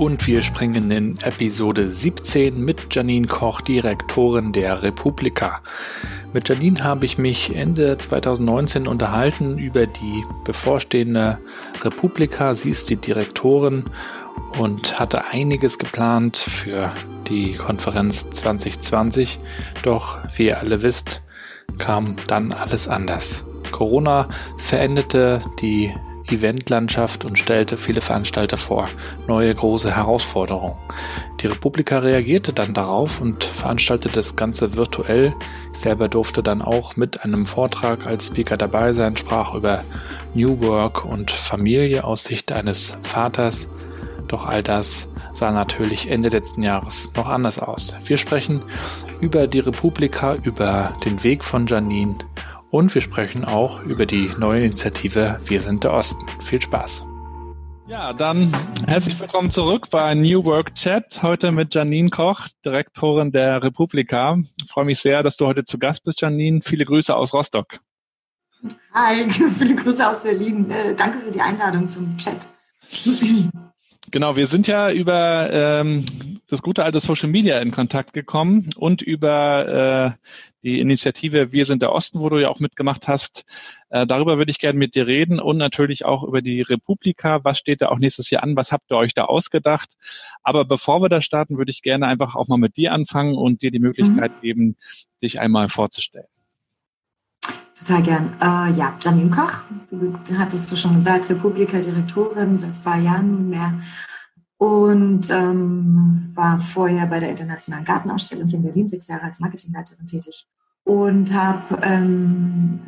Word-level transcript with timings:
Und 0.00 0.26
wir 0.26 0.40
springen 0.40 0.90
in 0.90 1.18
Episode 1.20 1.90
17 1.90 2.58
mit 2.58 2.94
Janine 2.94 3.26
Koch, 3.26 3.60
Direktorin 3.60 4.50
der 4.50 4.82
Republika. 4.82 5.60
Mit 6.32 6.48
Janine 6.48 6.82
habe 6.82 7.04
ich 7.04 7.18
mich 7.18 7.54
Ende 7.54 7.98
2019 7.98 8.86
unterhalten 8.86 9.58
über 9.58 9.86
die 9.86 10.24
bevorstehende 10.44 11.38
Republika. 11.84 12.54
Sie 12.54 12.70
ist 12.70 12.88
die 12.88 12.96
Direktorin 12.96 13.84
und 14.58 14.98
hatte 14.98 15.26
einiges 15.26 15.78
geplant 15.78 16.38
für 16.38 16.90
die 17.28 17.52
Konferenz 17.52 18.30
2020. 18.30 19.38
Doch 19.82 20.16
wie 20.34 20.46
ihr 20.46 20.60
alle 20.60 20.80
wisst, 20.80 21.20
kam 21.76 22.16
dann 22.26 22.54
alles 22.54 22.88
anders. 22.88 23.44
Corona 23.70 24.30
veränderte 24.56 25.42
die 25.60 25.92
Eventlandschaft 26.30 27.24
und 27.24 27.38
stellte 27.38 27.76
viele 27.76 28.00
Veranstalter 28.00 28.56
vor 28.56 28.86
neue 29.26 29.54
große 29.54 29.94
Herausforderungen. 29.94 30.76
Die 31.40 31.46
Republika 31.46 31.98
reagierte 31.98 32.52
dann 32.52 32.74
darauf 32.74 33.20
und 33.20 33.44
veranstaltete 33.44 34.14
das 34.14 34.36
Ganze 34.36 34.76
virtuell. 34.76 35.34
Ich 35.72 35.78
selber 35.78 36.08
durfte 36.08 36.42
dann 36.42 36.62
auch 36.62 36.96
mit 36.96 37.24
einem 37.24 37.46
Vortrag 37.46 38.06
als 38.06 38.28
Speaker 38.28 38.56
dabei 38.56 38.92
sein, 38.92 39.16
sprach 39.16 39.54
über 39.54 39.84
New 40.34 40.60
Work 40.62 41.04
und 41.04 41.30
Familie 41.30 42.04
aus 42.04 42.24
Sicht 42.24 42.52
eines 42.52 42.98
Vaters. 43.02 43.68
Doch 44.28 44.46
all 44.46 44.62
das 44.62 45.08
sah 45.32 45.50
natürlich 45.50 46.10
Ende 46.10 46.28
letzten 46.28 46.62
Jahres 46.62 47.10
noch 47.16 47.28
anders 47.28 47.58
aus. 47.58 47.96
Wir 48.04 48.16
sprechen 48.16 48.60
über 49.20 49.46
die 49.46 49.60
Republika, 49.60 50.34
über 50.36 50.94
den 51.04 51.22
Weg 51.24 51.44
von 51.44 51.66
Janine 51.66 52.16
und 52.70 52.94
wir 52.94 53.02
sprechen 53.02 53.44
auch 53.44 53.82
über 53.82 54.06
die 54.06 54.30
neue 54.38 54.64
Initiative 54.64 55.38
Wir 55.44 55.60
sind 55.60 55.84
der 55.84 55.92
Osten. 55.92 56.24
Viel 56.40 56.62
Spaß. 56.62 57.06
Ja, 57.88 58.12
dann 58.12 58.52
herzlich 58.86 59.18
willkommen 59.18 59.50
zurück 59.50 59.88
bei 59.90 60.14
New 60.14 60.44
Work 60.44 60.76
Chat. 60.76 61.22
Heute 61.22 61.50
mit 61.50 61.74
Janine 61.74 62.10
Koch, 62.10 62.46
Direktorin 62.64 63.32
der 63.32 63.64
Republika. 63.64 64.38
Ich 64.62 64.70
freue 64.70 64.84
mich 64.84 65.00
sehr, 65.00 65.24
dass 65.24 65.36
du 65.36 65.46
heute 65.46 65.64
zu 65.64 65.78
Gast 65.78 66.04
bist, 66.04 66.20
Janine. 66.20 66.60
Viele 66.62 66.84
Grüße 66.84 67.14
aus 67.14 67.34
Rostock. 67.34 67.80
Hi, 68.94 69.28
viele 69.58 69.74
Grüße 69.74 70.06
aus 70.06 70.22
Berlin. 70.22 70.70
Äh, 70.70 70.94
danke 70.94 71.18
für 71.18 71.32
die 71.32 71.40
Einladung 71.40 71.88
zum 71.88 72.16
Chat. 72.16 72.46
Genau, 74.12 74.34
wir 74.34 74.48
sind 74.48 74.66
ja 74.66 74.90
über 74.90 75.52
ähm, 75.52 76.04
das 76.48 76.62
gute 76.62 76.84
alte 76.84 76.98
Social 76.98 77.28
Media 77.28 77.58
in 77.58 77.70
Kontakt 77.70 78.12
gekommen 78.12 78.70
und 78.76 79.02
über 79.02 80.16
äh, 80.18 80.28
die 80.64 80.80
Initiative 80.80 81.52
Wir 81.52 81.64
sind 81.64 81.80
der 81.80 81.92
Osten, 81.92 82.18
wo 82.18 82.28
du 82.28 82.38
ja 82.38 82.48
auch 82.48 82.58
mitgemacht 82.58 83.06
hast. 83.06 83.44
Äh, 83.88 84.06
darüber 84.06 84.36
würde 84.36 84.50
ich 84.50 84.58
gerne 84.58 84.78
mit 84.78 84.96
dir 84.96 85.06
reden 85.06 85.38
und 85.38 85.58
natürlich 85.58 86.04
auch 86.04 86.24
über 86.24 86.42
die 86.42 86.60
Republika. 86.60 87.44
Was 87.44 87.58
steht 87.58 87.82
da 87.82 87.88
auch 87.88 87.98
nächstes 87.98 88.30
Jahr 88.30 88.42
an? 88.42 88.56
Was 88.56 88.72
habt 88.72 88.90
ihr 88.90 88.96
euch 88.96 89.14
da 89.14 89.26
ausgedacht? 89.26 89.90
Aber 90.42 90.64
bevor 90.64 91.00
wir 91.00 91.08
da 91.08 91.22
starten, 91.22 91.56
würde 91.56 91.70
ich 91.70 91.82
gerne 91.82 92.06
einfach 92.06 92.34
auch 92.34 92.48
mal 92.48 92.58
mit 92.58 92.76
dir 92.76 92.92
anfangen 92.92 93.36
und 93.36 93.62
dir 93.62 93.70
die 93.70 93.78
Möglichkeit 93.78 94.32
mhm. 94.36 94.40
geben, 94.40 94.76
dich 95.22 95.38
einmal 95.38 95.68
vorzustellen. 95.68 96.26
Total 97.80 98.02
gern. 98.02 98.32
Äh, 98.40 98.76
ja, 98.76 98.94
Janine 99.00 99.30
Koch, 99.30 99.62
hattest 100.36 100.70
du 100.70 100.76
schon 100.76 100.94
gesagt, 100.94 101.30
Republika-Direktorin 101.30 102.58
seit 102.58 102.76
zwei 102.76 103.00
Jahren 103.00 103.30
nunmehr 103.30 103.80
und 104.58 105.30
ähm, 105.30 106.32
war 106.34 106.60
vorher 106.60 107.06
bei 107.06 107.20
der 107.20 107.30
Internationalen 107.30 107.86
Gartenausstellung 107.86 108.48
hier 108.48 108.58
in 108.58 108.64
Berlin 108.64 108.86
sechs 108.86 109.08
Jahre 109.08 109.22
als 109.22 109.40
Marketingleiterin 109.40 110.06
tätig 110.06 110.46
und 110.84 111.32
habe 111.32 111.78
ähm, 111.82 112.80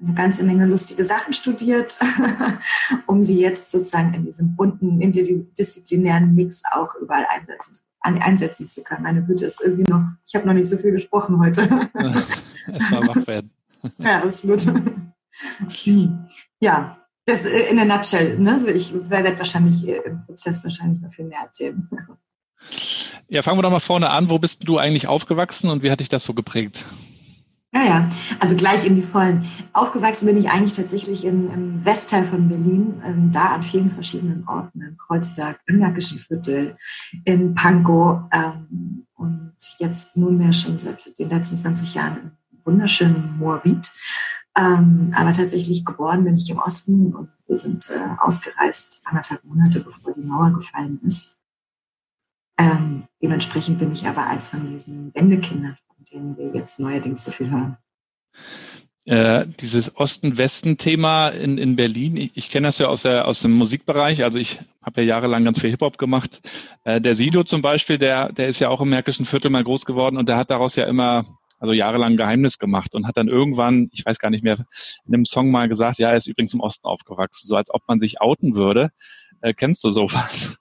eine 0.00 0.14
ganze 0.14 0.44
Menge 0.44 0.66
lustige 0.66 1.04
Sachen 1.04 1.32
studiert, 1.32 1.98
um 3.06 3.24
sie 3.24 3.40
jetzt 3.40 3.72
sozusagen 3.72 4.14
in 4.14 4.24
diesem 4.24 4.54
bunten, 4.54 5.00
interdisziplinären 5.00 6.34
Mix 6.36 6.62
auch 6.70 6.94
überall 6.96 7.26
einsetzen, 7.28 7.78
einsetzen 8.00 8.68
zu 8.68 8.84
können. 8.84 9.02
Meine 9.02 9.24
Güte 9.24 9.46
ist 9.46 9.60
irgendwie 9.64 9.90
noch, 9.90 10.02
ich 10.24 10.36
habe 10.36 10.46
noch 10.46 10.54
nicht 10.54 10.68
so 10.68 10.76
viel 10.76 10.92
gesprochen 10.92 11.40
heute. 11.40 11.62
Erstmal 12.68 13.08
wach 13.08 13.26
werden. 13.26 13.50
Ja, 13.98 14.22
absolut. 14.22 14.66
ja, 16.60 16.98
das 17.26 17.44
äh, 17.44 17.70
in 17.70 17.76
der 17.76 17.84
Nutshell. 17.84 18.38
Ne? 18.38 18.58
So 18.58 18.68
ich 18.68 18.94
werde 19.10 19.36
wahrscheinlich 19.38 19.86
äh, 19.86 20.00
im 20.04 20.24
Prozess 20.24 20.64
wahrscheinlich 20.64 21.00
noch 21.02 21.12
viel 21.12 21.26
mehr 21.26 21.40
erzählen. 21.40 21.88
Ja, 23.28 23.42
fangen 23.42 23.58
wir 23.58 23.62
doch 23.62 23.70
mal 23.70 23.80
vorne 23.80 24.10
an. 24.10 24.30
Wo 24.30 24.38
bist 24.38 24.60
du 24.64 24.78
eigentlich 24.78 25.08
aufgewachsen 25.08 25.68
und 25.70 25.82
wie 25.82 25.90
hat 25.90 26.00
dich 26.00 26.08
das 26.08 26.24
so 26.24 26.34
geprägt? 26.34 26.84
Ja, 27.76 27.84
ja, 27.84 28.10
also 28.38 28.56
gleich 28.56 28.86
in 28.86 28.94
die 28.94 29.02
Vollen. 29.02 29.44
Aufgewachsen 29.72 30.26
bin 30.26 30.38
ich 30.38 30.48
eigentlich 30.48 30.72
tatsächlich 30.72 31.24
in, 31.26 31.50
im 31.50 31.84
Westteil 31.84 32.24
von 32.24 32.48
Berlin, 32.48 33.02
ähm, 33.04 33.30
da 33.32 33.48
an 33.48 33.62
vielen 33.62 33.90
verschiedenen 33.90 34.48
Orten, 34.48 34.80
in 34.80 34.96
Kreuzberg, 34.96 35.60
im 35.66 35.80
Märkischen 35.80 36.18
Viertel, 36.18 36.76
in 37.24 37.54
Pankow 37.54 38.20
ähm, 38.32 39.06
und 39.14 39.52
jetzt 39.78 40.16
nunmehr 40.16 40.54
schon 40.54 40.78
seit 40.78 41.18
den 41.18 41.28
letzten 41.28 41.58
20 41.58 41.94
Jahren 41.94 42.16
im 42.16 42.30
wunderschönen 42.66 43.38
Moabit. 43.38 43.90
Ähm, 44.56 45.12
aber 45.14 45.32
tatsächlich 45.32 45.84
geboren 45.84 46.24
bin 46.24 46.36
ich 46.36 46.50
im 46.50 46.58
Osten 46.58 47.14
und 47.14 47.28
wir 47.46 47.58
sind 47.58 47.90
äh, 47.90 48.00
ausgereist 48.18 49.02
anderthalb 49.04 49.44
Monate, 49.44 49.80
bevor 49.80 50.12
die 50.12 50.20
Mauer 50.20 50.52
gefallen 50.52 50.98
ist. 51.04 51.36
Ähm, 52.58 53.04
dementsprechend 53.22 53.78
bin 53.78 53.92
ich 53.92 54.06
aber 54.06 54.26
eins 54.26 54.48
von 54.48 54.66
diesen 54.66 55.14
Wendekindern, 55.14 55.76
von 55.86 56.04
denen 56.10 56.36
wir 56.38 56.54
jetzt 56.54 56.80
neuerdings 56.80 57.24
so 57.24 57.30
viel 57.30 57.50
hören. 57.50 57.76
Äh, 59.04 59.46
dieses 59.60 59.94
Osten-Westen-Thema 59.94 61.28
in, 61.28 61.58
in 61.58 61.76
Berlin, 61.76 62.16
ich, 62.16 62.32
ich 62.34 62.50
kenne 62.50 62.68
das 62.68 62.78
ja 62.78 62.88
aus, 62.88 63.02
der, 63.02 63.28
aus 63.28 63.40
dem 63.40 63.52
Musikbereich, 63.52 64.24
also 64.24 64.38
ich 64.38 64.60
habe 64.82 65.02
ja 65.02 65.08
jahrelang 65.08 65.44
ganz 65.44 65.60
viel 65.60 65.70
Hip-Hop 65.70 65.96
gemacht. 65.98 66.40
Äh, 66.82 67.00
der 67.00 67.14
Sido 67.14 67.44
zum 67.44 67.62
Beispiel, 67.62 67.98
der, 67.98 68.32
der 68.32 68.48
ist 68.48 68.58
ja 68.58 68.68
auch 68.68 68.80
im 68.80 68.88
Märkischen 68.88 69.26
Viertel 69.26 69.50
mal 69.50 69.62
groß 69.62 69.84
geworden 69.84 70.16
und 70.16 70.28
der 70.28 70.36
hat 70.36 70.50
daraus 70.50 70.74
ja 70.74 70.86
immer 70.86 71.38
also 71.58 71.72
jahrelang 71.72 72.16
Geheimnis 72.16 72.58
gemacht 72.58 72.94
und 72.94 73.06
hat 73.06 73.16
dann 73.16 73.28
irgendwann, 73.28 73.88
ich 73.92 74.04
weiß 74.04 74.18
gar 74.18 74.30
nicht 74.30 74.44
mehr, 74.44 74.66
in 75.06 75.14
einem 75.14 75.24
Song 75.24 75.50
mal 75.50 75.68
gesagt, 75.68 75.98
ja, 75.98 76.10
er 76.10 76.16
ist 76.16 76.26
übrigens 76.26 76.54
im 76.54 76.60
Osten 76.60 76.86
aufgewachsen, 76.86 77.46
so 77.46 77.56
als 77.56 77.72
ob 77.72 77.82
man 77.88 77.98
sich 77.98 78.20
outen 78.20 78.54
würde. 78.54 78.90
Äh, 79.40 79.54
kennst 79.54 79.84
du 79.84 79.90
sowas? 79.90 80.58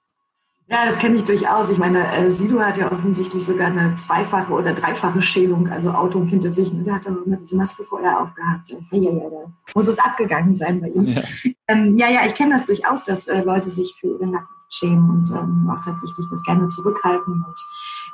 Ja, 0.67 0.83
das 0.85 0.97
kenne 0.97 1.17
ich 1.17 1.23
durchaus. 1.23 1.69
Ich 1.69 1.77
meine, 1.77 2.11
äh, 2.11 2.31
Sido 2.31 2.59
hat 2.59 2.77
ja 2.77 2.91
offensichtlich 2.91 3.45
sogar 3.45 3.67
eine 3.67 3.95
zweifache 3.97 4.51
oder 4.51 4.73
dreifache 4.73 5.21
Schälung, 5.21 5.69
also 5.69 5.91
Auto 5.91 6.25
hinter 6.25 6.51
sich. 6.51 6.73
Ne? 6.73 6.83
Der 6.83 6.95
hat 6.95 7.05
doch 7.05 7.23
immer 7.23 7.37
diese 7.37 7.55
Maske 7.55 7.83
vorher 7.83 8.19
aufgehabt. 8.19 8.73
Hey, 8.89 8.99
ja, 8.99 9.11
ja, 9.11 9.29
da 9.29 9.53
muss 9.75 9.87
es 9.87 9.99
abgegangen 9.99 10.55
sein 10.55 10.81
bei 10.81 10.87
ihm. 10.87 11.05
Ja, 11.09 11.21
ähm, 11.67 11.97
ja, 11.97 12.09
ja, 12.09 12.21
ich 12.25 12.33
kenne 12.33 12.53
das 12.53 12.65
durchaus, 12.65 13.03
dass 13.03 13.27
äh, 13.27 13.43
Leute 13.43 13.69
sich 13.69 13.93
für 13.99 14.07
ihre 14.07 14.25
Nacken 14.25 14.54
schämen 14.69 15.09
und 15.09 15.31
ähm, 15.31 15.69
auch 15.69 15.83
tatsächlich 15.83 16.25
das 16.29 16.43
gerne 16.43 16.67
zurückhalten 16.69 17.45
und 17.45 17.65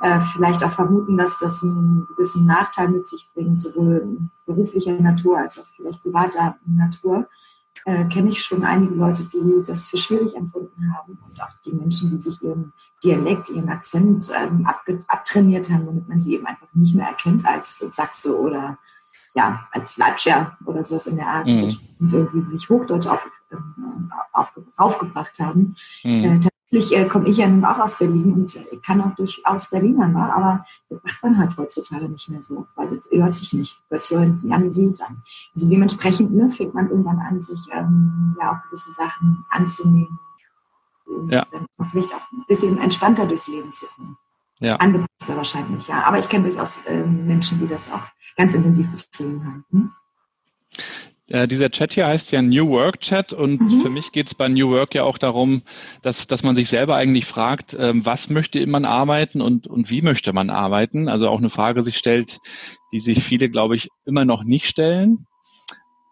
äh, 0.02 0.22
vielleicht 0.22 0.64
auch 0.64 0.72
vermuten, 0.72 1.18
dass 1.18 1.40
das 1.40 1.64
einen 1.64 2.08
gewissen 2.08 2.46
Nachteil 2.46 2.90
mit 2.90 3.08
sich 3.08 3.28
bringt, 3.34 3.62
sowohl 3.62 4.18
beruflicher 4.46 4.94
Natur 4.94 5.38
als 5.38 5.60
auch 5.60 5.68
vielleicht 5.76 6.02
privater 6.02 6.56
Natur 6.66 7.28
äh, 7.86 8.06
kenne 8.06 8.30
ich 8.30 8.44
schon 8.44 8.64
einige 8.64 8.94
Leute, 8.94 9.24
die 9.24 9.64
das 9.66 9.88
für 9.88 9.98
schwierig 9.98 10.36
empfunden 10.36 10.96
haben 10.96 11.18
und 11.28 11.42
auch 11.42 11.54
die 11.66 11.74
Menschen, 11.74 12.12
die 12.12 12.20
sich 12.20 12.42
ihren 12.42 12.74
Dialekt, 13.04 13.50
ihren 13.50 13.70
Akzent 13.70 14.32
ähm, 14.36 14.68
abtrainiert 15.08 15.70
haben, 15.70 15.86
damit 15.86 16.08
man 16.08 16.20
sie 16.20 16.36
eben 16.36 16.46
einfach 16.46 16.68
nicht 16.74 16.96
mehr 16.96 17.08
erkennt 17.08 17.46
als 17.46 17.80
Sachse 17.80 18.40
oder 18.40 18.78
ja, 19.34 19.68
als 19.72 19.98
Latscher 19.98 20.58
oder 20.66 20.84
sowas 20.84 21.08
in 21.08 21.16
der 21.16 21.28
Art 21.28 21.48
mhm. 21.48 21.70
und 22.00 22.14
irgendwie 22.14 22.46
sich 22.46 22.70
Hochdeutsch 22.70 23.08
auf, 23.08 23.28
ähm, 23.52 24.12
auf, 24.34 24.52
aufgebracht 24.78 25.40
haben. 25.40 25.76
Mhm. 26.04 26.24
Äh, 26.24 26.40
tatsächlich 26.40 26.98
äh, 26.98 27.06
komme 27.08 27.28
ich 27.28 27.38
ja 27.38 27.48
nun 27.48 27.66
auch 27.66 27.80
aus 27.80 27.98
Berlin 27.98 28.34
und 28.34 28.56
äh, 28.56 28.78
kann 28.86 29.02
auch 29.02 29.16
durchaus 29.16 29.70
Berliner, 29.70 30.08
ne? 30.08 30.34
aber 30.34 30.66
das 30.90 31.00
macht 31.04 31.24
man 31.24 31.38
halt 31.38 31.58
heutzutage 31.58 32.08
nicht 32.08 32.30
mehr 32.30 32.42
so, 32.42 32.66
weil 32.76 32.88
das 32.90 33.04
hört 33.12 33.36
sich 33.36 33.54
nicht, 33.54 33.78
hört 33.90 34.04
sich 34.04 34.18
irgendwie 34.18 34.54
an 34.54 34.72
Süd 34.72 35.02
an. 35.02 35.24
Also 35.54 35.70
dementsprechend 35.70 36.34
ne, 36.34 36.50
fängt 36.50 36.74
man 36.74 36.90
irgendwann 36.90 37.20
an, 37.20 37.42
sich 37.44 37.68
ähm, 37.72 38.36
ja 38.40 38.52
auch 38.52 38.64
gewisse 38.70 38.92
Sachen 38.92 39.46
anzunehmen 39.50 40.20
und 41.06 41.30
ja. 41.30 41.46
dann 41.52 41.66
vielleicht 41.90 42.14
auch 42.14 42.32
ein 42.32 42.46
bisschen 42.48 42.78
entspannter 42.78 43.26
durchs 43.26 43.48
Leben 43.48 43.74
zu 43.74 43.86
kommen. 43.88 44.18
Ja. 44.60 44.76
Angepasster 44.76 45.36
wahrscheinlich, 45.36 45.88
ja. 45.88 46.04
Aber 46.04 46.20
ich 46.20 46.30
kenne 46.30 46.48
durchaus 46.48 46.84
ähm, 46.86 47.26
Menschen, 47.26 47.60
die 47.60 47.68
das 47.68 47.92
auch 47.92 48.04
ganz 48.38 48.54
intensiv 48.54 48.90
betrieben 48.92 49.44
haben. 49.44 49.66
Hm? 49.72 49.92
Äh, 51.32 51.48
dieser 51.48 51.72
Chat 51.72 51.94
hier 51.94 52.08
heißt 52.08 52.32
ja 52.32 52.42
New 52.42 52.70
Work 52.70 53.00
Chat 53.00 53.32
und 53.32 53.62
mhm. 53.62 53.82
für 53.82 53.90
mich 53.90 54.12
geht 54.12 54.28
es 54.28 54.36
bei 54.36 54.50
New 54.50 54.70
Work 54.70 54.94
ja 54.94 55.04
auch 55.04 55.18
darum, 55.18 55.62
dass, 56.02 56.28
dass 56.28 56.44
man 56.44 56.58
sich 56.58 56.68
selber 56.68 56.96
eigentlich 56.96 57.26
fragt, 57.26 57.74
ähm, 57.80 58.06
was 58.06 58.30
möchte 58.30 58.66
man 58.68 58.84
arbeiten 58.84 59.40
und, 59.40 59.66
und 59.66 59.90
wie 59.90 60.02
möchte 60.02 60.34
man 60.34 60.50
arbeiten. 60.50 61.08
Also 61.08 61.30
auch 61.30 61.38
eine 61.38 61.50
Frage 61.50 61.84
sich 61.84 61.98
stellt, 61.98 62.40
die 62.92 63.00
sich 63.00 63.24
viele, 63.24 63.50
glaube 63.50 63.78
ich, 63.78 63.88
immer 64.06 64.26
noch 64.26 64.44
nicht 64.44 64.66
stellen. 64.66 65.26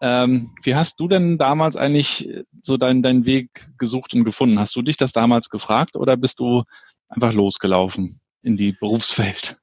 Ähm, 0.00 0.52
wie 0.62 0.74
hast 0.74 0.98
du 0.98 1.06
denn 1.06 1.36
damals 1.36 1.76
eigentlich 1.76 2.30
so 2.62 2.78
deinen 2.78 3.02
deinen 3.02 3.26
Weg 3.26 3.68
gesucht 3.76 4.14
und 4.14 4.24
gefunden? 4.24 4.58
Hast 4.58 4.74
du 4.74 4.80
dich 4.80 4.96
das 4.96 5.12
damals 5.12 5.50
gefragt 5.50 5.96
oder 5.96 6.16
bist 6.16 6.40
du 6.40 6.62
einfach 7.08 7.34
losgelaufen 7.34 8.20
in 8.42 8.56
die 8.56 8.72
Berufswelt? 8.72 9.59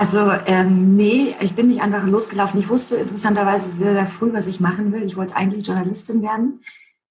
Also 0.00 0.32
ähm, 0.46 0.96
nee, 0.96 1.34
ich 1.42 1.54
bin 1.54 1.68
nicht 1.68 1.82
einfach 1.82 2.02
losgelaufen. 2.04 2.58
Ich 2.58 2.70
wusste 2.70 2.96
interessanterweise 2.96 3.70
sehr, 3.70 3.92
sehr 3.92 4.06
früh, 4.06 4.32
was 4.32 4.46
ich 4.46 4.58
machen 4.58 4.92
will. 4.92 5.02
Ich 5.02 5.18
wollte 5.18 5.36
eigentlich 5.36 5.66
Journalistin 5.66 6.22
werden. 6.22 6.62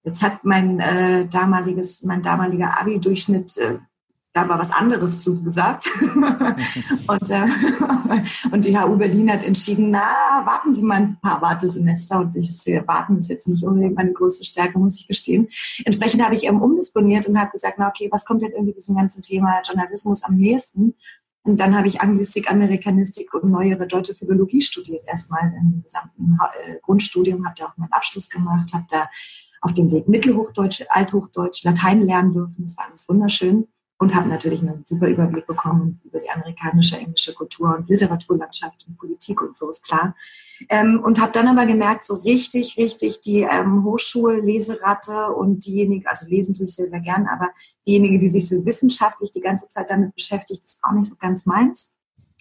Jetzt 0.03 0.24
hat 0.24 0.44
mein 0.44 0.80
äh, 0.80 1.27
damaliges, 1.27 2.01
mein 2.01 2.24
damaliger 2.24 2.81
Abi-Durchschnitt 2.81 3.57
äh, 3.57 3.77
da 4.33 4.47
war 4.47 4.59
was 4.59 4.71
anderes 4.71 5.24
zugesagt. 5.24 5.89
und, 7.07 7.30
äh, 7.30 7.47
und 8.51 8.65
die 8.65 8.77
HU 8.77 8.95
Berlin 8.95 9.31
hat 9.31 9.44
entschieden, 9.44 9.91
na, 9.91 10.44
warten 10.45 10.71
Sie 10.71 10.83
mal 10.83 10.95
ein 10.95 11.18
paar 11.19 11.41
Wartesemester. 11.41 12.19
Und 12.19 12.36
ich 12.36 12.56
sehe, 12.57 12.88
warten 12.88 13.18
ist 13.18 13.30
jetzt 13.30 13.47
nicht 13.47 13.63
unbedingt 13.63 13.95
meine 13.95 14.13
größte 14.13 14.45
Stärke, 14.45 14.77
muss 14.77 15.00
ich 15.00 15.07
gestehen. 15.07 15.47
Entsprechend 15.83 16.24
habe 16.24 16.36
ich 16.36 16.45
eben 16.45 16.62
umdisponiert 16.62 17.27
und 17.27 17.39
habe 17.39 17.51
gesagt, 17.51 17.75
na 17.80 17.89
okay, 17.89 18.07
was 18.12 18.25
kommt 18.25 18.41
denn 18.41 18.51
irgendwie 18.51 18.74
diesem 18.74 18.95
ganzen 18.95 19.24
Thema 19.24 19.62
Journalismus 19.65 20.24
am 20.24 20.36
nächsten? 20.36 20.95
Und 21.50 21.57
dann 21.57 21.75
habe 21.75 21.88
ich 21.88 22.00
Anglistik, 22.00 22.51
Amerikanistik 22.51 23.34
und 23.34 23.50
neuere 23.50 23.88
deutsche 23.88 24.13
Philologie 24.13 24.62
studiert, 24.62 25.01
erstmal 25.07 25.51
im 25.60 25.81
gesamten 25.81 26.38
äh, 26.63 26.75
Grundstudium, 26.84 27.44
habe 27.44 27.56
da 27.57 27.66
auch 27.66 27.78
meinen 27.78 27.92
Abschluss 27.92 28.30
gemacht, 28.30 28.72
habe 28.72 28.86
da 28.88 29.10
auf 29.62 29.74
dem 29.74 29.92
Weg 29.92 30.07
Mittelhochdeutsch, 30.07 30.84
Althochdeutsch, 30.90 31.63
Latein 31.63 32.01
lernen 32.01 32.34
dürfen. 32.34 32.66
Das 32.66 32.78
war 32.78 32.86
alles 32.88 33.10
wunderschön 33.10 33.68
und 33.98 34.13
habe 34.13 34.30
natürlich 34.30 34.62
einen 34.62 34.84
super 34.86 35.07
Überblick 35.07 35.48
bekommen 35.48 36.00
über 36.04 36.19
die 36.19 36.30
amerikanische, 36.30 36.98
englische 36.98 37.34
Kultur 37.34 37.75
und 37.75 37.90
Literaturlandschaft 37.90 38.86
und 38.88 39.00
Politik 39.00 39.42
und 39.42 39.57
so 39.57 39.72
ist 39.72 39.84
klar. 39.84 40.16
Ähm, 40.67 41.01
und 41.03 41.21
habe 41.21 41.31
dann 41.31 41.47
aber 41.47 41.65
gemerkt, 41.65 42.06
so 42.06 42.15
richtig, 42.15 42.77
richtig 42.77 43.21
die 43.21 43.41
ähm, 43.41 43.83
Hochschulleseratte 43.83 45.33
und 45.33 45.65
diejenige, 45.65 46.09
also 46.09 46.27
lesen 46.27 46.56
tue 46.56 46.65
ich 46.65 46.75
sehr, 46.75 46.88
sehr 46.88 47.00
gern, 47.00 47.27
aber 47.27 47.50
diejenige, 47.88 48.19
die 48.19 48.27
sich 48.27 48.50
so 48.50 48.65
wissenschaftlich 48.65 49.31
die 49.31 49.41
ganze 49.41 49.67
Zeit 49.67 49.89
damit 49.89 50.13
beschäftigt, 50.15 50.63
ist 50.63 50.81
auch 50.83 50.94
nicht 50.94 51.07
so 51.07 51.15
ganz 51.15 51.45
meins. 51.45 51.97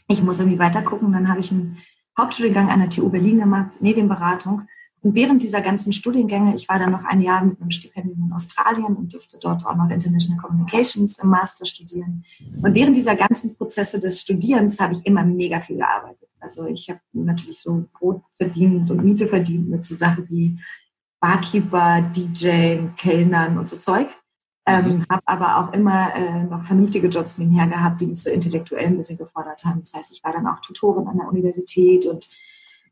Ich 0.09 0.23
muss 0.23 0.38
irgendwie 0.38 0.59
weiter 0.59 0.82
gucken. 0.82 1.12
Dann 1.12 1.29
habe 1.29 1.41
ich 1.41 1.53
einen 1.53 1.79
Hauptstudiengang 2.19 2.70
an 2.70 2.81
der 2.81 2.88
TU 2.88 3.09
Berlin 3.11 3.38
gemacht, 3.38 3.81
Medienberatung 3.81 4.67
und 5.00 5.14
während 5.14 5.43
dieser 5.43 5.61
ganzen 5.61 5.93
Studiengänge, 5.93 6.56
ich 6.56 6.69
war 6.69 6.79
dann 6.79 6.91
noch 6.91 7.05
ein 7.05 7.21
Jahr 7.21 7.44
mit 7.44 7.61
einem 7.61 7.71
Stipendium 7.71 8.26
in 8.26 8.32
Australien 8.32 8.97
und 8.97 9.12
durfte 9.12 9.38
dort 9.41 9.64
auch 9.64 9.76
noch 9.76 9.91
International 9.91 10.41
Communications 10.43 11.19
im 11.23 11.31
Master 11.31 11.67
studieren. 11.67 12.25
Und 12.62 12.75
während 12.75 12.97
dieser 12.97 13.14
ganzen 13.14 13.56
Prozesse 13.56 14.00
des 14.00 14.21
Studierens 14.21 14.81
habe 14.81 14.94
ich 14.94 15.06
immer 15.06 15.25
mega 15.25 15.61
viel 15.61 15.76
gearbeitet. 15.76 16.28
Also 16.49 16.65
ich 16.65 16.89
habe 16.89 17.00
natürlich 17.12 17.61
so 17.61 17.87
Brot 17.93 18.23
verdient 18.31 18.91
und 18.91 19.05
Miete 19.05 19.29
verdient 19.29 19.69
mit 19.69 19.85
so 19.85 19.95
Sachen 19.95 20.27
wie 20.31 20.59
Barkeeper, 21.21 22.00
DJ, 22.00 22.79
Kellnern 22.97 23.59
und 23.59 23.69
so 23.69 23.77
Zeug. 23.77 24.09
Ähm, 24.67 24.99
mhm. 24.99 25.06
habe 25.11 25.23
aber 25.27 25.59
auch 25.59 25.75
immer 25.75 26.15
äh, 26.15 26.45
noch 26.45 26.62
vernünftige 26.62 27.09
Jobs 27.09 27.37
nebenher 27.37 27.67
gehabt, 27.67 28.00
die 28.00 28.06
mich 28.06 28.23
so 28.23 28.31
intellektuell 28.31 28.87
ein 28.87 28.97
bisschen 28.97 29.19
gefordert 29.19 29.62
haben. 29.67 29.81
Das 29.81 29.93
heißt, 29.93 30.12
ich 30.12 30.25
war 30.25 30.33
dann 30.33 30.47
auch 30.47 30.61
Tutorin 30.61 31.06
an 31.06 31.19
der 31.19 31.29
Universität 31.29 32.06
und 32.06 32.27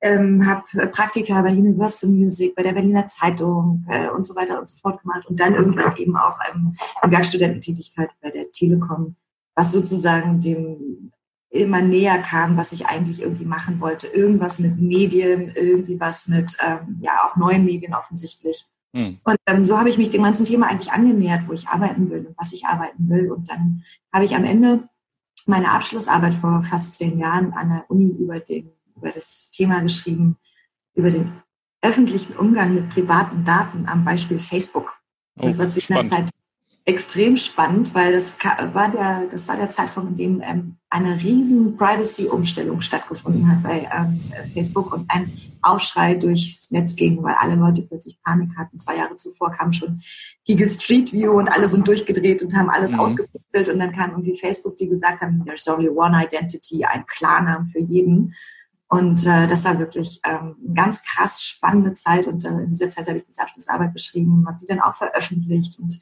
ähm, 0.03 0.47
habe 0.47 0.88
Praktika 0.88 1.41
bei 1.41 1.53
Universal 1.53 2.11
Music, 2.11 2.55
bei 2.55 2.62
der 2.62 2.75
Berliner 2.75 3.06
Zeitung 3.06 3.87
äh, 3.88 4.08
und 4.11 4.26
so 4.26 4.37
weiter 4.37 4.58
und 4.58 4.69
so 4.69 4.76
fort 4.76 5.00
gemacht 5.00 5.26
und 5.26 5.41
dann 5.41 5.55
irgendwann 5.55 5.97
eben 5.97 6.17
auch 6.17 6.37
ähm, 6.53 6.75
eine 7.00 7.12
Werkstudententätigkeit 7.12 8.11
bei 8.20 8.31
der 8.31 8.50
Telekom, 8.50 9.17
was 9.55 9.73
sozusagen 9.73 10.41
dem 10.41 11.12
immer 11.56 11.81
näher 11.81 12.19
kam, 12.19 12.56
was 12.56 12.73
ich 12.73 12.87
eigentlich 12.87 13.23
irgendwie 13.23 13.44
machen 13.44 13.81
wollte. 13.81 14.06
Irgendwas 14.06 14.58
mit 14.58 14.79
Medien, 14.79 15.53
irgendwie 15.55 15.99
was 15.99 16.29
mit, 16.29 16.56
ähm, 16.64 16.99
ja, 17.00 17.25
auch 17.25 17.37
neuen 17.37 17.64
Medien 17.64 17.94
offensichtlich. 17.94 18.64
Hm. 18.94 19.19
Und 19.25 19.37
ähm, 19.47 19.64
so 19.64 19.79
habe 19.79 19.91
ich 19.91 19.99
mich 19.99 20.11
dem 20.11 20.23
ganzen 20.23 20.47
Thema 20.47 20.69
eigentlich 20.69 20.93
angenähert, 20.93 21.43
wo 21.49 21.53
ich 21.53 21.69
arbeiten 21.69 22.11
will 22.11 22.26
und 22.26 22.38
was 22.38 22.53
ich 22.53 22.67
arbeiten 22.67 23.08
will. 23.08 23.31
Und 23.31 23.50
dann 23.50 23.82
habe 24.12 24.25
ich 24.25 24.37
am 24.37 24.44
Ende 24.44 24.88
meine 25.47 25.70
Abschlussarbeit 25.70 26.35
vor 26.35 26.62
fast 26.62 26.94
zehn 26.94 27.19
Jahren 27.19 27.53
an 27.53 27.69
der 27.69 27.91
Uni 27.91 28.17
über 28.19 28.41
den 28.41 28.70
über 28.97 29.11
das 29.11 29.50
Thema 29.50 29.81
geschrieben, 29.81 30.37
über 30.94 31.11
den 31.11 31.32
öffentlichen 31.82 32.35
Umgang 32.37 32.75
mit 32.75 32.88
privaten 32.91 33.44
Daten 33.44 33.87
am 33.87 34.05
Beispiel 34.05 34.38
Facebook. 34.38 34.93
Oh, 35.38 35.43
das 35.43 35.58
war 35.58 35.69
zu 35.69 35.81
einer 35.88 36.03
Zeit 36.03 36.31
extrem 36.88 37.37
spannend, 37.37 37.94
weil 37.97 38.13
das 38.13 38.37
war 38.72 38.89
der, 38.89 39.27
das 39.29 39.49
war 39.49 39.56
der 39.56 39.70
Zeitraum, 39.70 40.06
in 40.06 40.17
dem 40.17 40.41
ähm, 40.41 40.77
eine 40.89 41.17
riesen 41.17 41.77
Privacy-Umstellung 41.77 42.81
stattgefunden 42.81 43.51
hat 43.51 43.65
bei 43.65 43.91
ähm, 43.93 44.20
Facebook 44.55 44.93
und 44.93 45.10
ein 45.10 45.32
Aufschrei 45.63 46.15
durchs 46.15 46.70
Netz 46.70 46.94
ging, 46.94 47.20
weil 47.25 47.34
alle 47.34 47.56
Leute 47.56 47.82
plötzlich 47.82 48.22
Panik 48.22 48.51
hatten. 48.56 48.79
Zwei 48.79 48.99
Jahre 48.99 49.17
zuvor 49.17 49.51
kam 49.51 49.72
schon 49.72 50.01
Google 50.46 50.69
Street 50.69 51.13
View 51.13 51.32
und 51.32 51.49
alle 51.49 51.69
sind 51.69 51.89
durchgedreht 51.89 52.41
und 52.41 52.55
haben 52.55 52.70
alles 52.70 52.93
mhm. 52.93 53.01
ausgepixelt 53.01 53.69
und 53.69 53.81
dann 53.81 53.91
kam 53.91 54.10
irgendwie 54.10 54.39
Facebook, 54.39 54.77
die 54.77 54.89
gesagt 54.89 55.22
haben, 55.22 55.44
there's 55.44 55.67
only 55.67 55.89
one 55.89 56.17
identity, 56.17 56.84
ein 56.84 57.05
Klarnamen 57.06 57.67
für 57.67 57.81
jeden. 57.81 58.32
Und 58.89 59.27
äh, 59.27 59.49
das 59.49 59.65
war 59.65 59.81
wirklich 59.81 60.20
ähm, 60.25 60.55
eine 60.65 60.75
ganz 60.75 61.03
krass 61.03 61.43
spannende 61.43 61.94
Zeit. 61.94 62.29
Und 62.29 62.44
äh, 62.44 62.51
in 62.51 62.70
dieser 62.70 62.89
Zeit 62.89 63.08
habe 63.08 63.19
ich 63.19 63.25
diese 63.25 63.43
Abschlussarbeit 63.43 63.93
geschrieben, 63.93 64.44
habe 64.46 64.58
die 64.60 64.67
dann 64.67 64.81
auch 64.81 64.94
veröffentlicht 64.94 65.81
und 65.81 65.99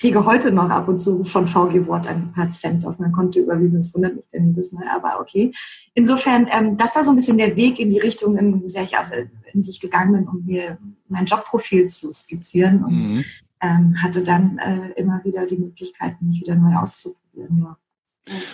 kriege 0.00 0.24
heute 0.24 0.50
noch 0.50 0.70
ab 0.70 0.88
und 0.88 0.98
zu 0.98 1.24
von 1.24 1.46
VG 1.46 1.86
Wort 1.86 2.06
ein 2.06 2.32
paar 2.32 2.48
Cent 2.48 2.86
auf 2.86 2.98
mein 2.98 3.12
Konto 3.12 3.38
überwiesen. 3.38 3.80
Das 3.80 3.94
wundert 3.94 4.16
mich 4.16 4.24
denn 4.32 4.48
jedes 4.48 4.72
Mal, 4.72 4.88
aber 4.88 5.20
okay. 5.20 5.52
Insofern, 5.94 6.48
ähm, 6.50 6.78
das 6.78 6.96
war 6.96 7.04
so 7.04 7.10
ein 7.10 7.16
bisschen 7.16 7.36
der 7.36 7.54
Weg 7.54 7.78
in 7.78 7.90
die 7.90 7.98
Richtung, 7.98 8.38
in, 8.38 8.66
der 8.68 8.82
ich 8.82 8.96
auch, 8.96 9.10
in 9.52 9.62
die 9.62 9.70
ich 9.70 9.80
gegangen 9.80 10.12
bin, 10.14 10.28
um 10.28 10.44
mir 10.46 10.78
mein 11.08 11.26
Jobprofil 11.26 11.88
zu 11.88 12.12
skizzieren 12.12 12.82
und 12.82 13.06
mhm. 13.06 13.24
ähm, 13.60 14.02
hatte 14.02 14.22
dann 14.22 14.58
äh, 14.58 14.90
immer 14.96 15.22
wieder 15.22 15.46
die 15.46 15.58
Möglichkeit, 15.58 16.20
mich 16.22 16.40
wieder 16.40 16.54
neu 16.54 16.74
auszuprobieren. 16.76 17.58
Ja. 17.58 17.76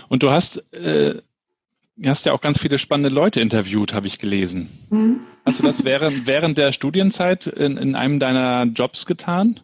Und 0.09 0.25
du 0.25 0.31
hast 0.31 0.65
äh, 0.73 1.21
hast 2.05 2.27
ja 2.27 2.33
auch 2.33 2.41
ganz 2.41 2.59
viele 2.59 2.79
spannende 2.79 3.09
Leute 3.09 3.41
interviewt, 3.41 3.95
habe 3.95 4.09
ich 4.09 4.19
gelesen. 4.19 4.69
Mhm. 4.91 5.21
Hast 5.45 5.61
du 5.61 5.63
das 5.63 5.85
während, 5.85 6.27
während 6.27 6.59
der 6.59 6.73
Studienzeit 6.73 7.47
in, 7.47 7.77
in 7.77 7.95
einem 7.95 8.19
deiner 8.19 8.65
Jobs 8.65 9.07
getan? 9.07 9.61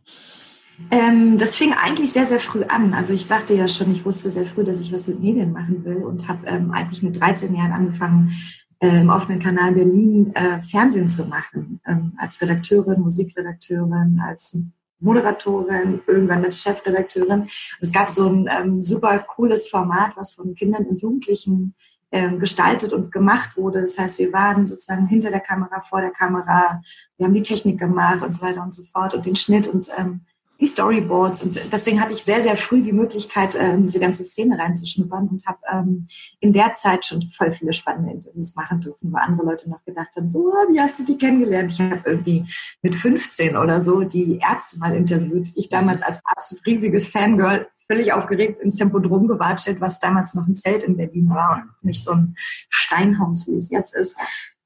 Ähm, 0.90 1.38
das 1.38 1.54
fing 1.54 1.72
eigentlich 1.72 2.12
sehr, 2.12 2.26
sehr 2.26 2.40
früh 2.40 2.64
an. 2.64 2.94
Also 2.94 3.12
ich 3.12 3.26
sagte 3.26 3.54
ja 3.54 3.68
schon, 3.68 3.90
ich 3.92 4.04
wusste 4.04 4.30
sehr 4.30 4.46
früh, 4.46 4.64
dass 4.64 4.80
ich 4.80 4.92
was 4.92 5.06
mit 5.08 5.20
Medien 5.20 5.52
machen 5.52 5.84
will 5.84 5.98
und 5.98 6.28
habe 6.28 6.46
ähm, 6.46 6.70
eigentlich 6.72 7.02
mit 7.02 7.20
13 7.20 7.54
Jahren 7.54 7.72
angefangen, 7.72 8.32
äh, 8.80 9.00
im 9.00 9.10
offenen 9.10 9.38
Kanal 9.38 9.72
Berlin 9.72 10.34
äh, 10.34 10.60
Fernsehen 10.60 11.08
zu 11.08 11.24
machen. 11.26 11.80
Ähm, 11.86 12.12
als 12.18 12.40
Redakteurin, 12.40 13.00
Musikredakteurin, 13.00 14.20
als 14.26 14.58
Moderatorin, 14.98 16.00
irgendwann 16.06 16.44
als 16.44 16.62
Chefredakteurin. 16.62 17.46
Es 17.80 17.92
gab 17.92 18.10
so 18.10 18.28
ein 18.28 18.48
ähm, 18.48 18.82
super 18.82 19.18
cooles 19.20 19.68
Format, 19.68 20.16
was 20.16 20.34
von 20.34 20.54
Kindern 20.54 20.86
und 20.86 21.00
Jugendlichen 21.00 21.74
ähm, 22.12 22.38
gestaltet 22.38 22.92
und 22.92 23.10
gemacht 23.10 23.56
wurde. 23.56 23.82
Das 23.82 23.98
heißt, 23.98 24.18
wir 24.18 24.32
waren 24.32 24.66
sozusagen 24.66 25.06
hinter 25.06 25.30
der 25.30 25.40
Kamera, 25.40 25.80
vor 25.80 26.00
der 26.00 26.10
Kamera, 26.10 26.82
wir 27.16 27.26
haben 27.26 27.34
die 27.34 27.42
Technik 27.42 27.78
gemacht 27.78 28.22
und 28.22 28.34
so 28.34 28.42
weiter 28.42 28.62
und 28.62 28.74
so 28.74 28.82
fort 28.82 29.14
und 29.14 29.26
den 29.26 29.36
Schnitt 29.36 29.66
und 29.66 29.88
ähm, 29.96 30.20
die 30.62 30.68
Storyboards. 30.68 31.42
Und 31.42 31.60
deswegen 31.72 32.00
hatte 32.00 32.14
ich 32.14 32.22
sehr, 32.22 32.40
sehr 32.40 32.56
früh 32.56 32.82
die 32.82 32.92
Möglichkeit, 32.92 33.56
äh, 33.56 33.74
in 33.74 33.82
diese 33.82 33.98
ganze 33.98 34.22
Szene 34.22 34.56
reinzuschnuppern 34.56 35.26
und 35.28 35.44
habe 35.44 35.58
ähm, 35.70 36.06
in 36.38 36.52
der 36.52 36.72
Zeit 36.74 37.04
schon 37.04 37.20
voll 37.22 37.50
viele 37.50 37.72
spannende 37.72 38.12
Interviews 38.12 38.54
machen 38.54 38.80
dürfen, 38.80 39.12
wo 39.12 39.16
andere 39.16 39.44
Leute 39.44 39.68
noch 39.68 39.84
gedacht 39.84 40.10
haben, 40.16 40.28
so, 40.28 40.38
wie 40.70 40.80
hast 40.80 41.00
du 41.00 41.04
die 41.04 41.18
kennengelernt? 41.18 41.72
Ich 41.72 41.80
habe 41.80 42.02
irgendwie 42.04 42.46
mit 42.80 42.94
15 42.94 43.56
oder 43.56 43.82
so 43.82 44.02
die 44.02 44.38
Ärzte 44.38 44.78
mal 44.78 44.94
interviewt. 44.94 45.48
Ich 45.56 45.68
damals 45.68 46.00
als 46.00 46.20
absolut 46.24 46.64
riesiges 46.64 47.08
Fangirl 47.08 47.66
völlig 47.88 48.12
aufgeregt 48.12 48.62
ins 48.62 48.76
Tempodrom 48.76 49.26
gewatschelt, 49.26 49.80
was 49.80 49.98
damals 49.98 50.34
noch 50.34 50.46
ein 50.46 50.54
Zelt 50.54 50.84
in 50.84 50.96
Berlin 50.96 51.28
war 51.28 51.56
und 51.56 51.84
nicht 51.84 52.04
so 52.04 52.12
ein 52.12 52.36
Steinhaus, 52.38 53.48
wie 53.48 53.56
es 53.56 53.68
jetzt 53.70 53.96
ist. 53.96 54.16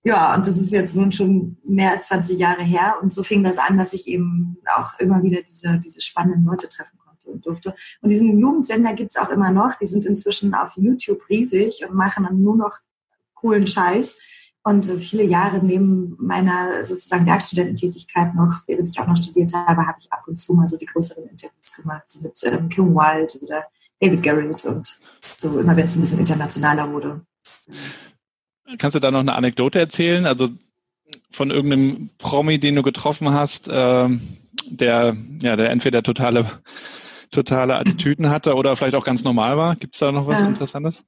Ja, 0.06 0.36
und 0.36 0.46
das 0.46 0.56
ist 0.56 0.70
jetzt 0.70 0.94
nun 0.94 1.10
schon 1.10 1.56
mehr 1.64 1.90
als 1.90 2.06
20 2.06 2.38
Jahre 2.38 2.62
her. 2.62 2.94
Und 3.02 3.12
so 3.12 3.24
fing 3.24 3.42
das 3.42 3.58
an, 3.58 3.76
dass 3.76 3.92
ich 3.92 4.06
eben 4.06 4.56
auch 4.76 4.96
immer 5.00 5.24
wieder 5.24 5.42
diese, 5.42 5.80
diese 5.80 6.00
spannenden 6.00 6.44
Leute 6.44 6.68
treffen 6.68 6.96
konnte 7.04 7.28
und 7.28 7.44
durfte. 7.44 7.74
Und 8.02 8.10
diesen 8.10 8.38
Jugendsender 8.38 8.92
gibt's 8.92 9.16
auch 9.16 9.30
immer 9.30 9.50
noch. 9.50 9.74
Die 9.80 9.86
sind 9.88 10.04
inzwischen 10.04 10.54
auf 10.54 10.70
YouTube 10.76 11.28
riesig 11.28 11.84
und 11.88 11.96
machen 11.96 12.22
dann 12.22 12.40
nur 12.40 12.56
noch 12.56 12.78
coolen 13.34 13.66
Scheiß. 13.66 14.16
Und 14.62 14.84
viele 14.84 15.24
Jahre 15.24 15.58
neben 15.58 16.16
meiner 16.20 16.84
sozusagen 16.84 17.26
Werkstudententätigkeit 17.26 18.32
noch, 18.36 18.62
während 18.68 18.86
ich 18.86 19.00
auch 19.00 19.08
noch 19.08 19.16
studiert 19.16 19.52
habe, 19.54 19.88
habe 19.88 19.98
ich 19.98 20.12
ab 20.12 20.22
und 20.28 20.36
zu 20.36 20.54
mal 20.54 20.68
so 20.68 20.76
die 20.76 20.86
größeren 20.86 21.24
Interviews 21.24 21.74
gemacht, 21.74 22.04
so 22.06 22.20
mit 22.20 22.40
ähm, 22.44 22.68
Kim 22.68 22.94
Wilde 22.94 23.40
oder 23.42 23.64
David 24.00 24.22
Garrett 24.22 24.64
und 24.66 25.00
so 25.36 25.58
immer, 25.58 25.76
wenn 25.76 25.86
es 25.86 25.96
ein 25.96 26.00
bisschen 26.00 26.20
internationaler 26.20 26.92
wurde. 26.92 27.22
Kannst 28.78 28.94
du 28.94 29.00
da 29.00 29.10
noch 29.10 29.20
eine 29.20 29.34
Anekdote 29.34 29.78
erzählen? 29.78 30.26
Also 30.26 30.48
von 31.30 31.50
irgendeinem 31.50 32.10
Promi, 32.18 32.58
den 32.58 32.74
du 32.74 32.82
getroffen 32.82 33.30
hast, 33.32 33.68
äh, 33.68 34.08
der, 34.68 35.16
ja, 35.40 35.56
der 35.56 35.70
entweder 35.70 36.02
totale, 36.02 36.50
totale 37.30 37.78
Attitüden 37.78 38.28
hatte 38.28 38.54
oder 38.54 38.76
vielleicht 38.76 38.96
auch 38.96 39.04
ganz 39.04 39.22
normal 39.22 39.56
war. 39.56 39.76
Gibt 39.76 39.94
es 39.94 40.00
da 40.00 40.10
noch 40.10 40.26
was 40.26 40.40
ja. 40.40 40.48
Interessantes? 40.48 41.04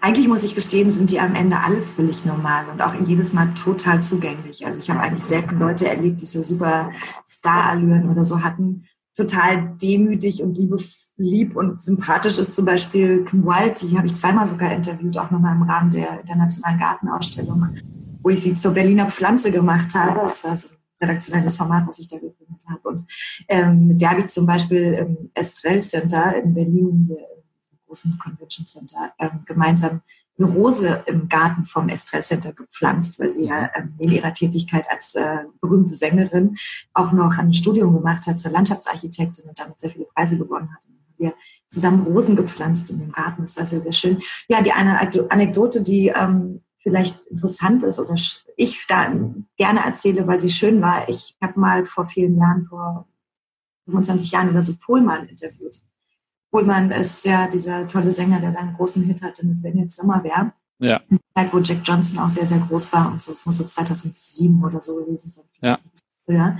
Eigentlich 0.00 0.28
muss 0.28 0.42
ich 0.42 0.54
gestehen, 0.54 0.90
sind 0.90 1.10
die 1.10 1.20
am 1.20 1.34
Ende 1.34 1.60
alle 1.60 1.80
völlig 1.80 2.26
normal 2.26 2.66
und 2.68 2.82
auch 2.82 2.94
jedes 3.06 3.32
Mal 3.32 3.54
total 3.54 4.02
zugänglich. 4.02 4.66
Also 4.66 4.78
ich 4.78 4.90
habe 4.90 5.00
eigentlich 5.00 5.24
selten 5.24 5.58
Leute 5.58 5.88
erlebt, 5.88 6.20
die 6.20 6.26
so 6.26 6.42
super 6.42 6.90
Star-Allüren 7.26 8.10
oder 8.10 8.24
so 8.24 8.42
hatten. 8.42 8.86
Total 9.16 9.76
demütig 9.80 10.42
und 10.42 10.58
liebevoll 10.58 11.07
lieb 11.18 11.56
und 11.56 11.82
sympathisch 11.82 12.38
ist 12.38 12.54
zum 12.54 12.64
Beispiel 12.64 13.24
Kim 13.24 13.44
Wilde, 13.44 13.86
die 13.86 13.96
habe 13.96 14.06
ich 14.06 14.14
zweimal 14.14 14.46
sogar 14.46 14.72
interviewt, 14.72 15.18
auch 15.18 15.30
nochmal 15.30 15.56
im 15.56 15.64
Rahmen 15.64 15.90
der 15.90 16.20
Internationalen 16.20 16.78
Gartenausstellung, 16.78 17.76
wo 18.22 18.30
ich 18.30 18.40
sie 18.40 18.54
zur 18.54 18.72
Berliner 18.72 19.10
Pflanze 19.10 19.50
gemacht 19.50 19.94
habe. 19.94 20.20
Das 20.20 20.44
war 20.44 20.56
so 20.56 20.68
ein 20.68 21.08
redaktionelles 21.08 21.56
Format, 21.56 21.88
was 21.88 21.98
ich 21.98 22.08
da 22.08 22.16
gegründet 22.16 22.64
habe. 22.68 22.88
Und 22.88 23.04
ähm, 23.48 23.88
mit 23.88 24.00
der 24.00 24.10
habe 24.10 24.20
ich 24.20 24.26
zum 24.28 24.46
Beispiel 24.46 24.94
im 24.94 25.30
Estrell 25.34 25.82
Center 25.82 26.36
in 26.36 26.54
Berlin, 26.54 27.04
hier 27.08 27.18
im 27.18 27.78
großen 27.86 28.16
Convention 28.18 28.66
Center, 28.66 29.12
ähm, 29.18 29.40
gemeinsam 29.44 30.02
eine 30.38 30.46
Rose 30.46 31.02
im 31.06 31.28
Garten 31.28 31.64
vom 31.64 31.88
Estrell 31.88 32.22
Center 32.22 32.52
gepflanzt, 32.52 33.18
weil 33.18 33.32
sie 33.32 33.46
ja 33.46 33.70
ähm, 33.74 33.94
neben 33.98 34.12
ihrer 34.12 34.32
Tätigkeit 34.32 34.86
als 34.88 35.16
äh, 35.16 35.38
berühmte 35.60 35.94
Sängerin 35.94 36.56
auch 36.94 37.10
noch 37.10 37.38
ein 37.38 37.52
Studium 37.54 37.92
gemacht 37.92 38.28
hat 38.28 38.38
zur 38.38 38.52
Landschaftsarchitektin 38.52 39.48
und 39.48 39.58
damit 39.58 39.80
sehr 39.80 39.90
viele 39.90 40.04
Preise 40.04 40.38
gewonnen 40.38 40.72
hat 40.72 40.88
wir 41.18 41.34
zusammen 41.68 42.02
Rosen 42.02 42.36
gepflanzt 42.36 42.90
in 42.90 42.98
dem 42.98 43.12
Garten. 43.12 43.42
Das 43.42 43.56
war 43.56 43.64
sehr, 43.64 43.80
sehr 43.80 43.92
schön. 43.92 44.22
Ja, 44.48 44.62
die 44.62 44.72
eine 44.72 44.98
Anekdote, 45.30 45.82
die 45.82 46.08
ähm, 46.08 46.62
vielleicht 46.78 47.26
interessant 47.26 47.82
ist 47.82 47.98
oder 47.98 48.14
ich 48.56 48.86
da 48.88 49.12
gerne 49.56 49.84
erzähle, 49.84 50.26
weil 50.26 50.40
sie 50.40 50.48
schön 50.48 50.80
war. 50.80 51.08
Ich 51.08 51.36
habe 51.40 51.58
mal 51.60 51.84
vor 51.84 52.06
vielen 52.06 52.38
Jahren, 52.38 52.66
vor 52.66 53.06
25 53.86 54.30
Jahren 54.32 54.50
oder 54.50 54.62
so 54.62 54.74
Pohlmann 54.80 55.28
interviewt. 55.28 55.82
Pohlmann 56.50 56.90
ist 56.90 57.24
ja 57.24 57.46
dieser 57.46 57.86
tolle 57.88 58.12
Sänger, 58.12 58.40
der 58.40 58.52
seinen 58.52 58.74
großen 58.74 59.02
Hit 59.02 59.22
hatte 59.22 59.46
mit 59.46 59.62
Wenn 59.62 59.78
jetzt 59.78 59.96
Sommer 59.96 60.24
wäre. 60.24 60.52
Ja. 60.78 61.00
Zeit, 61.34 61.52
wo 61.52 61.58
Jack 61.58 61.78
Johnson 61.84 62.20
auch 62.20 62.30
sehr, 62.30 62.46
sehr 62.46 62.58
groß 62.58 62.92
war 62.92 63.10
und 63.10 63.20
so. 63.20 63.32
Es 63.32 63.44
muss 63.44 63.56
so 63.56 63.64
2007 63.64 64.62
oder 64.64 64.80
so 64.80 64.96
gewesen 64.96 65.30
sein. 65.30 65.44
Ja. 65.60 65.78
Früher. 66.24 66.58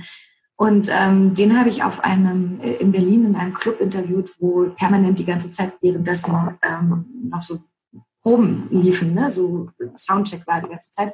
Und 0.59 0.89
ähm, 0.91 1.33
den 1.35 1.57
habe 1.57 1.69
ich 1.69 1.83
auf 1.83 2.03
einem 2.03 2.59
äh, 2.59 2.73
in 2.73 2.91
Berlin 2.91 3.23
in 3.23 3.37
einem 3.37 3.53
Club 3.53 3.79
interviewt, 3.79 4.35
wo 4.39 4.65
permanent 4.75 5.17
die 5.17 5.23
ganze 5.23 5.49
Zeit 5.49 5.71
währenddessen 5.79 6.35
ähm, 6.61 7.05
noch 7.31 7.41
so 7.41 7.59
Proben 8.21 8.67
liefen, 8.69 9.13
ne? 9.13 9.31
so 9.31 9.69
Soundcheck 9.95 10.45
war 10.45 10.59
die 10.59 10.67
ganze 10.67 10.91
Zeit. 10.91 11.13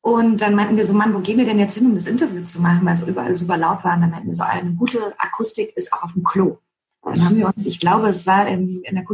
Und 0.00 0.40
dann 0.40 0.54
meinten 0.54 0.78
wir 0.78 0.86
so, 0.86 0.94
Mann, 0.94 1.12
wo 1.12 1.18
gehen 1.18 1.36
wir 1.36 1.44
denn 1.44 1.58
jetzt 1.58 1.76
hin, 1.76 1.84
um 1.84 1.96
das 1.96 2.06
Interview 2.06 2.42
zu 2.44 2.62
machen, 2.62 2.86
weil 2.86 2.94
es 2.94 3.02
überall 3.02 3.34
super 3.34 3.58
laut 3.58 3.84
war. 3.84 3.94
Und 3.94 4.00
dann 4.00 4.10
meinten 4.10 4.28
wir 4.28 4.34
so, 4.34 4.44
eine 4.44 4.72
gute 4.72 4.98
Akustik 5.18 5.76
ist 5.76 5.92
auch 5.92 6.04
auf 6.04 6.14
dem 6.14 6.24
Klo. 6.24 6.56
Dann 7.02 7.22
haben 7.22 7.36
wir 7.36 7.46
uns, 7.46 7.66
ich 7.66 7.80
glaube, 7.80 8.08
es 8.08 8.26
war 8.26 8.48
in, 8.48 8.80
der 8.84 8.84
äh, 8.84 8.88
in 8.88 8.94
der 8.94 9.04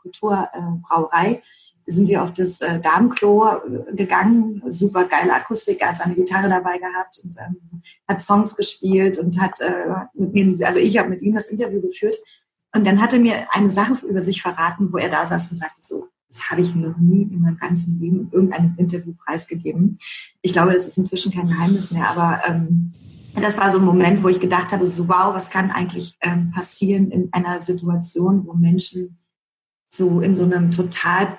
Kulturbrauerei, 0.00 1.32
äh, 1.32 1.42
sind 1.88 2.08
wir 2.08 2.22
auf 2.22 2.32
das 2.32 2.60
äh, 2.60 2.80
Damenklo 2.80 3.46
äh, 3.46 3.94
gegangen. 3.96 4.62
Super 4.68 5.04
geile 5.04 5.34
Akustik. 5.34 5.84
Hat 5.84 5.96
seine 5.96 6.14
Gitarre 6.14 6.48
dabei 6.48 6.78
gehabt 6.78 7.20
und 7.24 7.36
ähm, 7.38 7.82
hat 8.06 8.22
Songs 8.22 8.56
gespielt 8.56 9.18
und 9.18 9.40
hat 9.40 9.60
äh, 9.60 9.86
mit 10.14 10.32
mir, 10.34 10.66
also 10.66 10.78
ich 10.78 10.98
habe 10.98 11.08
mit 11.08 11.22
ihm 11.22 11.34
das 11.34 11.48
Interview 11.48 11.80
geführt. 11.80 12.16
Und 12.74 12.86
dann 12.86 13.00
hat 13.00 13.12
er 13.12 13.18
mir 13.18 13.46
eine 13.50 13.70
Sache 13.70 14.06
über 14.06 14.22
sich 14.22 14.42
verraten, 14.42 14.92
wo 14.92 14.98
er 14.98 15.08
da 15.08 15.24
saß 15.24 15.50
und 15.50 15.56
sagte 15.56 15.80
so, 15.80 16.08
das 16.28 16.50
habe 16.50 16.60
ich 16.60 16.74
noch 16.74 16.98
nie 16.98 17.22
in 17.22 17.40
meinem 17.40 17.56
ganzen 17.56 17.98
Leben 17.98 18.20
in 18.20 18.30
irgendeinem 18.30 18.74
Interview 18.76 19.14
preisgegeben. 19.14 19.98
Ich 20.42 20.52
glaube, 20.52 20.74
das 20.74 20.86
ist 20.86 20.98
inzwischen 20.98 21.32
kein 21.32 21.48
Geheimnis 21.48 21.90
mehr, 21.90 22.08
aber 22.08 22.42
ähm, 22.46 22.92
das 23.34 23.58
war 23.58 23.70
so 23.70 23.78
ein 23.78 23.84
Moment, 23.84 24.22
wo 24.22 24.28
ich 24.28 24.40
gedacht 24.40 24.72
habe, 24.72 24.86
so 24.86 25.08
wow, 25.08 25.34
was 25.34 25.48
kann 25.48 25.70
eigentlich 25.70 26.18
ähm, 26.20 26.50
passieren 26.50 27.10
in 27.10 27.32
einer 27.32 27.60
Situation, 27.60 28.46
wo 28.46 28.52
Menschen 28.52 29.18
so 29.88 30.20
in 30.20 30.34
so 30.34 30.44
einem 30.44 30.70
total 30.70 31.38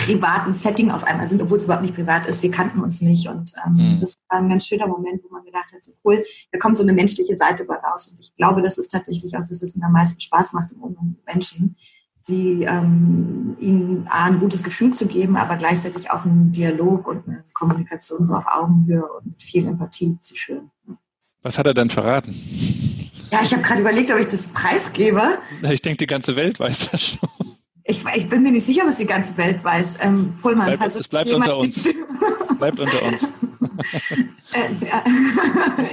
privaten 0.00 0.54
Setting 0.54 0.90
auf 0.90 1.04
einmal 1.04 1.28
sind, 1.28 1.42
obwohl 1.42 1.58
es 1.58 1.64
überhaupt 1.64 1.84
nicht 1.84 1.94
privat 1.94 2.26
ist. 2.26 2.42
Wir 2.42 2.50
kannten 2.50 2.80
uns 2.80 3.02
nicht. 3.02 3.28
Und 3.28 3.52
ähm, 3.64 3.94
mhm. 3.94 4.00
das 4.00 4.16
war 4.28 4.38
ein 4.38 4.48
ganz 4.48 4.66
schöner 4.66 4.86
Moment, 4.86 5.22
wo 5.22 5.28
man 5.32 5.44
gedacht 5.44 5.72
hat, 5.74 5.84
so 5.84 5.92
cool, 6.04 6.24
da 6.52 6.58
kommt 6.58 6.76
so 6.76 6.82
eine 6.82 6.92
menschliche 6.92 7.36
Seite 7.36 7.64
bei 7.64 7.76
raus. 7.76 8.08
Und 8.08 8.18
ich 8.20 8.34
glaube, 8.36 8.62
das 8.62 8.78
ist 8.78 8.88
tatsächlich 8.88 9.36
auch 9.36 9.46
das, 9.46 9.62
was 9.62 9.76
mir 9.76 9.84
am 9.84 9.92
meisten 9.92 10.20
Spaß 10.20 10.54
macht 10.54 10.72
im 10.72 10.82
Umgang 10.82 11.08
mit 11.08 11.26
Menschen. 11.26 11.76
Sie 12.22 12.64
ähm, 12.64 13.56
ihnen 13.60 14.08
ein 14.10 14.40
gutes 14.40 14.62
Gefühl 14.62 14.92
zu 14.92 15.06
geben, 15.06 15.36
aber 15.36 15.56
gleichzeitig 15.56 16.10
auch 16.10 16.24
einen 16.24 16.52
Dialog 16.52 17.06
und 17.06 17.26
eine 17.26 17.44
Kommunikation 17.54 18.26
so 18.26 18.34
auf 18.34 18.44
Augenhöhe 18.46 19.04
und 19.04 19.42
viel 19.42 19.66
Empathie 19.66 20.18
zu 20.20 20.34
führen. 20.34 20.70
Was 21.42 21.56
hat 21.56 21.66
er 21.66 21.72
denn 21.72 21.88
verraten? 21.88 22.34
Ja, 23.32 23.40
ich 23.42 23.52
habe 23.52 23.62
gerade 23.62 23.80
überlegt, 23.80 24.10
ob 24.10 24.18
ich 24.18 24.26
das 24.26 24.48
preisgebe. 24.48 25.38
Ich 25.62 25.80
denke, 25.80 25.98
die 25.98 26.06
ganze 26.06 26.36
Welt 26.36 26.60
weiß 26.60 26.90
das 26.90 27.02
schon. 27.02 27.28
Ich, 27.90 28.04
ich, 28.14 28.28
bin 28.28 28.44
mir 28.44 28.52
nicht 28.52 28.64
sicher, 28.64 28.82
was 28.86 28.98
die 28.98 29.06
ganze 29.06 29.36
Welt 29.36 29.64
weiß. 29.64 29.98
Ähm, 30.02 30.34
Pullman, 30.40 30.66
bleibt, 30.66 30.80
falls 30.80 30.96
es 30.96 31.08
bleibt 31.08 31.32
unter 31.32 31.58
uns. 31.58 31.92
bleibt 32.58 32.78
unter 32.78 33.02
uns. 33.02 33.22
äh, 34.52 34.68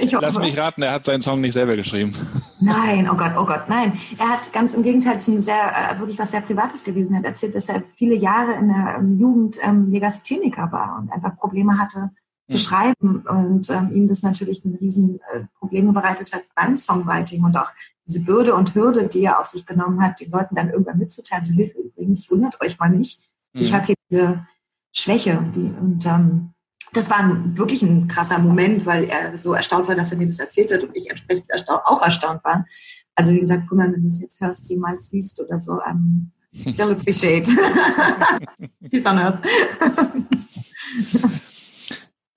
ich 0.00 0.14
hoffe. 0.14 0.24
Lass 0.24 0.38
mich 0.38 0.56
raten, 0.56 0.82
er 0.82 0.92
hat 0.92 1.04
seinen 1.04 1.22
Song 1.22 1.40
nicht 1.40 1.54
selber 1.54 1.74
geschrieben. 1.74 2.14
Nein, 2.60 3.08
oh 3.10 3.16
Gott, 3.16 3.32
oh 3.36 3.44
Gott, 3.44 3.68
nein. 3.68 3.98
Er 4.16 4.28
hat 4.28 4.52
ganz 4.52 4.74
im 4.74 4.84
Gegenteil, 4.84 5.16
es 5.16 5.26
ist 5.26 5.34
ein 5.34 5.40
sehr, 5.40 5.72
äh, 5.72 5.98
wirklich 5.98 6.18
was 6.18 6.30
sehr 6.30 6.40
Privates 6.40 6.84
gewesen. 6.84 7.14
Er 7.14 7.18
hat 7.18 7.26
erzählt, 7.26 7.56
dass 7.56 7.68
er 7.68 7.82
viele 7.96 8.14
Jahre 8.14 8.54
in 8.54 8.68
der 8.68 8.96
ähm, 8.98 9.18
Jugend 9.18 9.56
ähm, 9.62 9.90
Legastheniker 9.90 10.70
war 10.70 11.00
und 11.00 11.12
einfach 11.12 11.36
Probleme 11.36 11.78
hatte, 11.78 12.10
zu 12.46 12.56
mhm. 12.56 12.60
schreiben 12.60 13.24
und 13.28 13.70
ähm, 13.70 13.90
ihm 13.92 14.06
das 14.08 14.22
natürlich 14.22 14.64
ein 14.64 14.76
riesen 14.80 15.20
äh, 15.32 15.82
bereitet 15.82 16.32
hat 16.32 16.42
beim 16.54 16.76
Songwriting 16.76 17.44
und 17.44 17.56
auch 17.56 17.70
diese 18.08 18.24
Bürde 18.24 18.54
und 18.54 18.74
Hürde, 18.74 19.06
die 19.06 19.22
er 19.22 19.38
auf 19.38 19.46
sich 19.46 19.66
genommen 19.66 20.02
hat, 20.02 20.20
den 20.20 20.30
Leuten 20.30 20.54
dann 20.54 20.70
irgendwann 20.70 20.98
mitzuteilen, 20.98 21.44
so 21.44 21.52
Hilfe 21.52 21.78
übrigens, 21.78 22.30
wundert 22.30 22.60
euch 22.60 22.78
mal 22.78 22.88
nicht, 22.88 23.20
mhm. 23.52 23.60
ich 23.60 23.72
habe 23.72 23.86
hier 23.86 23.94
diese 24.10 24.46
Schwäche 24.92 25.38
die, 25.54 25.72
und 25.80 26.04
ähm, 26.06 26.54
das 26.94 27.10
war 27.10 27.18
ein, 27.18 27.58
wirklich 27.58 27.82
ein 27.82 28.08
krasser 28.08 28.38
Moment, 28.38 28.86
weil 28.86 29.04
er 29.04 29.36
so 29.36 29.52
erstaunt 29.52 29.88
war, 29.88 29.94
dass 29.94 30.10
er 30.10 30.18
mir 30.18 30.26
das 30.26 30.38
erzählt 30.38 30.72
hat 30.72 30.82
und 30.82 30.96
ich 30.96 31.10
entsprechend 31.10 31.50
erstaunt, 31.50 31.82
auch 31.84 32.00
erstaunt 32.02 32.42
war. 32.44 32.64
Also 33.14 33.32
wie 33.32 33.40
gesagt, 33.40 33.64
guck 33.68 33.76
mal, 33.76 33.92
wenn 33.92 34.02
du 34.02 34.08
es 34.08 34.22
jetzt 34.22 34.40
hörst, 34.40 34.70
die 34.70 34.76
mal 34.76 34.98
siehst 34.98 35.38
oder 35.42 35.60
so, 35.60 35.80
um, 35.82 36.32
still 36.66 36.92
appreciate. 36.92 37.50
He's 38.90 39.06
on 39.06 39.18
earth. 39.18 39.40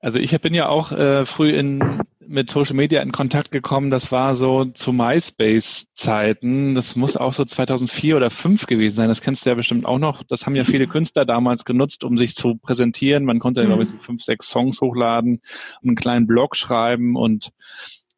Also 0.04 0.18
ich 0.18 0.32
bin 0.42 0.56
ja 0.56 0.68
auch 0.68 0.92
äh, 0.92 1.28
früh 1.28 1.52
in, 1.52 2.02
mit 2.32 2.50
Social 2.50 2.76
Media 2.76 3.02
in 3.02 3.12
Kontakt 3.12 3.52
gekommen. 3.52 3.92
Das 3.92 4.12
war 4.12 4.36
so 4.36 4.66
zu 4.66 4.94
MySpace-Zeiten. 4.94 6.76
Das 6.76 6.96
muss 6.96 7.18
auch 7.18 7.34
so 7.34 7.46
2004 7.46 8.18
oder 8.18 8.30
2005 8.30 8.68
gewesen 8.68 8.96
sein. 8.96 9.10
Das 9.10 9.22
kennst 9.22 9.46
du 9.46 9.50
ja 9.50 9.56
bestimmt 9.56 9.86
auch 9.86 10.00
noch. 10.00 10.24
Das 10.24 10.46
haben 10.46 10.56
ja 10.56 10.64
viele 10.64 10.88
Künstler 10.88 11.26
damals 11.26 11.66
genutzt, 11.66 12.04
um 12.04 12.18
sich 12.18 12.36
zu 12.36 12.56
präsentieren. 12.56 13.26
Man 13.26 13.40
konnte, 13.40 13.62
mhm. 13.64 13.68
glaube 13.68 13.84
ich, 13.84 13.90
so 13.90 13.98
fünf, 13.98 14.24
sechs 14.24 14.50
Songs 14.50 14.82
hochladen 14.82 15.42
und 15.82 15.90
einen 15.90 15.96
kleinen 15.96 16.28
Blog 16.28 16.56
schreiben 16.56 17.16
und 17.16 17.52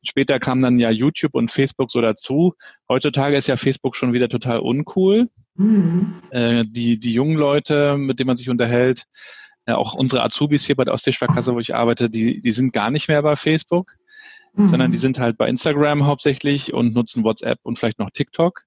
Später 0.06 0.38
kam 0.38 0.62
dann 0.62 0.80
ja 0.80 0.90
YouTube 0.92 1.34
und 1.34 1.50
Facebook 1.50 1.90
so 1.90 2.02
dazu. 2.02 2.56
Heutzutage 2.90 3.38
ist 3.38 3.48
ja 3.48 3.56
Facebook 3.56 3.96
schon 3.96 4.12
wieder 4.12 4.28
total 4.28 4.60
uncool. 4.60 5.30
Mhm. 5.56 6.16
Äh, 6.30 6.66
die, 6.68 7.00
die 7.00 7.14
jungen 7.14 7.38
Leute, 7.38 7.98
mit 7.98 8.20
denen 8.20 8.28
man 8.28 8.36
sich 8.36 8.50
unterhält, 8.50 9.06
äh, 9.66 9.72
auch 9.72 9.94
unsere 9.94 10.24
Azubis 10.24 10.66
hier 10.66 10.76
bei 10.76 10.84
der 10.84 10.94
Ostseesparkasse, 10.94 11.54
wo 11.54 11.60
ich 11.60 11.74
arbeite, 11.74 12.10
die, 12.10 12.42
die 12.42 12.52
sind 12.52 12.74
gar 12.74 12.92
nicht 12.92 13.08
mehr 13.08 13.22
bei 13.22 13.36
Facebook, 13.36 13.94
mhm. 14.54 14.68
sondern 14.68 14.92
die 14.92 14.98
sind 14.98 15.20
halt 15.20 15.38
bei 15.38 15.48
Instagram 15.48 16.06
hauptsächlich 16.06 16.74
und 16.74 16.96
nutzen 16.96 17.24
WhatsApp 17.24 17.60
und 17.64 17.80
vielleicht 17.80 18.00
noch 18.00 18.12
TikTok. 18.12 18.62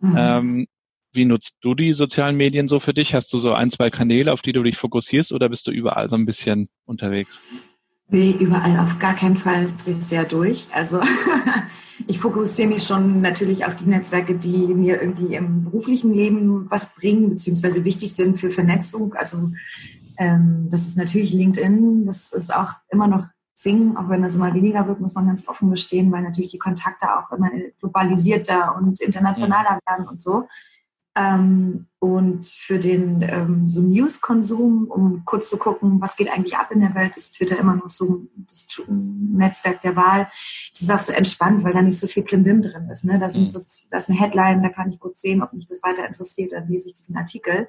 Mhm. 0.00 0.14
Ähm, 0.16 0.66
wie 1.12 1.24
nutzt 1.24 1.56
du 1.60 1.74
die 1.74 1.92
sozialen 1.92 2.36
Medien 2.36 2.68
so 2.68 2.80
für 2.80 2.92
dich? 2.92 3.14
Hast 3.14 3.32
du 3.32 3.38
so 3.38 3.52
ein, 3.52 3.70
zwei 3.70 3.88
Kanäle, 3.88 4.32
auf 4.32 4.42
die 4.42 4.52
du 4.52 4.62
dich 4.62 4.76
fokussierst 4.76 5.32
oder 5.32 5.48
bist 5.48 5.66
du 5.66 5.70
überall 5.70 6.10
so 6.10 6.16
ein 6.16 6.26
bisschen 6.26 6.68
unterwegs? 6.86 7.40
Nee, 8.08 8.34
überall 8.38 8.78
auf 8.80 8.98
gar 8.98 9.14
keinen 9.14 9.36
Fall 9.36 9.68
sehr 9.86 10.24
durch. 10.24 10.66
Also 10.72 11.00
ich 12.06 12.18
fokussiere 12.18 12.68
mich 12.68 12.82
schon 12.82 13.20
natürlich 13.22 13.64
auf 13.64 13.76
die 13.76 13.88
Netzwerke, 13.88 14.34
die 14.34 14.74
mir 14.74 15.00
irgendwie 15.00 15.34
im 15.34 15.64
beruflichen 15.64 16.12
Leben 16.12 16.70
was 16.70 16.94
bringen, 16.94 17.30
beziehungsweise 17.30 17.84
wichtig 17.84 18.12
sind 18.12 18.38
für 18.38 18.50
Vernetzung. 18.50 19.14
Also 19.14 19.52
ähm, 20.18 20.68
das 20.70 20.86
ist 20.86 20.98
natürlich 20.98 21.32
LinkedIn, 21.32 22.06
das 22.06 22.32
ist 22.32 22.54
auch 22.54 22.72
immer 22.90 23.08
noch 23.08 23.26
Sing, 23.54 23.96
auch 23.96 24.08
wenn 24.08 24.22
das 24.22 24.34
immer 24.34 24.52
weniger 24.52 24.86
wird, 24.88 25.00
muss 25.00 25.14
man 25.14 25.28
ganz 25.28 25.46
offen 25.48 25.70
gestehen, 25.70 26.10
weil 26.10 26.22
natürlich 26.22 26.50
die 26.50 26.58
Kontakte 26.58 27.06
auch 27.16 27.30
immer 27.30 27.50
globalisierter 27.78 28.74
und 28.76 29.00
internationaler 29.00 29.78
werden 29.86 30.08
und 30.08 30.20
so. 30.20 30.48
Ähm, 31.16 31.86
und 32.00 32.44
für 32.44 32.80
den 32.80 33.22
ähm, 33.22 33.68
so 33.68 33.80
News-Konsum, 33.80 34.88
um 34.90 35.24
kurz 35.24 35.48
zu 35.48 35.58
gucken, 35.58 36.00
was 36.00 36.16
geht 36.16 36.32
eigentlich 36.32 36.56
ab 36.56 36.72
in 36.72 36.80
der 36.80 36.96
Welt, 36.96 37.16
ist 37.16 37.36
Twitter 37.36 37.58
immer 37.58 37.76
noch 37.76 37.88
so 37.88 38.26
das 38.48 38.66
Netzwerk 38.88 39.80
der 39.82 39.94
Wahl. 39.94 40.28
Es 40.72 40.80
ist 40.82 40.90
auch 40.90 40.98
so 40.98 41.12
entspannt, 41.12 41.62
weil 41.62 41.72
da 41.72 41.82
nicht 41.82 42.00
so 42.00 42.08
viel 42.08 42.24
Klimbim 42.24 42.62
drin 42.62 42.90
ist. 42.90 43.04
Ne? 43.04 43.20
Da, 43.20 43.28
sind 43.28 43.42
mhm. 43.42 43.48
so, 43.48 43.60
da 43.90 43.98
ist 43.98 44.10
eine 44.10 44.18
Headline, 44.18 44.62
da 44.64 44.70
kann 44.70 44.90
ich 44.90 44.98
kurz 44.98 45.20
sehen, 45.20 45.42
ob 45.42 45.52
mich 45.52 45.66
das 45.66 45.84
weiter 45.84 46.04
interessiert, 46.04 46.50
dann 46.50 46.66
lese 46.66 46.88
ich 46.88 46.94
diesen 46.94 47.16
Artikel. 47.16 47.68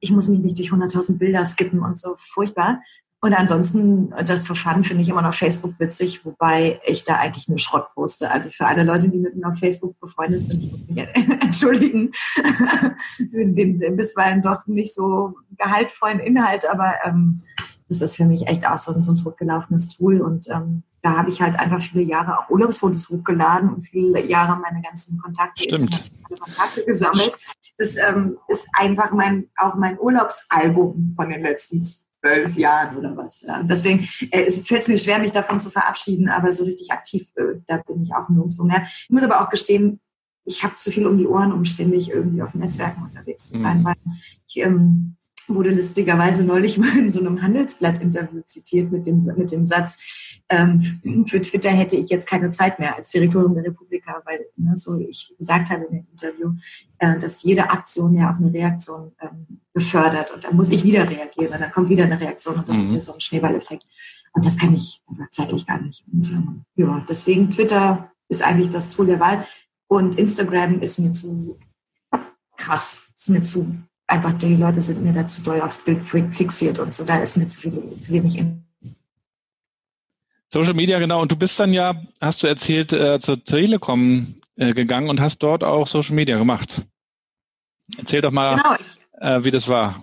Ich 0.00 0.10
muss 0.10 0.28
mich 0.28 0.40
nicht 0.40 0.58
durch 0.58 0.72
100.000 0.72 1.18
Bilder 1.18 1.44
skippen 1.44 1.80
und 1.80 1.98
so 1.98 2.16
furchtbar. 2.16 2.80
Und 3.20 3.34
ansonsten, 3.34 4.14
just 4.24 4.46
for 4.46 4.54
fun, 4.54 4.84
finde 4.84 5.02
ich 5.02 5.08
immer 5.08 5.22
noch 5.22 5.34
Facebook 5.34 5.74
witzig, 5.80 6.24
wobei 6.24 6.80
ich 6.84 7.02
da 7.02 7.16
eigentlich 7.16 7.48
nur 7.48 7.58
Schrott 7.58 7.88
poste. 7.94 8.30
Also 8.30 8.48
für 8.50 8.66
alle 8.66 8.84
Leute, 8.84 9.08
die 9.08 9.18
mit 9.18 9.34
mir 9.34 9.48
auf 9.48 9.58
Facebook 9.58 9.98
befreundet 9.98 10.44
sind, 10.44 10.62
ich 10.62 10.70
muss 10.70 10.80
mich 10.88 10.98
entschuldigen 11.42 12.12
für 13.16 13.46
den 13.46 13.96
bisweilen 13.96 14.40
doch 14.40 14.66
nicht 14.68 14.94
so 14.94 15.34
gehaltvollen 15.56 16.20
Inhalt, 16.20 16.68
aber 16.70 16.94
ähm, 17.04 17.42
das 17.88 18.02
ist 18.02 18.16
für 18.16 18.24
mich 18.24 18.46
echt 18.46 18.68
auch 18.68 18.78
so, 18.78 18.98
so 19.00 19.12
ein 19.12 19.22
totgelaufenes 19.22 19.88
Tool 19.88 20.20
und 20.20 20.48
ähm, 20.50 20.84
da 21.02 21.16
habe 21.16 21.30
ich 21.30 21.40
halt 21.40 21.58
einfach 21.58 21.80
viele 21.80 22.02
Jahre 22.02 22.38
auch 22.38 22.50
Urlaubsfotos 22.50 23.08
hochgeladen 23.08 23.70
und 23.70 23.82
viele 23.82 24.24
Jahre 24.26 24.60
meine 24.60 24.82
ganzen 24.82 25.18
Kontakte, 25.20 25.66
Kontakte 25.68 26.84
gesammelt. 26.84 27.36
Das 27.78 27.96
ähm, 27.96 28.36
ist 28.48 28.68
einfach 28.72 29.12
mein, 29.12 29.48
auch 29.56 29.74
mein 29.76 29.98
Urlaubsalbum 29.98 31.14
von 31.16 31.28
den 31.30 31.42
letzten 31.42 31.82
zwölf 32.28 32.56
Jahren 32.56 32.96
oder 32.96 33.16
was. 33.16 33.42
Ja. 33.42 33.62
Deswegen 33.62 34.06
äh, 34.30 34.44
es 34.44 34.66
fällt 34.66 34.82
es 34.82 34.88
mir 34.88 34.98
schwer, 34.98 35.18
mich 35.18 35.32
davon 35.32 35.60
zu 35.60 35.70
verabschieden, 35.70 36.28
aber 36.28 36.52
so 36.52 36.64
richtig 36.64 36.90
aktiv, 36.90 37.28
äh, 37.36 37.60
da 37.66 37.78
bin 37.78 38.02
ich 38.02 38.14
auch 38.14 38.28
nirgendwo 38.28 38.64
mehr. 38.64 38.84
Ich 38.86 39.10
muss 39.10 39.22
aber 39.22 39.42
auch 39.42 39.50
gestehen, 39.50 40.00
ich 40.44 40.62
habe 40.62 40.76
zu 40.76 40.90
viel 40.90 41.06
um 41.06 41.18
die 41.18 41.26
Ohren, 41.26 41.52
um 41.52 41.64
ständig 41.64 42.10
irgendwie 42.10 42.42
auf 42.42 42.54
Netzwerken 42.54 43.02
unterwegs 43.02 43.50
zu 43.50 43.58
sein, 43.58 43.80
mhm. 43.80 43.84
weil 43.84 43.96
ich 44.46 44.56
ähm, 44.56 45.17
wurde 45.50 45.70
lustigerweise 45.70 46.44
neulich 46.44 46.78
mal 46.78 46.96
in 46.98 47.10
so 47.10 47.20
einem 47.20 47.42
Handelsblatt-Interview 47.42 48.42
zitiert 48.44 48.92
mit 48.92 49.06
dem, 49.06 49.24
mit 49.36 49.50
dem 49.50 49.64
Satz, 49.64 50.42
ähm, 50.48 51.24
für 51.26 51.40
Twitter 51.40 51.70
hätte 51.70 51.96
ich 51.96 52.08
jetzt 52.08 52.26
keine 52.26 52.50
Zeit 52.50 52.78
mehr 52.78 52.96
als 52.96 53.10
Direktorin 53.10 53.54
der 53.54 53.64
Republika, 53.64 54.22
weil 54.24 54.46
ne, 54.56 54.76
so 54.76 54.98
ich 54.98 55.34
gesagt 55.38 55.70
habe 55.70 55.84
in 55.84 55.98
dem 55.98 56.06
Interview, 56.10 56.52
äh, 56.98 57.18
dass 57.18 57.42
jede 57.42 57.70
Aktion 57.70 58.14
ja 58.14 58.32
auch 58.32 58.38
eine 58.38 58.52
Reaktion 58.52 59.12
ähm, 59.20 59.60
befördert 59.72 60.30
und 60.32 60.44
dann 60.44 60.56
muss 60.56 60.70
ich 60.70 60.84
wieder 60.84 61.08
reagieren 61.08 61.52
und 61.52 61.60
dann 61.60 61.72
kommt 61.72 61.88
wieder 61.88 62.04
eine 62.04 62.20
Reaktion 62.20 62.56
und 62.56 62.68
das 62.68 62.78
mhm. 62.78 62.82
ist 62.84 62.92
ja 62.92 63.00
so 63.00 63.14
ein 63.14 63.20
Schneeballeffekt. 63.20 63.84
Und 64.32 64.44
das 64.44 64.58
kann 64.58 64.74
ich 64.74 65.02
zeitlich 65.30 65.66
gar 65.66 65.80
nicht. 65.80 66.04
Und 66.12 66.30
ähm, 66.30 66.64
ja, 66.76 67.04
deswegen 67.08 67.50
Twitter 67.50 68.12
ist 68.28 68.42
eigentlich 68.42 68.70
das 68.70 68.90
Tool 68.90 69.06
der 69.06 69.20
Wahl 69.20 69.46
und 69.88 70.18
Instagram 70.18 70.80
ist 70.80 70.98
mir 70.98 71.12
zu 71.12 71.58
krass, 72.56 73.08
ist 73.14 73.30
mir 73.30 73.42
zu 73.42 73.74
einfach 74.08 74.32
die 74.32 74.56
Leute 74.56 74.80
sind 74.80 75.02
mir 75.04 75.12
da 75.12 75.26
zu 75.26 75.42
doll 75.42 75.60
aufs 75.60 75.84
Bild 75.84 76.02
fixiert 76.02 76.78
und 76.78 76.94
so, 76.94 77.04
da 77.04 77.18
ist 77.18 77.36
mir 77.36 77.46
zu, 77.46 77.60
viel, 77.60 77.98
zu 77.98 78.12
wenig 78.12 78.38
in. 78.38 78.64
Social 80.50 80.74
Media, 80.74 80.98
genau. 80.98 81.20
Und 81.20 81.30
du 81.30 81.36
bist 81.36 81.60
dann 81.60 81.74
ja, 81.74 81.94
hast 82.20 82.42
du 82.42 82.46
erzählt, 82.46 82.92
äh, 82.92 83.18
zur 83.20 83.44
Telekom 83.44 84.36
äh, 84.56 84.72
gegangen 84.72 85.10
und 85.10 85.20
hast 85.20 85.42
dort 85.42 85.62
auch 85.62 85.86
Social 85.86 86.14
Media 86.14 86.38
gemacht. 86.38 86.86
Erzähl 87.98 88.22
doch 88.22 88.30
mal, 88.30 88.56
genau, 88.56 88.76
ich, 88.80 89.20
äh, 89.20 89.44
wie 89.44 89.50
das 89.50 89.68
war. 89.68 90.02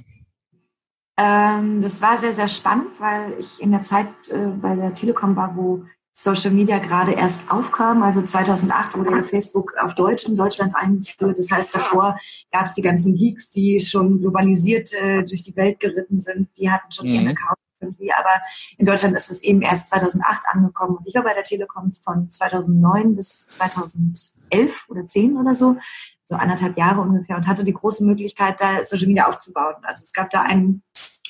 Ähm, 1.18 1.82
das 1.82 2.02
war 2.02 2.18
sehr, 2.18 2.34
sehr 2.34 2.48
spannend, 2.48 3.00
weil 3.00 3.34
ich 3.40 3.60
in 3.60 3.72
der 3.72 3.82
Zeit 3.82 4.08
äh, 4.30 4.48
bei 4.48 4.76
der 4.76 4.94
Telekom 4.94 5.36
war, 5.36 5.56
wo 5.56 5.86
Social 6.18 6.52
Media 6.52 6.80
gerade 6.80 7.12
erst 7.12 7.52
aufkam. 7.52 8.02
Also 8.02 8.22
2008 8.22 8.98
wurde 8.98 9.12
ja 9.12 9.24
Facebook 9.24 9.74
auf 9.84 9.96
Deutsch 9.96 10.26
in 10.26 10.38
Deutschland 10.38 10.74
eingeführt. 10.74 11.38
Das 11.38 11.52
heißt, 11.52 11.76
davor 11.76 12.18
gab 12.54 12.66
es 12.66 12.74
die 12.74 12.82
ganzen 12.82 13.16
Geeks, 13.16 13.50
die 13.50 13.82
schon 13.82 14.22
globalisiert 14.22 14.94
äh, 14.94 15.24
durch 15.24 15.44
die 15.44 15.56
Welt 15.58 15.82
geritten 15.82 16.22
sind. 16.22 16.48
Die 16.58 16.72
hatten 16.72 16.90
schon 16.90 17.10
mhm. 17.10 17.16
ihren 17.16 17.28
Account 17.28 17.60
irgendwie. 17.82 18.14
Aber 18.14 18.30
in 18.78 18.86
Deutschland 18.86 19.14
ist 19.18 19.30
es 19.30 19.44
eben 19.44 19.62
erst 19.62 19.90
2008 19.90 20.42
angekommen. 20.48 20.96
Und 20.96 21.06
ich 21.06 21.16
war 21.16 21.24
bei 21.24 21.34
der 21.34 21.44
Telekom 21.44 21.92
von 21.92 22.30
2009 22.30 23.18
bis 23.18 23.48
2011 23.50 24.86
oder 24.88 25.06
10 25.06 25.36
oder 25.36 25.54
so, 25.54 25.76
so 26.24 26.36
anderthalb 26.36 26.78
Jahre 26.78 27.02
ungefähr 27.02 27.36
und 27.36 27.46
hatte 27.46 27.66
die 27.66 27.74
große 27.74 28.06
Möglichkeit, 28.06 28.62
da 28.62 28.82
Social 28.86 29.08
Media 29.08 29.28
aufzubauen. 29.28 29.76
Also 29.84 30.04
es 30.04 30.14
gab 30.14 30.30
da 30.30 30.44
einen 30.44 30.82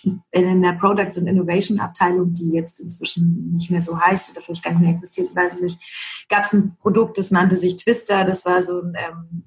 in 0.03 0.61
der 0.61 0.73
Products 0.73 1.17
and 1.17 1.27
Innovation 1.27 1.79
Abteilung, 1.79 2.33
die 2.33 2.51
jetzt 2.51 2.79
inzwischen 2.79 3.51
nicht 3.51 3.71
mehr 3.71 3.81
so 3.81 3.99
heißt 3.99 4.31
oder 4.31 4.41
vielleicht 4.41 4.63
gar 4.63 4.71
nicht 4.71 4.81
mehr 4.81 4.91
existiert, 4.91 5.29
ich 5.29 5.35
weiß 5.35 5.55
es 5.55 5.61
nicht, 5.61 6.25
gab 6.29 6.43
es 6.43 6.53
ein 6.53 6.75
Produkt, 6.77 7.17
das 7.17 7.31
nannte 7.31 7.57
sich 7.57 7.77
Twister. 7.77 8.23
Das 8.23 8.45
war 8.45 8.61
so 8.61 8.81
ein 8.81 8.93
ähm, 8.95 9.43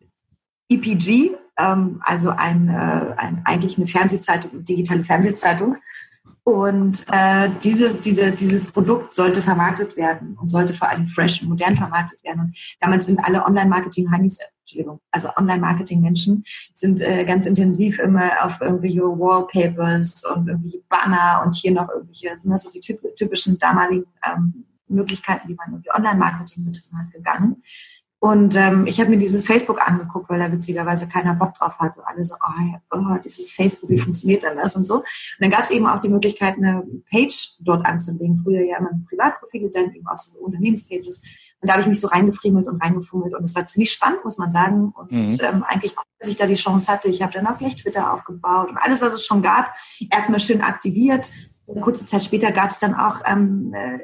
EPG, 0.68 1.36
ähm, 1.58 2.00
also 2.04 2.30
ein, 2.30 2.68
äh, 2.68 3.14
ein, 3.16 3.42
eigentlich 3.44 3.78
eine 3.78 3.86
Fernsehzeitung, 3.86 4.52
eine 4.52 4.62
digitale 4.62 5.04
Fernsehzeitung. 5.04 5.76
Und 6.48 7.04
äh, 7.12 7.50
dieses, 7.62 8.00
diese, 8.00 8.32
dieses 8.32 8.64
Produkt 8.64 9.14
sollte 9.14 9.42
vermarktet 9.42 9.98
werden 9.98 10.34
und 10.40 10.48
sollte 10.48 10.72
vor 10.72 10.88
allem 10.88 11.06
fresh 11.06 11.42
und 11.42 11.50
modern 11.50 11.76
vermarktet 11.76 12.24
werden. 12.24 12.40
Und 12.40 12.76
damals 12.80 13.04
sind 13.04 13.22
alle 13.22 13.44
Online-Marketing-Heinis, 13.44 14.38
Entschuldigung, 14.60 14.98
also 15.10 15.28
Online-Marketing-Menschen 15.36 16.42
sind 16.72 17.02
äh, 17.02 17.26
ganz 17.26 17.44
intensiv 17.44 17.98
immer 17.98 18.30
auf 18.42 18.62
irgendwelche 18.62 19.02
Wallpapers 19.02 20.24
und 20.24 20.48
irgendwelche 20.48 20.80
Banner 20.88 21.42
und 21.44 21.54
hier 21.54 21.72
noch 21.72 21.90
irgendwelche, 21.90 22.34
ne, 22.42 22.56
so 22.56 22.70
die 22.70 22.80
typischen 22.80 23.58
damaligen 23.58 24.06
ähm, 24.26 24.64
Möglichkeiten, 24.88 25.50
wie 25.50 25.54
man 25.54 25.68
irgendwie 25.72 25.92
Online-Marketing 25.92 26.64
betrieben 26.64 26.98
hat, 26.98 27.12
gegangen. 27.12 27.62
Und 28.20 28.56
ähm, 28.56 28.86
ich 28.86 29.00
habe 29.00 29.10
mir 29.10 29.16
dieses 29.16 29.46
Facebook 29.46 29.80
angeguckt, 29.86 30.28
weil 30.28 30.40
da 30.40 30.50
witzigerweise 30.50 31.06
keiner 31.06 31.34
Bock 31.34 31.54
drauf 31.54 31.78
hatte. 31.78 32.04
Alle 32.04 32.24
so, 32.24 32.34
oh, 32.34 32.76
oh 32.90 33.16
dieses 33.22 33.52
Facebook, 33.52 33.90
wie 33.90 33.98
funktioniert 33.98 34.42
denn 34.42 34.56
das 34.56 34.74
und 34.74 34.86
so. 34.86 34.96
Und 34.96 35.04
dann 35.38 35.50
gab 35.50 35.62
es 35.62 35.70
eben 35.70 35.86
auch 35.86 36.00
die 36.00 36.08
Möglichkeit, 36.08 36.56
eine 36.56 36.84
Page 37.10 37.58
dort 37.60 37.86
anzulegen. 37.86 38.40
Früher 38.42 38.62
ja 38.62 38.78
immer 38.78 38.90
Privatprofile, 39.08 39.70
dann 39.70 39.94
eben 39.94 40.06
auch 40.08 40.18
so 40.18 40.36
Unternehmenspages. 40.40 41.22
Und 41.60 41.68
da 41.68 41.74
habe 41.74 41.82
ich 41.82 41.88
mich 41.88 42.00
so 42.00 42.08
reingefriemelt 42.08 42.66
und 42.66 42.82
reingefummelt. 42.82 43.34
Und 43.34 43.44
es 43.44 43.54
war 43.54 43.66
ziemlich 43.66 43.92
spannend, 43.92 44.24
muss 44.24 44.36
man 44.36 44.50
sagen. 44.50 44.92
Und 44.96 45.12
mhm. 45.12 45.32
ähm, 45.40 45.62
eigentlich 45.62 45.96
cool, 45.96 46.04
dass 46.18 46.28
ich 46.28 46.36
da 46.36 46.46
die 46.46 46.54
Chance 46.54 46.90
hatte. 46.90 47.08
Ich 47.08 47.22
habe 47.22 47.32
dann 47.32 47.46
auch 47.46 47.58
gleich 47.58 47.76
Twitter 47.76 48.12
aufgebaut 48.12 48.68
und 48.68 48.78
alles, 48.78 49.00
was 49.00 49.12
es 49.12 49.24
schon 49.24 49.42
gab, 49.42 49.72
erstmal 50.10 50.40
schön 50.40 50.60
aktiviert 50.60 51.30
kurze 51.80 52.06
Zeit 52.06 52.24
später 52.24 52.52
gab 52.52 52.70
es 52.70 52.78
dann 52.78 52.94
auch 52.94 53.20
ähm, 53.26 53.74
äh, 53.74 53.98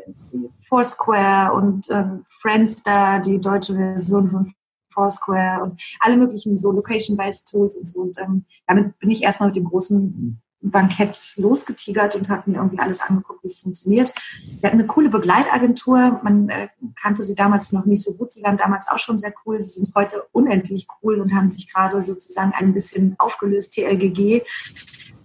Foursquare 0.68 1.52
und 1.52 1.88
ähm, 1.90 2.24
Friendster, 2.40 3.20
die 3.20 3.40
deutsche 3.40 3.74
Version 3.74 4.30
von 4.30 4.54
Foursquare 4.92 5.62
und 5.62 5.80
alle 6.00 6.16
möglichen 6.16 6.56
so 6.56 6.70
Location-based 6.72 7.50
Tools 7.50 7.76
und 7.76 7.86
so. 7.86 8.00
Und 8.00 8.18
ähm, 8.20 8.44
damit 8.66 8.98
bin 8.98 9.10
ich 9.10 9.22
erstmal 9.22 9.48
mit 9.48 9.56
dem 9.56 9.64
großen 9.64 10.40
Bankett 10.64 11.34
losgetigert 11.36 12.16
und 12.16 12.30
habe 12.30 12.50
mir 12.50 12.56
irgendwie 12.56 12.78
alles 12.78 13.02
angeguckt, 13.02 13.42
wie 13.42 13.48
es 13.48 13.58
funktioniert. 13.58 14.14
Wir 14.60 14.70
hatten 14.70 14.78
eine 14.78 14.86
coole 14.86 15.10
Begleitagentur. 15.10 16.20
Man 16.22 16.48
äh, 16.48 16.68
kannte 17.00 17.22
sie 17.22 17.34
damals 17.34 17.72
noch 17.72 17.84
nicht 17.84 18.02
so 18.02 18.14
gut. 18.14 18.32
Sie 18.32 18.42
waren 18.42 18.56
damals 18.56 18.88
auch 18.88 18.98
schon 18.98 19.18
sehr 19.18 19.34
cool. 19.44 19.60
Sie 19.60 19.68
sind 19.68 19.94
heute 19.94 20.24
unendlich 20.32 20.86
cool 21.02 21.20
und 21.20 21.34
haben 21.34 21.50
sich 21.50 21.70
gerade 21.70 22.00
sozusagen 22.00 22.52
ein 22.54 22.72
bisschen 22.72 23.14
aufgelöst. 23.18 23.74
TLGG 23.74 24.42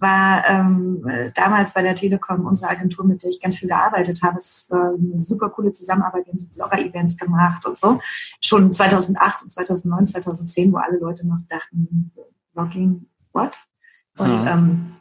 war 0.00 0.44
ähm, 0.48 1.04
damals 1.34 1.74
bei 1.74 1.82
der 1.82 1.94
Telekom 1.94 2.46
unsere 2.46 2.70
Agentur, 2.70 3.04
mit 3.04 3.22
der 3.22 3.30
ich 3.30 3.40
ganz 3.40 3.58
viel 3.58 3.68
gearbeitet 3.68 4.22
habe. 4.22 4.38
Es 4.38 4.68
war 4.70 4.94
eine 4.94 5.18
super 5.18 5.50
coole 5.50 5.72
Zusammenarbeit. 5.72 6.26
Wir 6.26 6.32
haben 6.32 6.40
so 6.40 6.48
Blogger-Events 6.48 7.16
gemacht 7.16 7.66
und 7.66 7.78
so. 7.78 8.00
Schon 8.40 8.72
2008 8.72 9.42
und 9.42 9.52
2009, 9.52 10.06
2010, 10.06 10.72
wo 10.72 10.78
alle 10.78 10.98
Leute 10.98 11.26
noch 11.26 11.38
dachten, 11.48 12.10
Blogging, 12.54 13.06
what? 13.32 13.60
Und 14.16 14.38
ja. 14.38 14.54
ähm, 14.54 14.96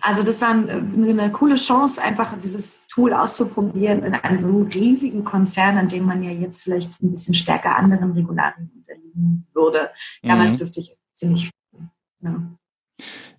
Also 0.00 0.22
das 0.22 0.40
war 0.40 0.50
eine, 0.50 0.72
eine 0.72 1.32
coole 1.32 1.56
Chance, 1.56 2.00
einfach 2.02 2.38
dieses 2.40 2.86
Tool 2.86 3.12
auszuprobieren 3.12 4.04
in 4.04 4.14
einem 4.14 4.38
so 4.38 4.62
riesigen 4.62 5.24
Konzern, 5.24 5.76
an 5.76 5.88
dem 5.88 6.04
man 6.04 6.22
ja 6.22 6.30
jetzt 6.30 6.62
vielleicht 6.62 7.02
ein 7.02 7.10
bisschen 7.10 7.34
stärker 7.34 7.76
anderen 7.76 8.12
Regularien 8.12 8.70
unterliegen 8.76 9.46
würde. 9.52 9.90
Damals 10.22 10.54
mhm. 10.54 10.58
dürfte 10.58 10.80
ich 10.80 10.96
ziemlich 11.14 11.50
ja. 12.20 12.36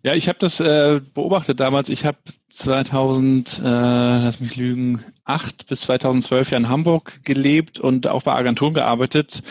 Ja, 0.02 0.14
ich 0.14 0.30
habe 0.30 0.40
das 0.40 0.60
äh, 0.60 1.02
beobachtet 1.14 1.60
damals. 1.60 1.90
Ich 1.90 2.06
habe 2.06 2.18
2000, 2.52 3.60
äh, 3.60 3.64
lass 3.64 4.40
mich 4.40 4.56
lügen, 4.56 5.04
8 5.26 5.68
bis 5.68 5.82
2012 5.82 6.52
ja 6.52 6.58
in 6.58 6.70
Hamburg 6.70 7.20
gelebt 7.24 7.80
und 7.80 8.08
auch 8.08 8.24
bei 8.24 8.34
Agenturen 8.34 8.74
gearbeitet 8.74 9.44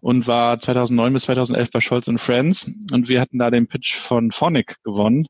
und 0.00 0.26
war 0.26 0.58
2009 0.58 1.12
bis 1.12 1.24
2011 1.24 1.70
bei 1.70 1.80
Scholz 1.80 2.10
Friends 2.16 2.70
und 2.90 3.08
wir 3.08 3.20
hatten 3.20 3.38
da 3.38 3.50
den 3.50 3.66
Pitch 3.66 3.94
von 3.94 4.32
Phonic 4.32 4.82
gewonnen. 4.82 5.26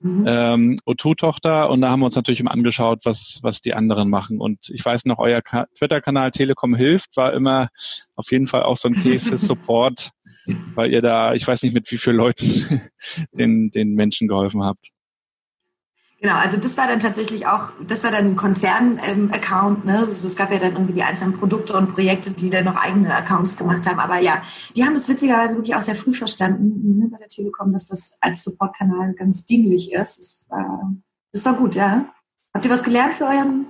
Mhm. 0.00 0.24
Ähm, 0.26 0.80
O2-Tochter 0.86 1.70
und 1.70 1.80
da 1.80 1.90
haben 1.90 2.00
wir 2.00 2.06
uns 2.06 2.16
natürlich 2.16 2.40
immer 2.40 2.52
angeschaut, 2.52 3.00
was, 3.04 3.38
was 3.42 3.60
die 3.60 3.74
anderen 3.74 4.10
machen. 4.10 4.40
Und 4.40 4.70
ich 4.70 4.84
weiß 4.84 5.04
noch, 5.06 5.18
euer 5.18 5.42
Twitter-Kanal 5.42 6.30
Telekom 6.30 6.74
hilft 6.74 7.16
war 7.16 7.32
immer 7.32 7.68
auf 8.14 8.30
jeden 8.30 8.46
Fall 8.46 8.62
auch 8.62 8.76
so 8.76 8.88
ein 8.88 8.94
Case 8.94 9.26
für 9.26 9.38
Support, 9.38 10.10
weil 10.74 10.92
ihr 10.92 11.02
da, 11.02 11.34
ich 11.34 11.46
weiß 11.46 11.62
nicht 11.62 11.74
mit 11.74 11.90
wie 11.90 11.98
vielen 11.98 12.16
Leuten 12.16 12.80
den, 13.32 13.70
den 13.70 13.94
Menschen 13.94 14.28
geholfen 14.28 14.62
habt. 14.62 14.90
Genau, 16.18 16.36
also 16.36 16.56
das 16.56 16.78
war 16.78 16.86
dann 16.86 16.98
tatsächlich 16.98 17.46
auch, 17.46 17.72
das 17.86 18.02
war 18.02 18.10
dann 18.10 18.24
ein 18.24 18.36
Konzern-Account. 18.36 19.84
Ähm, 19.84 19.84
ne? 19.84 19.98
Also 19.98 20.26
es 20.26 20.34
gab 20.34 20.50
ja 20.50 20.58
dann 20.58 20.72
irgendwie 20.72 20.94
die 20.94 21.02
einzelnen 21.02 21.38
Produkte 21.38 21.76
und 21.76 21.92
Projekte, 21.92 22.30
die 22.30 22.48
dann 22.48 22.64
noch 22.64 22.76
eigene 22.76 23.14
Accounts 23.14 23.58
gemacht 23.58 23.86
haben. 23.86 23.98
Aber 23.98 24.18
ja, 24.18 24.42
die 24.74 24.84
haben 24.84 24.94
das 24.94 25.10
witzigerweise 25.10 25.56
wirklich 25.56 25.74
auch 25.74 25.82
sehr 25.82 25.94
früh 25.94 26.14
verstanden 26.14 26.98
ne, 26.98 27.08
bei 27.08 27.18
der 27.18 27.28
Telekom, 27.28 27.72
dass 27.72 27.86
das 27.86 28.18
als 28.22 28.42
Support-Kanal 28.44 29.12
ganz 29.12 29.44
dienlich 29.44 29.92
ist. 29.92 30.18
Das 30.18 30.46
war, 30.48 30.94
das 31.32 31.44
war 31.44 31.54
gut, 31.54 31.74
ja. 31.74 32.08
Habt 32.54 32.64
ihr 32.64 32.70
was 32.70 32.82
gelernt 32.82 33.14
für 33.14 33.26
euren 33.26 33.66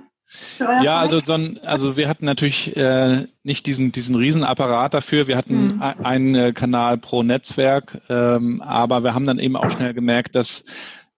ja, 0.59 0.99
also, 0.99 1.19
so 1.19 1.33
ein, 1.33 1.59
also 1.63 1.97
wir 1.97 2.07
hatten 2.07 2.25
natürlich 2.25 2.75
äh, 2.75 3.27
nicht 3.43 3.65
diesen, 3.65 3.91
diesen 3.91 4.15
Riesenapparat 4.15 4.93
dafür. 4.93 5.27
Wir 5.27 5.37
hatten 5.37 5.75
mhm. 5.75 5.81
einen 5.81 6.35
äh, 6.35 6.53
Kanal 6.53 6.97
pro 6.97 7.23
Netzwerk, 7.23 8.01
ähm, 8.09 8.61
aber 8.61 9.03
wir 9.03 9.13
haben 9.13 9.25
dann 9.25 9.39
eben 9.39 9.55
auch 9.55 9.71
schnell 9.71 9.93
gemerkt, 9.93 10.35
dass 10.35 10.63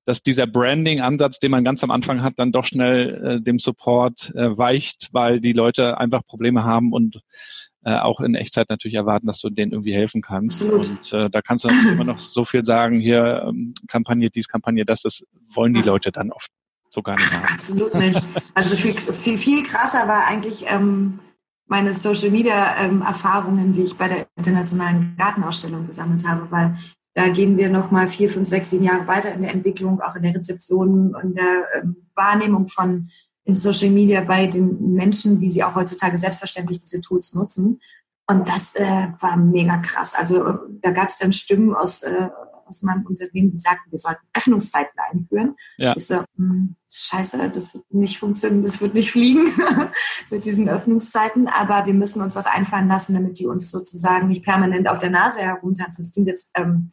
dass 0.06 0.24
dieser 0.24 0.48
Branding-Ansatz, 0.48 1.38
den 1.38 1.52
man 1.52 1.64
ganz 1.64 1.84
am 1.84 1.92
Anfang 1.92 2.24
hat, 2.24 2.34
dann 2.38 2.52
doch 2.52 2.66
schnell 2.66 3.38
äh, 3.38 3.42
dem 3.42 3.60
Support 3.60 4.34
äh, 4.34 4.58
weicht, 4.58 5.10
weil 5.12 5.40
die 5.40 5.54
Leute 5.54 6.00
einfach 6.00 6.26
Probleme 6.26 6.64
haben 6.64 6.94
und 6.94 7.22
äh, 7.84 7.96
auch 7.96 8.20
in 8.20 8.34
Echtzeit 8.34 8.70
natürlich 8.70 8.96
erwarten, 8.96 9.28
dass 9.28 9.40
du 9.40 9.52
denen 9.52 9.72
irgendwie 9.72 9.94
helfen 9.94 10.24
kannst. 10.24 10.64
Absolut. 10.64 10.90
Und 10.90 11.14
äh, 11.14 11.30
da 11.30 11.44
kannst 11.44 11.64
du 11.64 11.68
natürlich 11.68 11.92
immer 11.94 12.06
noch 12.06 12.20
so 12.20 12.44
viel 12.44 12.66
sagen, 12.66 13.00
hier 13.00 13.46
ähm, 13.48 13.76
Kampagne, 13.88 14.32
dies, 14.32 14.48
Kampagne, 14.48 14.84
das, 14.84 15.04
das 15.04 15.24
wollen 15.54 15.76
die 15.76 15.84
Leute 15.84 16.12
dann 16.12 16.32
oft 16.32 16.50
so 16.90 17.02
gar 17.02 17.16
nicht 17.16 17.32
haben. 17.32 17.54
Absolut 17.54 17.96
nicht. 17.96 18.22
Also 18.54 18.76
viel, 18.76 18.96
viel, 18.98 19.38
viel 19.38 19.64
krasser 19.64 20.08
war 20.08 20.26
eigentlich 20.26 20.66
ähm, 20.68 21.20
meine 21.68 21.94
Social 21.94 22.32
Media 22.32 22.76
ähm, 22.80 23.02
Erfahrungen, 23.02 23.72
die 23.72 23.84
ich 23.84 23.96
bei 23.96 24.08
der 24.08 24.28
internationalen 24.36 25.16
Gartenausstellung 25.18 25.88
gesammelt 25.88 26.28
habe, 26.28 26.52
weil 26.52 26.76
da 27.14 27.30
gehen 27.30 27.58
wir 27.58 27.70
noch 27.70 27.92
mal 27.92 28.08
vier, 28.08 28.30
fünf, 28.30 28.48
sechs, 28.48 28.72
sieben 28.72 28.84
Jahre 28.84 29.08
weiter 29.08 29.34
in 29.34 29.42
der 29.42 29.54
Entwicklung, 29.54 30.02
auch 30.02 30.16
in 30.16 30.24
der 30.24 30.36
Rezeption 30.36 31.16
und 31.16 31.38
der 31.38 31.66
ähm, 31.76 32.08
Wahrnehmung 32.16 32.68
von 32.68 33.10
in 33.46 33.56
Social 33.56 33.90
Media 33.90 34.22
bei 34.22 34.48
den 34.48 34.94
Menschen, 34.94 35.40
wie 35.42 35.50
sie 35.50 35.64
auch 35.64 35.76
heutzutage 35.76 36.18
selbstverständlich 36.18 36.80
diese 36.80 37.02
Tools 37.02 37.34
nutzen. 37.34 37.80
Und 38.28 38.48
das 38.48 38.76
äh, 38.76 39.08
war 39.20 39.38
mega 39.38 39.78
krass. 39.78 40.14
Also 40.14 40.60
da 40.82 40.92
gab 40.92 41.10
es 41.10 41.18
dann 41.18 41.34
Stimmen 41.34 41.74
aus, 41.74 42.04
äh, 42.04 42.30
aus 42.70 42.82
meinem 42.84 43.06
Unternehmen, 43.06 43.52
die 43.52 43.58
sagten, 43.58 43.92
wir 43.92 43.98
sollten 43.98 44.26
Öffnungszeiten 44.36 44.94
einführen. 45.12 45.56
Ja. 45.78 45.96
Ich 45.98 46.08
so, 46.08 46.16
mh, 46.16 46.26
hm, 46.38 46.76
scheiße, 46.92 47.50
das 47.50 47.74
wird 47.74 47.92
nicht 47.94 48.18
funktionieren, 48.18 48.62
das 48.62 48.80
wird 48.80 48.94
nicht 48.94 49.12
fliegen 49.12 49.52
mit 50.30 50.46
diesen 50.46 50.70
Öffnungszeiten, 50.70 51.48
aber 51.48 51.86
wir 51.86 51.94
müssen 51.94 52.22
uns 52.22 52.36
was 52.36 52.46
einfallen 52.46 52.88
lassen, 52.88 53.14
damit 53.14 53.40
die 53.40 53.48
uns 53.48 53.72
sozusagen 53.72 54.28
nicht 54.28 54.44
permanent 54.46 54.88
auf 54.88 55.00
der 55.00 55.10
Nase 55.10 55.42
herumtanzen. 55.42 56.04
Das 56.04 56.14
klingt 56.14 56.28
jetzt 56.28 56.52
ähm, 56.56 56.92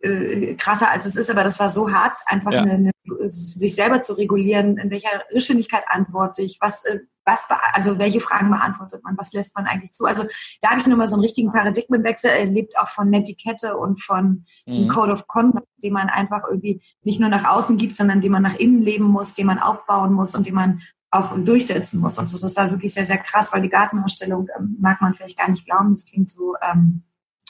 äh, 0.00 0.54
krasser 0.54 0.90
als 0.90 1.06
es 1.06 1.16
ist, 1.16 1.30
aber 1.30 1.44
das 1.44 1.58
war 1.58 1.70
so 1.70 1.90
hart, 1.90 2.20
einfach 2.26 2.52
ja. 2.52 2.62
eine, 2.62 2.72
eine, 2.72 3.28
sich 3.28 3.74
selber 3.74 4.00
zu 4.00 4.14
regulieren, 4.14 4.78
in 4.78 4.90
welcher 4.90 5.24
Geschwindigkeit 5.30 5.84
antworte 5.88 6.42
ich, 6.42 6.58
was, 6.60 6.84
äh, 6.84 7.00
was, 7.26 7.44
also 7.72 7.98
welche 7.98 8.20
Fragen 8.20 8.50
beantwortet 8.50 9.02
man, 9.02 9.18
was 9.18 9.32
lässt 9.32 9.54
man 9.56 9.66
eigentlich 9.66 9.92
zu. 9.92 10.06
Also 10.06 10.24
da 10.62 10.70
habe 10.70 10.80
ich 10.80 10.86
nochmal 10.86 11.08
so 11.08 11.16
einen 11.16 11.24
richtigen 11.24 11.52
Paradigmenwechsel 11.52 12.30
erlebt, 12.30 12.78
auch 12.78 12.88
von 12.88 13.10
Netiquette 13.10 13.76
und 13.76 14.00
von 14.00 14.44
mhm. 14.66 14.88
Code 14.88 15.12
of 15.12 15.26
Conduct, 15.26 15.66
den 15.82 15.92
man 15.92 16.08
einfach 16.08 16.42
irgendwie 16.48 16.80
nicht 17.02 17.20
nur 17.20 17.28
nach 17.28 17.44
außen 17.44 17.76
gibt, 17.76 17.96
sondern 17.96 18.20
den 18.20 18.32
man 18.32 18.42
nach 18.42 18.54
innen 18.54 18.80
leben 18.80 19.04
muss, 19.04 19.34
den 19.34 19.46
man 19.46 19.58
aufbauen 19.58 20.12
muss 20.12 20.34
und 20.34 20.46
den 20.46 20.54
man 20.54 20.82
auch 21.10 21.36
durchsetzen 21.38 22.00
muss 22.00 22.18
und 22.18 22.28
so. 22.28 22.38
Das 22.38 22.56
war 22.56 22.70
wirklich 22.70 22.94
sehr, 22.94 23.06
sehr 23.06 23.18
krass, 23.18 23.52
weil 23.52 23.62
die 23.62 23.68
Gartenausstellung 23.68 24.48
ähm, 24.56 24.76
mag 24.80 25.00
man 25.00 25.14
vielleicht 25.14 25.38
gar 25.38 25.50
nicht 25.50 25.64
glauben, 25.64 25.92
das 25.92 26.04
klingt 26.04 26.30
so 26.30 26.54
ähm, 26.62 27.02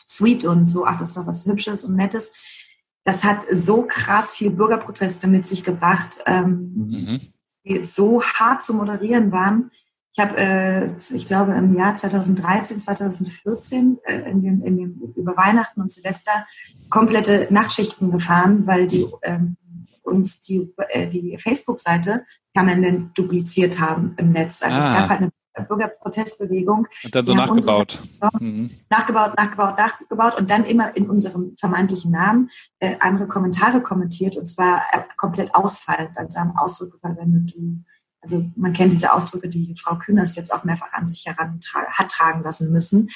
sweet 0.06 0.44
und 0.44 0.68
so, 0.68 0.86
ach, 0.86 0.98
das 0.98 1.10
ist 1.10 1.16
doch 1.16 1.26
was 1.26 1.46
Hübsches 1.46 1.84
und 1.84 1.96
Nettes. 1.96 2.32
Das 3.04 3.24
hat 3.24 3.44
so 3.50 3.82
krass 3.82 4.34
viel 4.34 4.50
Bürgerproteste 4.50 5.28
mit 5.28 5.46
sich 5.46 5.64
gebracht, 5.64 6.22
ähm, 6.26 6.72
mhm. 6.74 7.20
Die 7.66 7.82
so 7.82 8.22
hart 8.22 8.62
zu 8.62 8.74
moderieren 8.74 9.32
waren. 9.32 9.70
Ich 10.12 10.22
habe, 10.22 10.36
äh, 10.36 10.86
ich 11.14 11.26
glaube, 11.26 11.52
im 11.52 11.76
Jahr 11.76 11.94
2013, 11.94 12.80
2014, 12.80 13.98
äh, 14.04 14.30
in 14.30 14.42
den, 14.42 14.62
in 14.62 14.76
den, 14.78 15.12
über 15.14 15.36
Weihnachten 15.36 15.80
und 15.80 15.92
Silvester 15.92 16.46
komplette 16.88 17.48
Nachtschichten 17.50 18.10
gefahren, 18.10 18.66
weil 18.66 18.86
die 18.86 19.06
ähm, 19.22 19.56
uns 20.02 20.40
die, 20.40 20.72
äh, 20.88 21.06
die 21.06 21.36
Facebook-Seite 21.36 22.24
permanent 22.54 23.18
dupliziert 23.18 23.80
haben 23.80 24.14
im 24.16 24.32
Netz. 24.32 24.62
Also 24.62 24.80
ah. 24.80 24.82
es 24.82 24.88
gab 24.88 25.08
halt 25.10 25.20
eine 25.20 25.32
Bürgerprotestbewegung. 25.62 26.86
Und 27.04 27.14
dann 27.14 27.26
so 27.26 27.34
nachgebaut. 27.34 28.02
Mhm. 28.40 28.70
Nachgebaut, 28.90 29.36
nachgebaut, 29.36 29.78
nachgebaut 29.78 30.34
und 30.36 30.50
dann 30.50 30.64
immer 30.64 30.96
in 30.96 31.08
unserem 31.08 31.56
vermeintlichen 31.58 32.10
Namen 32.10 32.50
äh, 32.78 32.96
andere 33.00 33.28
Kommentare 33.28 33.80
kommentiert 33.80 34.36
und 34.36 34.46
zwar 34.46 34.82
äh, 34.92 35.00
komplett 35.16 35.54
ausfallend, 35.54 36.16
also 36.16 36.38
haben 36.38 36.56
Ausdrücke 36.56 36.98
verwendet. 36.98 37.54
Also 38.20 38.50
man 38.56 38.72
kennt 38.72 38.92
diese 38.92 39.12
Ausdrücke, 39.12 39.48
die 39.48 39.74
Frau 39.80 39.96
Künast 39.96 40.36
jetzt 40.36 40.52
auch 40.52 40.64
mehrfach 40.64 40.92
an 40.92 41.06
sich 41.06 41.26
heran 41.26 41.60
hat 41.92 42.08
tragen 42.10 42.42
lassen 42.42 42.72
müssen. 42.72 43.08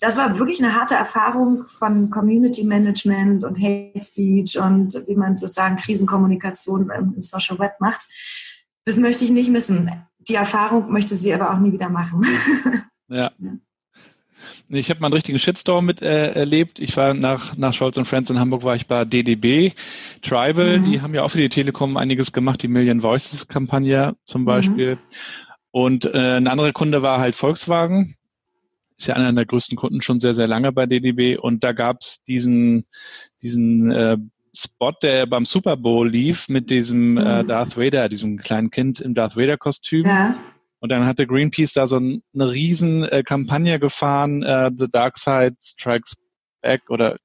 Das 0.00 0.18
war 0.18 0.38
wirklich 0.38 0.62
eine 0.62 0.74
harte 0.74 0.94
Erfahrung 0.94 1.66
von 1.66 2.10
Community 2.10 2.64
Management 2.64 3.44
und 3.44 3.58
Hate 3.58 4.02
Speech 4.02 4.58
und 4.58 5.02
wie 5.06 5.16
man 5.16 5.36
sozusagen 5.36 5.76
Krisenkommunikation 5.76 6.90
im 6.90 7.22
Social 7.22 7.58
Web 7.58 7.80
macht. 7.80 8.08
Das 8.84 8.98
möchte 8.98 9.24
ich 9.24 9.30
nicht 9.30 9.50
missen 9.50 9.90
die 10.28 10.34
Erfahrung 10.34 10.90
möchte 10.92 11.14
sie 11.14 11.32
aber 11.32 11.52
auch 11.52 11.58
nie 11.58 11.72
wieder 11.72 11.88
machen. 11.88 12.24
ja. 13.08 13.32
Ich 14.70 14.90
habe 14.90 15.00
mal 15.00 15.06
einen 15.06 15.14
richtigen 15.14 15.38
Shitstorm 15.38 15.86
mit 15.86 16.02
äh, 16.02 16.32
erlebt. 16.32 16.78
Ich 16.78 16.96
war 16.96 17.14
nach, 17.14 17.56
nach 17.56 17.72
Scholz 17.72 17.96
und 17.96 18.04
Friends 18.04 18.28
in 18.28 18.38
Hamburg, 18.38 18.62
war 18.64 18.76
ich 18.76 18.86
bei 18.86 19.04
DDB, 19.04 19.72
Tribal, 20.22 20.78
mhm. 20.78 20.84
die 20.84 21.00
haben 21.00 21.14
ja 21.14 21.22
auch 21.22 21.30
für 21.30 21.38
die 21.38 21.48
Telekom 21.48 21.96
einiges 21.96 22.32
gemacht, 22.32 22.62
die 22.62 22.68
Million 22.68 23.02
Voices 23.02 23.48
Kampagne 23.48 24.14
zum 24.24 24.44
Beispiel. 24.44 24.96
Mhm. 24.96 25.00
Und 25.70 26.04
äh, 26.04 26.36
ein 26.36 26.46
anderer 26.46 26.72
Kunde 26.72 27.02
war 27.02 27.18
halt 27.18 27.34
Volkswagen. 27.34 28.16
Ist 28.98 29.06
ja 29.06 29.14
einer 29.14 29.32
der 29.32 29.46
größten 29.46 29.76
Kunden 29.76 30.02
schon 30.02 30.20
sehr, 30.20 30.34
sehr 30.34 30.48
lange 30.48 30.72
bei 30.72 30.86
DDB. 30.86 31.38
Und 31.38 31.64
da 31.64 31.72
gab 31.72 31.98
es 32.00 32.22
diesen, 32.24 32.84
diesen 33.42 33.90
äh, 33.90 34.18
Spot, 34.58 34.92
der 35.02 35.26
beim 35.26 35.44
Super 35.44 35.76
Bowl 35.76 36.08
lief 36.08 36.48
mit 36.48 36.70
diesem 36.70 37.16
äh, 37.16 37.42
mhm. 37.42 37.48
Darth 37.48 37.76
Vader, 37.76 38.08
diesem 38.08 38.38
kleinen 38.38 38.70
Kind 38.70 39.00
im 39.00 39.14
Darth 39.14 39.36
Vader 39.36 39.56
Kostüm. 39.56 40.04
Ja. 40.06 40.34
Und 40.80 40.90
dann 40.90 41.06
hatte 41.06 41.26
Greenpeace 41.26 41.72
da 41.72 41.86
so 41.86 41.98
ein, 41.98 42.22
eine 42.34 42.50
riesen 42.50 43.04
äh, 43.04 43.22
Kampagne 43.22 43.78
gefahren, 43.78 44.42
äh, 44.42 44.70
The 44.76 44.86
Dark 44.90 45.18
Side 45.18 45.56
Strikes 45.60 46.14
Back 46.60 46.82
oder 46.88 47.16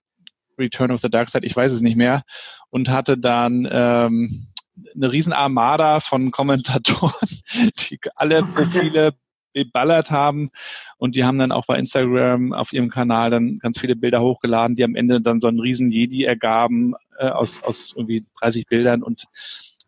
Return 0.60 0.92
of 0.92 1.02
the 1.02 1.10
Dark 1.10 1.30
Side, 1.30 1.46
ich 1.46 1.56
weiß 1.56 1.72
es 1.72 1.82
nicht 1.82 1.98
mehr, 1.98 2.24
und 2.70 2.90
hatte 2.90 3.18
dann 3.18 3.68
ähm, 3.72 4.48
eine 4.96 5.12
riesen 5.12 5.34
Armada 5.34 6.00
von 6.00 6.32
Kommentatoren, 6.32 7.30
die 7.90 8.00
alle 8.16 8.44
oh 8.44 8.54
Profile 8.54 9.14
geballert 9.54 10.12
haben 10.12 10.52
und 10.98 11.16
die 11.16 11.24
haben 11.24 11.40
dann 11.40 11.52
auch 11.52 11.66
bei 11.66 11.78
Instagram 11.78 12.54
auf 12.54 12.74
ihrem 12.74 12.90
Kanal 12.90 13.30
dann 13.30 13.60
ganz 13.60 13.80
viele 13.80 13.96
Bilder 13.96 14.22
hochgeladen, 14.22 14.76
die 14.76 14.84
am 14.84 14.96
Ende 14.96 15.22
dann 15.22 15.40
so 15.40 15.48
einen 15.48 15.60
riesen 15.60 15.92
Jedi 15.92 16.24
ergaben 16.24 16.94
äh, 17.18 17.28
aus, 17.28 17.64
aus 17.64 17.94
irgendwie 17.96 18.26
30 18.40 18.68
Bildern 18.68 19.04
und 19.04 19.26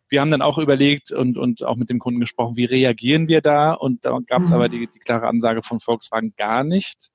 wir 0.08 0.20
haben 0.20 0.30
dann 0.30 0.42
auch 0.42 0.58
überlegt 0.58 1.10
und, 1.12 1.36
und 1.36 1.64
auch 1.64 1.76
mit 1.76 1.90
dem 1.90 1.98
Kunden 1.98 2.20
gesprochen, 2.20 2.56
wie 2.56 2.64
reagieren 2.64 3.28
wir 3.28 3.40
da? 3.40 3.72
Und 3.72 4.04
da 4.04 4.18
gab 4.26 4.42
es 4.42 4.50
mhm. 4.50 4.54
aber 4.54 4.68
die, 4.68 4.86
die 4.86 5.00
klare 5.00 5.26
Ansage 5.26 5.62
von 5.62 5.80
Volkswagen 5.80 6.32
gar 6.36 6.62
nicht, 6.62 7.10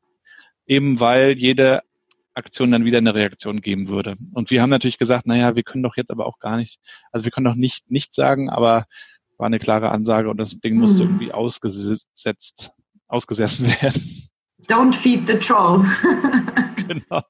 eben 0.68 1.00
weil 1.00 1.38
jede 1.38 1.84
Aktion 2.34 2.72
dann 2.72 2.86
wieder 2.86 3.00
eine 3.00 3.14
Reaktion 3.14 3.62
geben 3.62 3.88
würde. 3.88 4.16
Und 4.34 4.52
wir 4.52 4.62
haben 4.62 4.70
natürlich 4.70 4.98
gesagt, 4.98 5.26
naja, 5.26 5.56
wir 5.56 5.64
können 5.64 5.84
doch 5.84 5.98
jetzt 5.98 6.12
aber 6.12 6.26
auch 6.26 6.40
gar 6.40 6.58
nicht, 6.58 6.80
also 7.12 7.26
wir 7.26 7.32
können 7.32 7.46
doch 7.46 7.56
nicht 7.56 7.90
nicht 7.92 8.14
sagen, 8.14 8.50
aber 8.50 8.86
war 9.42 9.48
eine 9.48 9.60
klare 9.60 9.90
Ansage 9.90 10.30
und 10.30 10.38
das 10.38 10.60
Ding 10.60 10.78
musste 10.78 11.04
mhm. 11.04 11.10
irgendwie 11.10 11.34
ausgesetzt, 11.34 12.72
ausgesessen 13.08 13.68
werden. 13.82 14.30
Don't 14.68 14.94
feed 14.94 15.28
the 15.28 15.34
troll. 15.34 15.84
genau. 16.88 17.24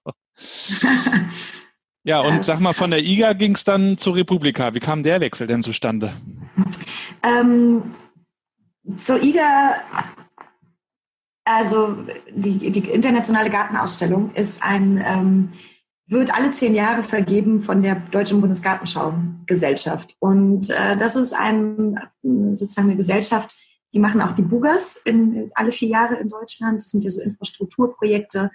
Ja, 2.04 2.19
und 2.19 2.43
sag 2.43 2.60
mal, 2.60 2.74
von 2.74 2.91
der 2.91 3.02
IGA 3.02 3.34
ging 3.34 3.56
es 3.56 3.63
dann 3.63 3.97
zur 3.97 4.15
Republika. 4.15 4.74
Wie 4.74 4.80
kam 4.80 5.04
der 5.04 5.21
Wechsel 5.21 5.47
denn 5.47 5.63
zustande? 5.63 6.19
Ähm, 7.24 7.84
zur 8.97 9.24
IGA, 9.24 9.76
also 11.45 11.97
die, 12.30 12.71
die 12.71 12.89
internationale 12.89 13.50
Gartenausstellung 13.50 14.34
ist 14.34 14.62
ein, 14.62 15.02
ähm, 15.06 15.50
wird 16.08 16.34
alle 16.34 16.52
zehn 16.52 16.76
Jahre 16.76 17.04
vergeben 17.04 17.62
von 17.62 17.82
der 17.82 17.96
Deutschen 17.96 18.42
Bundesgartenschau-Gesellschaft. 18.42 20.16
Und 20.20 20.70
äh, 20.70 20.98
das 20.98 21.16
ist 21.16 21.34
ein, 21.34 22.00
sozusagen 22.22 22.90
eine 22.90 22.98
Gesellschaft, 22.98 23.56
die 23.94 24.00
machen 24.00 24.22
auch 24.22 24.34
die 24.34 24.42
Bugas 24.42 24.98
in, 24.98 25.52
alle 25.56 25.72
vier 25.72 25.90
Jahre 25.90 26.16
in 26.16 26.30
Deutschland. 26.30 26.82
Das 26.82 26.92
sind 26.92 27.04
ja 27.04 27.12
so 27.12 27.22
Infrastrukturprojekte, 27.22 28.52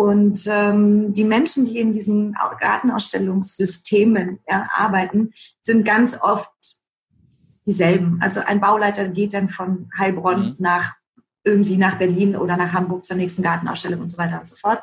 und 0.00 0.46
ähm, 0.46 1.12
die 1.12 1.24
Menschen, 1.24 1.66
die 1.66 1.78
in 1.78 1.92
diesen 1.92 2.34
Gartenausstellungssystemen 2.58 4.38
ja, 4.48 4.66
arbeiten, 4.72 5.34
sind 5.60 5.84
ganz 5.84 6.18
oft 6.22 6.50
dieselben. 7.66 8.16
Also 8.22 8.40
ein 8.40 8.62
Bauleiter 8.62 9.08
geht 9.08 9.34
dann 9.34 9.50
von 9.50 9.90
Heilbronn 9.98 10.52
mhm. 10.52 10.56
nach 10.58 10.94
irgendwie 11.44 11.76
nach 11.76 11.98
Berlin 11.98 12.34
oder 12.34 12.56
nach 12.56 12.72
Hamburg 12.72 13.04
zur 13.04 13.18
nächsten 13.18 13.42
Gartenausstellung 13.42 14.00
und 14.00 14.08
so 14.08 14.16
weiter 14.16 14.40
und 14.40 14.48
so 14.48 14.56
fort. 14.56 14.80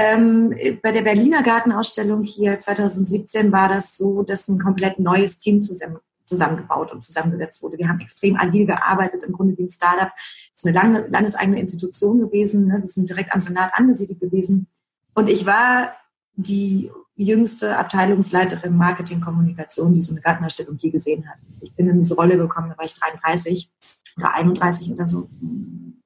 Ähm, 0.00 0.54
bei 0.80 0.92
der 0.92 1.02
Berliner 1.02 1.42
Gartenausstellung 1.42 2.22
hier 2.22 2.60
2017 2.60 3.50
war 3.50 3.68
das 3.68 3.96
so, 3.96 4.22
dass 4.22 4.46
ein 4.46 4.60
komplett 4.60 5.00
neues 5.00 5.38
Team 5.38 5.60
zusammen, 5.60 5.98
zusammengebaut 6.24 6.92
und 6.92 7.02
zusammengesetzt 7.02 7.64
wurde. 7.64 7.78
Wir 7.78 7.88
haben 7.88 7.98
extrem 7.98 8.36
agil 8.36 8.64
gearbeitet, 8.64 9.24
im 9.24 9.32
Grunde 9.32 9.58
wie 9.58 9.64
ein 9.64 9.68
Startup. 9.68 10.12
Es 10.54 10.60
ist 10.60 10.66
eine 10.66 10.76
lange, 10.76 11.08
landeseigene 11.08 11.58
Institution 11.58 12.20
gewesen. 12.20 12.68
Ne? 12.68 12.78
Wir 12.80 12.88
sind 12.88 13.08
direkt 13.08 13.32
am 13.32 13.40
Senat 13.40 13.72
angesiedelt 13.74 14.20
gewesen. 14.20 14.68
Und 15.14 15.28
ich 15.28 15.46
war 15.46 15.92
die 16.34 16.92
jüngste 17.16 17.76
Abteilungsleiterin 17.76 18.76
Marketing 18.76 19.20
Kommunikation, 19.20 19.92
die 19.92 20.02
so 20.02 20.12
eine 20.12 20.20
Gartenausstellung 20.20 20.76
je 20.76 20.90
gesehen 20.90 21.28
hat. 21.28 21.40
Ich 21.60 21.74
bin 21.74 21.88
in 21.88 21.98
diese 21.98 22.14
Rolle 22.14 22.36
gekommen, 22.36 22.70
da 22.70 22.78
war 22.78 22.84
ich 22.84 22.94
33 22.94 23.68
oder 24.16 24.32
31 24.32 24.92
oder 24.92 25.08
so. 25.08 25.28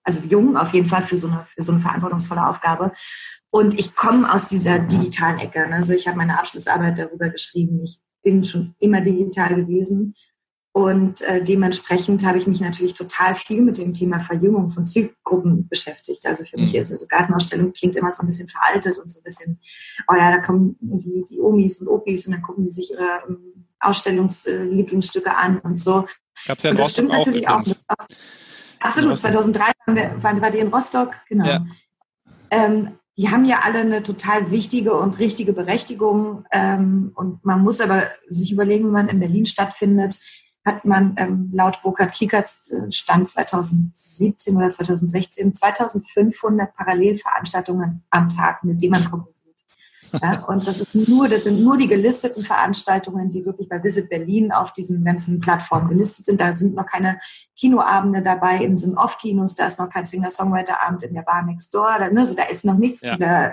Also 0.02 0.26
jung 0.26 0.56
auf 0.56 0.72
jeden 0.72 0.88
Fall 0.88 1.02
für 1.02 1.18
so 1.18 1.28
eine, 1.28 1.44
für 1.54 1.62
so 1.62 1.72
eine 1.72 1.82
verantwortungsvolle 1.82 2.46
Aufgabe. 2.46 2.92
Und 3.54 3.78
ich 3.78 3.94
komme 3.94 4.32
aus 4.32 4.46
dieser 4.46 4.78
digitalen 4.78 5.38
Ecke. 5.38 5.68
Ne? 5.68 5.76
Also 5.76 5.92
ich 5.92 6.08
habe 6.08 6.16
meine 6.16 6.38
Abschlussarbeit 6.38 6.98
darüber 6.98 7.28
geschrieben. 7.28 7.82
Ich 7.84 8.00
bin 8.22 8.44
schon 8.44 8.74
immer 8.78 9.02
digital 9.02 9.54
gewesen. 9.54 10.14
Und 10.74 11.20
äh, 11.20 11.44
dementsprechend 11.44 12.24
habe 12.24 12.38
ich 12.38 12.46
mich 12.46 12.62
natürlich 12.62 12.94
total 12.94 13.34
viel 13.34 13.60
mit 13.60 13.76
dem 13.76 13.92
Thema 13.92 14.20
Verjüngung 14.20 14.70
von 14.70 14.86
Zielgruppen 14.86 15.68
beschäftigt. 15.68 16.24
Also 16.26 16.44
für 16.44 16.56
mhm. 16.56 16.62
mich 16.62 16.74
ist 16.74 16.92
also 16.92 17.06
Gartenausstellung 17.06 17.74
klingt 17.74 17.94
immer 17.94 18.10
so 18.10 18.22
ein 18.22 18.26
bisschen 18.26 18.48
veraltet 18.48 18.96
und 18.96 19.12
so 19.12 19.20
ein 19.20 19.22
bisschen, 19.22 19.60
oh 20.10 20.14
ja, 20.14 20.30
da 20.30 20.38
kommen 20.38 20.78
die, 20.80 21.26
die 21.28 21.38
Omis 21.38 21.78
und 21.82 21.88
Opis 21.88 22.26
und 22.26 22.32
dann 22.32 22.40
gucken 22.40 22.64
die 22.64 22.70
sich 22.70 22.90
ihre 22.90 23.20
ähm, 23.28 23.66
Ausstellungslieblingsstücke 23.80 25.36
an 25.36 25.58
und 25.58 25.78
so. 25.78 26.06
Gab's 26.46 26.62
ja 26.62 26.70
und 26.70 26.78
das 26.78 26.90
stimmt 26.90 27.10
natürlich 27.10 27.46
auch. 27.46 27.60
auch 27.88 28.06
absolut, 28.80 29.18
2003 29.18 29.72
waren 29.84 29.96
wir, 29.96 30.22
war, 30.22 30.40
war 30.40 30.50
die 30.50 30.58
in 30.58 30.68
Rostock, 30.68 31.10
genau. 31.28 31.44
Ja. 31.44 31.66
Ähm, 32.50 32.92
die 33.16 33.30
haben 33.30 33.44
ja 33.44 33.60
alle 33.64 33.80
eine 33.80 34.02
total 34.02 34.50
wichtige 34.50 34.94
und 34.94 35.18
richtige 35.18 35.52
Berechtigung. 35.52 36.44
Ähm, 36.50 37.12
und 37.14 37.44
man 37.44 37.62
muss 37.62 37.80
aber 37.80 38.04
sich 38.28 38.52
überlegen, 38.52 38.86
wenn 38.86 38.92
man 38.92 39.08
in 39.08 39.20
Berlin 39.20 39.46
stattfindet, 39.46 40.18
hat 40.64 40.84
man 40.84 41.14
ähm, 41.18 41.50
laut 41.52 41.82
Burkhard 41.82 42.12
Kiekerts 42.12 42.70
äh, 42.70 42.90
Stand 42.90 43.28
2017 43.28 44.56
oder 44.56 44.70
2016 44.70 45.52
2500 45.52 46.74
Parallelveranstaltungen 46.74 48.04
am 48.10 48.28
Tag, 48.28 48.64
mit 48.64 48.80
denen 48.80 48.92
man 48.92 49.10
konkurriert. 49.10 49.41
Ja, 50.20 50.44
und 50.46 50.66
das 50.66 50.80
ist 50.80 50.94
nur, 50.94 51.28
das 51.28 51.44
sind 51.44 51.62
nur 51.62 51.76
die 51.76 51.86
gelisteten 51.86 52.44
Veranstaltungen, 52.44 53.30
die 53.30 53.44
wirklich 53.44 53.68
bei 53.68 53.82
Visit 53.82 54.10
Berlin 54.10 54.52
auf 54.52 54.72
diesen 54.72 55.04
ganzen 55.04 55.40
Plattformen 55.40 55.88
gelistet 55.88 56.26
sind. 56.26 56.40
Da 56.40 56.54
sind 56.54 56.74
noch 56.74 56.86
keine 56.86 57.18
Kinoabende 57.56 58.22
dabei 58.22 58.58
in 58.58 58.76
so 58.76 58.94
Off-Kinos, 58.96 59.54
da 59.54 59.66
ist 59.66 59.78
noch 59.78 59.88
kein 59.88 60.04
Singer-Songwriter-Abend 60.04 61.02
in 61.04 61.14
der 61.14 61.22
Bar 61.22 61.42
Next 61.44 61.74
Door, 61.74 61.96
da, 61.98 62.10
ne, 62.10 62.20
also 62.20 62.34
da 62.34 62.44
ist 62.44 62.64
noch 62.64 62.76
nichts 62.76 63.00
ja. 63.00 63.12
dieser 63.12 63.52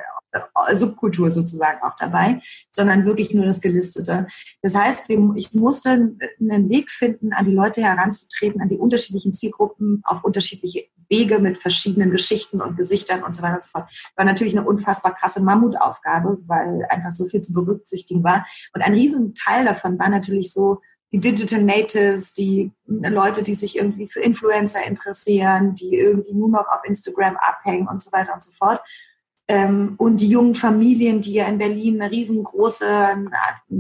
Subkultur 0.74 1.32
sozusagen 1.32 1.82
auch 1.82 1.96
dabei, 1.98 2.42
sondern 2.72 3.06
wirklich 3.06 3.34
nur 3.34 3.46
das 3.46 3.62
Gelistete. 3.62 4.28
Das 4.62 4.76
heißt, 4.76 5.10
ich 5.10 5.54
musste 5.54 5.90
einen 5.90 6.70
Weg 6.70 6.90
finden, 6.90 7.34
an 7.34 7.46
die 7.46 7.54
Leute 7.54 7.82
heranzutreten, 7.82 8.62
an 8.62 8.70
die 8.70 8.78
unterschiedlichen 8.78 9.34
Zielgruppen 9.34 10.02
auf 10.06 10.24
unterschiedliche 10.24 10.86
Wege 11.10 11.40
mit 11.40 11.58
verschiedenen 11.58 12.12
Geschichten 12.12 12.62
und 12.62 12.78
Gesichtern 12.78 13.24
und 13.24 13.36
so 13.36 13.42
weiter 13.42 13.56
und 13.56 13.66
so 13.66 13.72
fort. 13.72 13.90
War 14.16 14.26
natürlich 14.26 14.56
eine 14.56 14.68
unfassbar 14.68 15.16
krasse 15.16 15.42
Mammutaufgabe, 15.42 16.38
weil 16.46 16.86
einfach 16.90 17.12
so 17.12 17.26
viel 17.26 17.42
zu 17.42 17.54
berücksichtigen 17.54 18.24
war. 18.24 18.46
Und 18.74 18.82
ein 18.82 18.94
Riesenteil 18.94 19.66
davon 19.66 19.98
war 19.98 20.10
natürlich 20.10 20.54
so, 20.54 20.82
die 21.12 21.20
Digital 21.20 21.64
Natives, 21.64 22.34
die 22.34 22.72
Leute, 22.86 23.42
die 23.42 23.56
sich 23.56 23.78
irgendwie 23.78 24.08
für 24.08 24.20
Influencer 24.20 24.86
interessieren, 24.86 25.74
die 25.74 25.96
irgendwie 25.96 26.36
nur 26.36 26.50
noch 26.50 26.68
auf 26.68 26.82
Instagram 26.84 27.36
abhängen 27.38 27.88
und 27.88 28.00
so 28.00 28.12
weiter 28.12 28.32
und 28.36 28.44
so 28.44 28.52
fort. 28.52 28.80
Ähm, 29.50 29.96
und 29.98 30.22
die 30.22 30.30
jungen 30.30 30.54
Familien, 30.54 31.22
die 31.22 31.34
ja 31.34 31.48
in 31.48 31.58
Berlin 31.58 32.00
einen 32.00 32.12
riesengroßen 32.12 33.32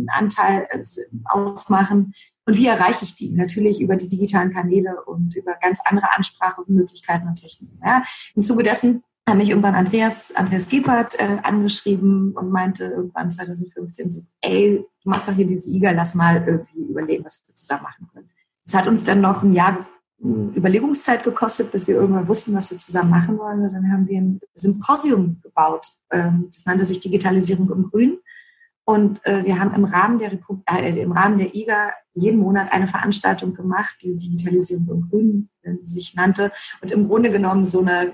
Anteil 0.08 0.68
äh, 0.72 0.84
ausmachen. 1.26 2.14
Und 2.46 2.58
wie 2.58 2.66
erreiche 2.66 3.06
ich 3.06 3.14
die? 3.14 3.30
Natürlich 3.36 3.80
über 3.80 3.96
die 3.96 4.10
digitalen 4.10 4.52
Kanäle 4.52 5.04
und 5.06 5.36
über 5.36 5.54
ganz 5.62 5.80
andere 5.86 6.08
Ansprachemöglichkeiten 6.18 7.28
und 7.28 7.36
Techniken. 7.36 7.80
Ja. 7.86 8.02
Im 8.36 8.42
Zuge 8.42 8.64
dessen 8.64 9.04
hat 9.30 9.38
mich 9.38 9.50
irgendwann 9.50 9.76
Andreas, 9.76 10.36
Andreas 10.36 10.70
Gebhardt 10.70 11.20
äh, 11.20 11.38
angeschrieben 11.44 12.34
und 12.34 12.50
meinte 12.50 12.86
irgendwann 12.86 13.30
2015 13.30 14.10
so, 14.10 14.22
ey, 14.42 14.84
du 15.04 15.10
machst 15.10 15.30
doch 15.30 15.36
hier 15.36 15.46
diese 15.46 15.70
IGA, 15.70 15.92
lass 15.92 16.16
mal 16.16 16.44
irgendwie 16.48 16.90
überlegen, 16.90 17.24
was 17.24 17.44
wir 17.46 17.54
zusammen 17.54 17.84
machen 17.84 18.10
können. 18.12 18.30
Das 18.66 18.74
hat 18.74 18.88
uns 18.88 19.04
dann 19.06 19.22
noch 19.22 19.44
ein 19.44 19.54
Jahr 19.54 19.86
Überlegungszeit 20.22 21.24
gekostet, 21.24 21.72
bis 21.72 21.88
wir 21.88 21.96
irgendwann 21.96 22.28
wussten, 22.28 22.54
was 22.54 22.72
wir 22.72 22.78
zusammen 22.78 23.10
machen 23.10 23.38
wollen. 23.38 23.62
Und 23.62 23.74
dann 23.74 23.92
haben 23.92 24.08
wir 24.08 24.20
ein 24.20 24.42
Symposium 24.54 25.40
gebaut. 25.42 25.88
Ähm, 26.12 26.50
das 26.54 26.66
nannte 26.66 26.86
sich 26.86 27.00
Digitalisierung 27.00 27.70
im 27.72 27.90
Grün. 27.90 28.18
Und 28.84 29.26
äh, 29.26 29.46
wir 29.46 29.60
haben 29.60 29.74
im 29.76 29.86
Rahmen 29.86 30.18
der 30.18 30.32
Repub 30.32 30.62
äh, 30.70 31.00
im 31.00 31.12
Rahmen 31.12 31.38
der 31.38 31.56
IGA 31.56 31.92
jeden 32.14 32.40
Monat 32.40 32.74
eine 32.74 32.88
Veranstaltung 32.88 33.54
gemacht, 33.54 33.96
die 34.02 34.18
Digitalisierung 34.18 34.90
im 34.90 35.10
Grün 35.10 35.50
sich 35.84 36.16
nannte 36.16 36.52
und 36.82 36.92
im 36.92 37.08
Grunde 37.08 37.30
genommen 37.30 37.68
so 37.68 37.82
eine 37.82 38.14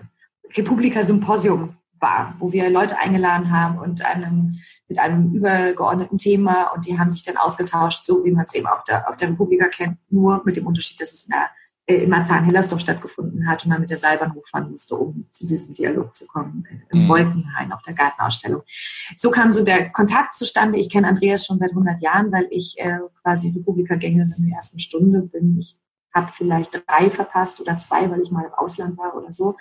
Republika-Symposium 0.56 1.78
war, 2.00 2.36
wo 2.40 2.52
wir 2.52 2.70
Leute 2.70 2.98
eingeladen 3.00 3.52
haben 3.52 3.80
und 3.80 4.06
einem, 4.06 4.60
mit 4.90 5.00
einem 5.00 5.34
übergeordneten 5.34 6.18
Thema 6.18 6.74
und 6.74 6.86
die 6.86 7.00
haben 7.00 7.10
sich 7.10 7.24
dann 7.24 7.38
ausgetauscht, 7.38 8.04
so 8.06 8.26
wie 8.26 8.32
man 8.32 8.46
es 8.46 8.54
eben 8.54 8.68
auch 8.68 8.84
der, 8.84 9.10
auf 9.10 9.16
der 9.16 9.30
Republika 9.30 9.70
kennt, 9.70 9.98
nur 10.10 10.42
mit 10.46 10.58
dem 10.58 10.68
Unterschied, 10.68 11.00
dass 11.00 11.14
es 11.14 11.26
in 11.26 11.32
der 11.32 11.50
äh, 11.88 11.96
in 11.96 12.10
Marzahn-Hellersdorf 12.10 12.82
stattgefunden 12.82 13.48
hat 13.48 13.64
und 13.64 13.70
man 13.70 13.82
mit 13.82 13.90
der 13.90 13.98
Seilbahn 13.98 14.34
hochfahren 14.34 14.72
musste, 14.72 14.96
um 14.96 15.28
zu 15.32 15.46
diesem 15.46 15.74
Dialog 15.74 16.16
zu 16.16 16.28
kommen, 16.28 16.66
äh, 16.70 16.78
im 16.92 17.04
mhm. 17.04 17.10
Wolkenhain 17.10 17.72
auf 17.72 17.82
der 17.84 17.94
Gartenausstellung. 17.94 18.64
So 19.16 19.32
kam 19.32 19.54
so 19.54 19.64
der 19.64 19.92
Kontakt 19.92 20.36
zustande. 20.36 20.80
Ich 20.80 20.90
kenne 20.90 21.08
Andreas 21.08 21.46
schon 21.46 21.58
seit 21.58 21.72
100 21.72 22.02
Jahren, 22.02 22.32
weil 22.32 22.48
ich 22.50 22.76
äh, 22.80 23.00
quasi 23.22 23.54
Republika-Gängerin 23.56 24.34
in 24.38 24.48
der 24.48 24.58
ersten 24.58 24.80
Stunde 24.80 25.22
bin. 25.22 25.58
Ich 25.60 25.80
habe 26.14 26.32
vielleicht 26.32 26.82
drei 26.88 27.12
verpasst 27.12 27.60
oder 27.62 27.78
zwei, 27.78 28.10
weil 28.10 28.22
ich 28.22 28.32
mal 28.32 28.46
im 28.46 28.54
Ausland 28.54 28.98
war 28.98 29.16
oder 29.16 29.34
so. 29.34 29.58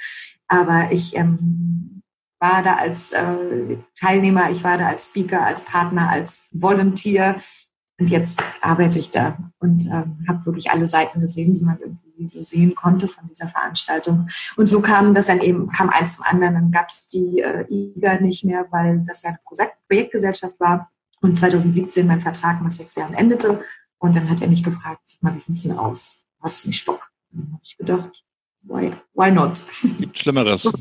Aber 0.46 0.92
ich 0.92 1.16
ähm, 1.16 2.02
war 2.38 2.62
da 2.62 2.76
als 2.76 3.12
äh, 3.12 3.76
Teilnehmer, 3.98 4.50
ich 4.50 4.62
war 4.62 4.78
da 4.78 4.88
als 4.88 5.06
Speaker, 5.06 5.44
als 5.44 5.64
Partner, 5.64 6.10
als 6.10 6.46
Volunteer. 6.52 7.40
Und 7.98 8.10
jetzt 8.10 8.42
arbeite 8.60 8.98
ich 8.98 9.10
da 9.10 9.38
und 9.60 9.86
ähm, 9.86 10.24
habe 10.28 10.44
wirklich 10.46 10.70
alle 10.70 10.88
Seiten 10.88 11.20
gesehen, 11.20 11.54
die 11.54 11.60
man 11.60 11.78
irgendwie 11.78 12.26
so 12.26 12.42
sehen 12.42 12.74
konnte 12.74 13.06
von 13.06 13.28
dieser 13.28 13.48
Veranstaltung. 13.48 14.28
Und 14.56 14.66
so 14.66 14.80
kam 14.80 15.14
das 15.14 15.28
dann 15.28 15.40
eben, 15.40 15.68
kam 15.68 15.90
eins 15.90 16.16
zum 16.16 16.24
anderen. 16.24 16.54
Dann 16.54 16.70
gab 16.72 16.88
es 16.88 17.06
die 17.06 17.40
äh, 17.40 17.64
IGA 17.70 18.20
nicht 18.20 18.44
mehr, 18.44 18.66
weil 18.70 19.04
das 19.06 19.22
ja 19.22 19.30
eine 19.30 19.38
Projektgesellschaft 19.88 20.58
war. 20.58 20.90
Und 21.20 21.38
2017 21.38 22.06
mein 22.06 22.20
Vertrag 22.20 22.60
nach 22.62 22.72
sechs 22.72 22.96
Jahren 22.96 23.14
endete. 23.14 23.62
Und 23.98 24.16
dann 24.16 24.28
hat 24.28 24.42
er 24.42 24.48
mich 24.48 24.64
gefragt, 24.64 25.16
mal, 25.20 25.34
wie 25.34 25.38
sieht's 25.38 25.62
denn 25.62 25.78
aus? 25.78 26.26
Hast 26.42 26.64
du 26.64 26.68
nicht 26.68 26.84
Bock? 26.84 27.10
Dann 27.30 27.52
habe 27.52 27.62
ich 27.62 27.76
gedacht, 27.76 28.24
why, 28.62 28.92
why 29.14 29.30
not? 29.30 29.62
Gibt 29.98 30.18
Schlimmeres. 30.18 30.68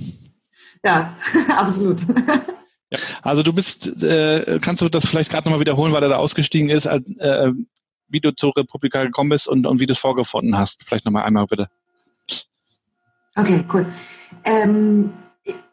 Ja, 0.85 1.15
absolut. 1.47 2.05
Ja, 2.93 2.99
also 3.23 3.41
du 3.41 3.53
bist, 3.53 4.03
äh, 4.03 4.59
kannst 4.61 4.81
du 4.81 4.89
das 4.89 5.07
vielleicht 5.07 5.31
gerade 5.31 5.45
nochmal 5.45 5.59
wiederholen, 5.59 5.93
weil 5.93 6.03
er 6.03 6.09
da 6.09 6.17
ausgestiegen 6.17 6.69
ist, 6.69 6.85
äh, 6.85 7.51
wie 8.07 8.19
du 8.19 8.35
zur 8.35 8.55
Republika 8.55 9.03
gekommen 9.03 9.31
bist 9.31 9.47
und, 9.47 9.65
und 9.65 9.79
wie 9.79 9.87
du 9.87 9.93
es 9.93 9.99
vorgefunden 9.99 10.57
hast. 10.57 10.85
Vielleicht 10.85 11.05
nochmal 11.05 11.23
einmal 11.23 11.47
bitte. 11.47 11.69
Okay, 13.35 13.63
cool. 13.73 13.87
Ähm, 14.45 15.11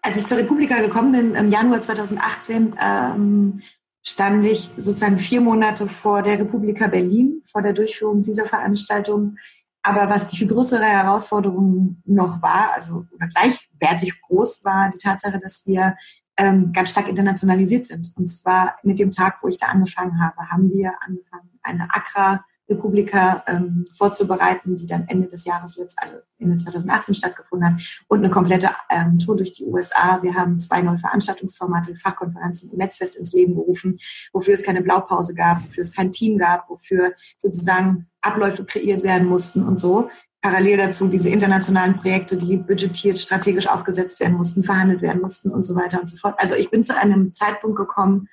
als 0.00 0.16
ich 0.16 0.26
zur 0.26 0.38
Republika 0.38 0.80
gekommen 0.80 1.12
bin, 1.12 1.34
im 1.34 1.50
Januar 1.50 1.82
2018, 1.82 2.74
ähm, 2.80 3.60
stand 4.02 4.46
ich 4.46 4.70
sozusagen 4.78 5.18
vier 5.18 5.42
Monate 5.42 5.86
vor 5.86 6.22
der 6.22 6.38
Republika 6.38 6.86
Berlin, 6.86 7.42
vor 7.44 7.60
der 7.60 7.74
Durchführung 7.74 8.22
dieser 8.22 8.46
Veranstaltung. 8.46 9.36
Aber 9.82 10.08
was 10.08 10.28
die 10.28 10.38
viel 10.38 10.48
größere 10.48 10.84
Herausforderung 10.84 12.00
noch 12.06 12.40
war, 12.40 12.72
also 12.74 13.04
oder 13.14 13.28
gleichwertig 13.28 14.20
groß 14.22 14.64
war, 14.64 14.88
die 14.88 14.98
Tatsache, 14.98 15.38
dass 15.38 15.66
wir 15.66 15.96
ähm, 16.36 16.72
ganz 16.72 16.90
stark 16.90 17.08
internationalisiert 17.08 17.86
sind. 17.86 18.12
Und 18.16 18.28
zwar 18.28 18.76
mit 18.82 18.98
dem 18.98 19.10
Tag, 19.10 19.38
wo 19.42 19.48
ich 19.48 19.58
da 19.58 19.66
angefangen 19.66 20.22
habe, 20.22 20.50
haben 20.50 20.72
wir 20.72 20.92
angefangen, 21.02 21.50
eine 21.62 21.84
Accra 21.90 22.44
Republika 22.70 23.42
ähm, 23.46 23.84
vorzubereiten, 23.96 24.76
die 24.76 24.86
dann 24.86 25.06
Ende 25.08 25.26
des 25.26 25.44
Jahres, 25.44 25.76
also 25.96 26.14
Ende 26.38 26.56
2018 26.56 27.14
stattgefunden 27.14 27.74
hat 27.74 28.04
und 28.08 28.20
eine 28.20 28.30
komplette 28.30 28.70
ähm, 28.88 29.18
Tour 29.18 29.36
durch 29.36 29.52
die 29.52 29.64
USA. 29.64 30.22
Wir 30.22 30.34
haben 30.34 30.60
zwei 30.60 30.80
neue 30.80 30.98
Veranstaltungsformate, 30.98 31.96
Fachkonferenzen 31.96 32.70
und 32.70 32.78
Netzfest 32.78 33.18
ins 33.18 33.32
Leben 33.32 33.54
gerufen, 33.54 33.98
wofür 34.32 34.54
es 34.54 34.62
keine 34.62 34.82
Blaupause 34.82 35.34
gab, 35.34 35.64
wofür 35.64 35.82
es 35.82 35.94
kein 35.94 36.12
Team 36.12 36.38
gab, 36.38 36.70
wofür 36.70 37.12
sozusagen 37.36 38.06
Abläufe 38.22 38.64
kreiert 38.64 39.02
werden 39.02 39.28
mussten 39.28 39.64
und 39.66 39.78
so. 39.78 40.08
Parallel 40.42 40.78
dazu 40.78 41.08
diese 41.08 41.28
internationalen 41.28 41.96
Projekte, 41.96 42.38
die 42.38 42.56
budgetiert, 42.56 43.18
strategisch 43.18 43.68
aufgesetzt 43.68 44.20
werden 44.20 44.36
mussten, 44.36 44.64
verhandelt 44.64 45.02
werden 45.02 45.20
mussten 45.20 45.50
und 45.50 45.64
so 45.64 45.74
weiter 45.76 46.00
und 46.00 46.08
so 46.08 46.16
fort. 46.16 46.34
Also 46.38 46.54
ich 46.54 46.70
bin 46.70 46.82
zu 46.82 46.96
einem 46.96 47.34
Zeitpunkt 47.34 47.76
gekommen, 47.76 48.28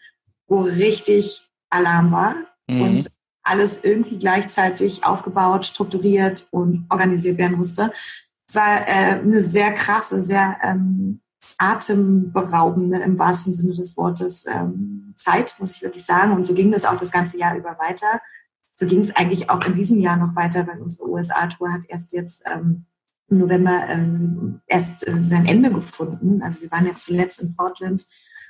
wo 0.48 0.62
richtig 0.62 1.46
Alarm 1.70 2.12
war 2.12 2.36
mhm. 2.68 2.82
und 2.82 3.12
alles 3.44 3.84
irgendwie 3.84 4.20
gleichzeitig 4.20 5.06
aufgebaut, 5.06 5.66
strukturiert 5.66 6.48
und 6.52 6.86
organisiert 6.90 7.38
werden 7.38 7.58
musste. 7.58 7.92
Es 8.48 8.56
war 8.56 8.88
äh, 8.88 9.20
eine 9.20 9.42
sehr 9.42 9.74
krasse, 9.74 10.22
sehr 10.22 10.58
ähm, 10.64 11.22
atemberaubende 11.58 13.00
im 13.00 13.18
wahrsten 13.18 13.54
Sinne 13.54 13.76
des 13.76 13.98
Wortes 13.98 14.46
ähm, 14.46 15.14
Zeit, 15.18 15.56
muss 15.60 15.76
ich 15.76 15.82
wirklich 15.82 16.06
sagen. 16.06 16.34
Und 16.34 16.46
so 16.46 16.54
ging 16.54 16.72
das 16.72 16.86
auch 16.86 16.98
das 16.98 17.12
ganze 17.12 17.38
Jahr 17.38 17.58
über 17.58 17.78
weiter. 17.80 18.22
So 18.80 18.86
ging 18.86 19.00
es 19.00 19.16
eigentlich 19.16 19.50
auch 19.50 19.66
in 19.66 19.76
diesem 19.76 20.00
Jahr 20.00 20.18
noch 20.18 20.36
weiter, 20.36 20.68
weil 20.68 20.80
unsere 20.80 21.10
USA-Tour 21.10 21.74
hat 21.74 21.82
erst 21.88 22.14
jetzt 22.14 22.44
ähm, 22.46 22.86
im 23.28 23.40
November 23.40 23.88
ähm, 23.90 24.62
erst 24.68 25.08
äh, 25.08 25.24
sein 25.24 25.48
Ende 25.48 25.72
gefunden. 25.72 26.44
Also 26.44 26.62
wir 26.62 26.70
waren 26.70 26.86
jetzt 26.86 27.06
zuletzt 27.06 27.42
in 27.42 27.56
Portland 27.56 28.06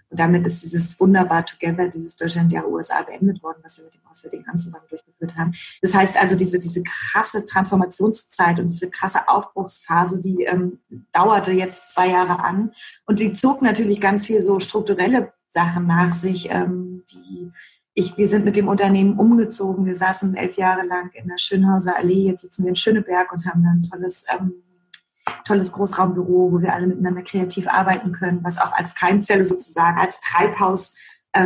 und 0.10 0.20
damit 0.20 0.46
ist 0.46 0.62
dieses 0.64 1.00
wunderbar 1.00 1.46
Together, 1.46 1.88
dieses 1.88 2.16
Deutschland 2.16 2.52
der 2.52 2.68
USA 2.68 3.02
beendet 3.04 3.42
worden, 3.44 3.60
was 3.64 3.78
wir 3.78 3.86
mit 3.86 3.96
dem 3.96 4.06
Auswärtigen 4.10 4.46
Amt 4.48 4.60
zusammen 4.60 4.86
durchgeführt 4.90 5.36
haben. 5.36 5.54
Das 5.82 5.94
heißt 5.94 6.20
also, 6.20 6.36
diese, 6.36 6.60
diese 6.60 6.84
krasse 6.84 7.46
Transformationszeit 7.46 8.60
und 8.60 8.68
diese 8.68 8.90
krasse 8.90 9.28
Aufbruchsphase, 9.28 10.22
die 10.22 10.44
ähm, 10.44 10.80
dauerte 11.12 11.52
jetzt 11.52 11.92
zwei 11.92 12.10
Jahre 12.10 12.44
an. 12.44 12.72
Und 13.06 13.20
sie 13.20 13.34
zog 13.34 13.62
natürlich 13.62 14.00
ganz 14.00 14.26
viel 14.26 14.42
so 14.42 14.60
strukturelle 14.60 15.34
Sachen 15.50 15.88
nach 15.88 16.14
sich, 16.14 16.50
ähm, 16.52 17.04
die 17.12 17.52
ich, 18.00 18.16
wir 18.16 18.28
sind 18.28 18.46
mit 18.46 18.56
dem 18.56 18.68
Unternehmen 18.68 19.18
umgezogen. 19.18 19.88
Wir 19.88 19.96
saßen 19.96 20.36
elf 20.36 20.56
Jahre 20.56 20.86
lang 20.86 21.10
in 21.14 21.28
der 21.28 21.40
Schönhauser 21.40 21.98
Allee. 21.98 22.28
Jetzt 22.28 22.42
sitzen 22.42 22.64
wir 22.64 22.70
in 22.70 22.76
Schöneberg 22.76 23.32
und 23.34 23.48
haben 23.48 23.66
ein 23.66 23.82
tolles 23.90 24.28
ähm, 24.30 24.54
tolles 25.46 25.72
Großraumbüro, 25.72 26.52
wo 26.52 26.62
wir 26.62 26.74
alle 26.74 26.86
miteinander 26.86 27.24
kreativ 27.24 27.68
arbeiten 27.68 28.12
können, 28.12 28.44
was 28.44 28.60
auch 28.60 28.72
als 28.74 28.94
Keimzelle 28.94 29.44
sozusagen, 29.44 30.00
als 30.00 30.22
Treibhaus 30.22 30.96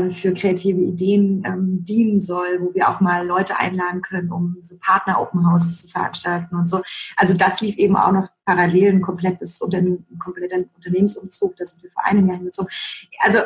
für 0.09 0.33
kreative 0.33 0.81
Ideen 0.81 1.43
ähm, 1.45 1.83
dienen 1.83 2.19
soll, 2.19 2.59
wo 2.61 2.73
wir 2.73 2.89
auch 2.89 2.99
mal 2.99 3.25
Leute 3.25 3.57
einladen 3.57 4.01
können, 4.01 4.31
um 4.31 4.57
so 4.61 4.75
Partner-Open 4.79 5.49
Houses 5.49 5.81
zu 5.81 5.89
veranstalten 5.89 6.55
und 6.55 6.69
so. 6.69 6.81
Also 7.17 7.33
das 7.33 7.61
lief 7.61 7.77
eben 7.77 7.95
auch 7.95 8.11
noch 8.11 8.27
parallel 8.45 8.93
ein 8.93 9.01
komplettes 9.01 9.61
Unternehmen, 9.61 10.05
ein 10.11 10.19
kompletter 10.19 10.57
Unternehmensumzug, 10.75 11.55
da 11.55 11.65
sind 11.65 11.83
wir 11.83 11.91
vor 11.91 12.05
einem 12.05 12.27
Jahr 12.27 12.37
hingezogen. 12.37 12.71
Also 13.19 13.39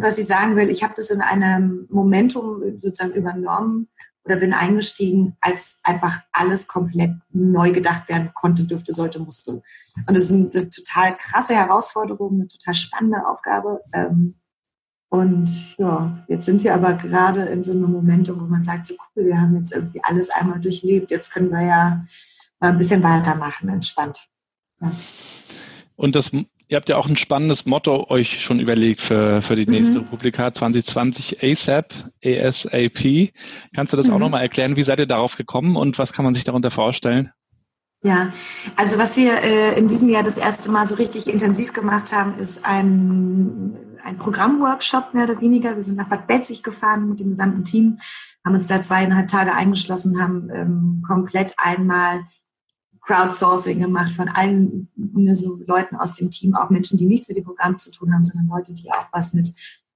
was 0.00 0.18
ich 0.18 0.26
sagen 0.26 0.56
will, 0.56 0.70
ich 0.70 0.82
habe 0.82 0.94
das 0.96 1.10
in 1.10 1.20
einem 1.20 1.86
Momentum 1.90 2.62
sozusagen 2.78 3.14
übernommen, 3.14 3.88
oder 4.26 4.36
bin 4.36 4.52
eingestiegen, 4.52 5.36
als 5.40 5.80
einfach 5.84 6.20
alles 6.32 6.66
komplett 6.66 7.12
neu 7.30 7.70
gedacht 7.70 8.08
werden 8.08 8.32
konnte, 8.34 8.64
dürfte, 8.64 8.92
sollte, 8.92 9.20
musste. 9.20 9.62
Und 10.06 10.16
das 10.16 10.30
ist 10.30 10.32
eine 10.32 10.68
total 10.68 11.16
krasse 11.16 11.54
Herausforderung, 11.54 12.34
eine 12.34 12.48
total 12.48 12.74
spannende 12.74 13.26
Aufgabe. 13.26 13.80
Ähm, 13.92 14.34
und 15.08 15.76
ja, 15.78 16.24
jetzt 16.28 16.46
sind 16.46 16.64
wir 16.64 16.74
aber 16.74 16.94
gerade 16.94 17.42
in 17.42 17.62
so 17.62 17.72
einem 17.72 17.90
Momentum, 17.92 18.40
wo 18.40 18.44
man 18.44 18.64
sagt, 18.64 18.86
so 18.86 18.94
cool, 18.94 19.26
wir 19.26 19.40
haben 19.40 19.56
jetzt 19.56 19.72
irgendwie 19.72 20.02
alles 20.02 20.30
einmal 20.30 20.60
durchlebt, 20.60 21.10
jetzt 21.10 21.32
können 21.32 21.50
wir 21.50 21.62
ja 21.62 22.04
mal 22.60 22.70
ein 22.70 22.78
bisschen 22.78 23.02
weitermachen, 23.02 23.68
entspannt. 23.68 24.26
Ja. 24.80 24.92
Und 25.94 26.16
das 26.16 26.32
Ihr 26.68 26.76
habt 26.76 26.88
ja 26.88 26.96
auch 26.96 27.06
ein 27.06 27.16
spannendes 27.16 27.64
Motto 27.64 28.10
euch 28.10 28.42
schon 28.42 28.58
überlegt 28.58 29.00
für, 29.00 29.40
für 29.40 29.54
die 29.54 29.66
nächste 29.66 29.92
mhm. 29.92 29.98
Republika 29.98 30.52
2020 30.52 31.40
ASAP, 31.40 31.94
ASAP. 32.24 33.32
Kannst 33.72 33.92
du 33.92 33.96
das 33.96 34.08
mhm. 34.08 34.14
auch 34.14 34.18
nochmal 34.18 34.42
erklären? 34.42 34.74
Wie 34.74 34.82
seid 34.82 34.98
ihr 34.98 35.06
darauf 35.06 35.36
gekommen 35.36 35.76
und 35.76 35.96
was 35.96 36.12
kann 36.12 36.24
man 36.24 36.34
sich 36.34 36.42
darunter 36.42 36.72
vorstellen? 36.72 37.30
Ja, 38.02 38.32
also 38.74 38.98
was 38.98 39.16
wir 39.16 39.42
äh, 39.44 39.78
in 39.78 39.86
diesem 39.86 40.08
Jahr 40.08 40.24
das 40.24 40.38
erste 40.38 40.70
Mal 40.70 40.86
so 40.86 40.96
richtig 40.96 41.28
intensiv 41.28 41.72
gemacht 41.72 42.12
haben, 42.12 42.36
ist 42.36 42.66
ein, 42.66 43.76
ein 44.06 44.18
Programmworkshop 44.18 45.14
mehr 45.14 45.24
oder 45.24 45.40
weniger. 45.40 45.76
Wir 45.76 45.82
sind 45.82 45.96
nach 45.96 46.08
Bad 46.08 46.26
Belzig 46.28 46.62
gefahren 46.62 47.08
mit 47.08 47.18
dem 47.18 47.30
gesamten 47.30 47.64
Team, 47.64 47.98
haben 48.44 48.54
uns 48.54 48.68
da 48.68 48.80
zweieinhalb 48.80 49.28
Tage 49.28 49.52
eingeschlossen, 49.52 50.22
haben 50.22 50.48
ähm, 50.52 51.02
komplett 51.04 51.54
einmal 51.58 52.24
Crowdsourcing 53.02 53.80
gemacht 53.80 54.12
von 54.12 54.28
allen 54.28 54.88
ne, 54.94 55.34
so 55.34 55.58
Leuten 55.66 55.96
aus 55.96 56.14
dem 56.14 56.30
Team, 56.30 56.54
auch 56.54 56.70
Menschen, 56.70 56.98
die 56.98 57.06
nichts 57.06 57.28
mit 57.28 57.36
dem 57.36 57.44
Programm 57.44 57.78
zu 57.78 57.90
tun 57.90 58.14
haben, 58.14 58.24
sondern 58.24 58.48
Leute, 58.48 58.74
die 58.74 58.90
auch 58.90 59.08
was 59.12 59.34
mit 59.34 59.52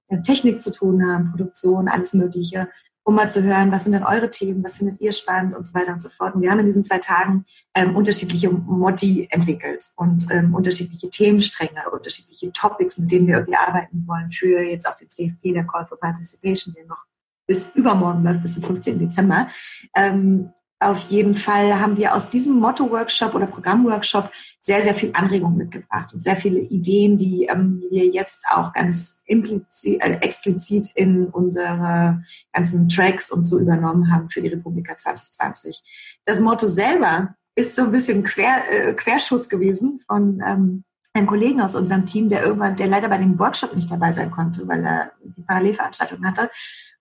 äh, 0.07 0.21
Technik 0.21 0.61
zu 0.61 0.71
tun 0.71 1.05
haben, 1.05 1.31
Produktion, 1.31 1.87
alles 1.87 2.13
Mögliche, 2.13 2.67
um 3.03 3.15
mal 3.15 3.29
zu 3.29 3.43
hören, 3.43 3.71
was 3.71 3.83
sind 3.83 3.93
denn 3.93 4.03
eure 4.03 4.29
Themen, 4.29 4.63
was 4.63 4.77
findet 4.77 5.01
ihr 5.01 5.11
spannend 5.11 5.55
und 5.55 5.65
so 5.65 5.73
weiter 5.73 5.93
und 5.93 6.01
so 6.01 6.09
fort. 6.09 6.35
Und 6.35 6.41
wir 6.41 6.51
haben 6.51 6.59
in 6.59 6.67
diesen 6.67 6.83
zwei 6.83 6.99
Tagen 6.99 7.45
ähm, 7.75 7.95
unterschiedliche 7.95 8.49
Motti 8.51 9.27
entwickelt 9.31 9.85
und 9.95 10.27
ähm, 10.31 10.53
unterschiedliche 10.53 11.09
Themenstränge, 11.09 11.89
unterschiedliche 11.91 12.51
Topics, 12.51 12.97
mit 12.99 13.11
denen 13.11 13.27
wir 13.27 13.35
irgendwie 13.35 13.55
arbeiten 13.55 14.03
wollen 14.07 14.29
für 14.29 14.61
jetzt 14.61 14.87
auch 14.87 14.95
den 14.95 15.09
CFP, 15.09 15.53
der 15.53 15.65
Call 15.65 15.87
for 15.87 15.99
Participation, 15.99 16.73
der 16.75 16.85
noch 16.85 17.03
bis 17.47 17.71
übermorgen 17.75 18.23
läuft, 18.23 18.43
bis 18.43 18.53
zum 18.53 18.63
15. 18.63 18.99
Dezember. 18.99 19.47
Ähm, 19.95 20.53
auf 20.81 21.09
jeden 21.09 21.35
Fall 21.35 21.79
haben 21.79 21.95
wir 21.95 22.15
aus 22.15 22.29
diesem 22.29 22.55
Motto-Workshop 22.55 23.35
oder 23.35 23.45
Programm-Workshop 23.45 24.31
sehr, 24.59 24.81
sehr 24.81 24.95
viel 24.95 25.11
Anregung 25.13 25.55
mitgebracht 25.55 26.11
und 26.13 26.23
sehr 26.23 26.35
viele 26.35 26.59
Ideen, 26.59 27.17
die 27.17 27.45
ähm, 27.45 27.83
wir 27.91 28.07
jetzt 28.07 28.45
auch 28.51 28.73
ganz 28.73 29.21
implizit, 29.25 30.03
äh, 30.03 30.13
explizit 30.21 30.87
in 30.95 31.27
unsere 31.27 32.23
ganzen 32.51 32.89
Tracks 32.89 33.31
und 33.31 33.45
so 33.45 33.59
übernommen 33.59 34.11
haben 34.11 34.29
für 34.29 34.41
die 34.41 34.47
Republika 34.47 34.97
2020. 34.97 36.19
Das 36.25 36.39
Motto 36.39 36.65
selber 36.65 37.35
ist 37.55 37.75
so 37.75 37.83
ein 37.83 37.91
bisschen 37.91 38.23
Quer, 38.23 38.63
äh, 38.71 38.93
Querschuss 38.93 39.49
gewesen 39.49 39.99
von 39.99 40.41
ähm, 40.45 40.83
einem 41.13 41.27
Kollegen 41.27 41.61
aus 41.61 41.75
unserem 41.75 42.05
Team, 42.05 42.27
der 42.29 42.43
irgendwann, 42.43 42.75
der 42.75 42.87
leider 42.87 43.09
bei 43.09 43.17
dem 43.17 43.37
Workshop 43.37 43.75
nicht 43.75 43.91
dabei 43.91 44.13
sein 44.13 44.31
konnte, 44.31 44.67
weil 44.67 44.83
er 44.83 45.11
die 45.23 45.43
Parallelveranstaltung 45.43 46.25
hatte 46.25 46.49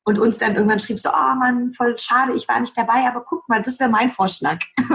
und 0.05 0.19
uns 0.19 0.39
dann 0.39 0.55
irgendwann 0.55 0.81
schrieb 0.81 0.99
so, 0.99 1.11
oh 1.11 1.35
Mann, 1.39 1.73
voll 1.73 1.99
schade, 1.99 2.33
ich 2.35 2.49
war 2.49 2.61
nicht 2.61 2.77
dabei, 2.77 3.07
aber 3.07 3.23
guck 3.25 3.49
mal, 3.49 3.63
das 3.63 3.79
wäre 3.81 3.91
mein 3.91 4.09
Vorschlag. 4.09 4.59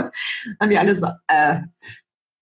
und 0.59 0.69
wir 0.69 0.79
alle 0.79 0.95
so, 0.95 1.07
äh, 1.27 1.61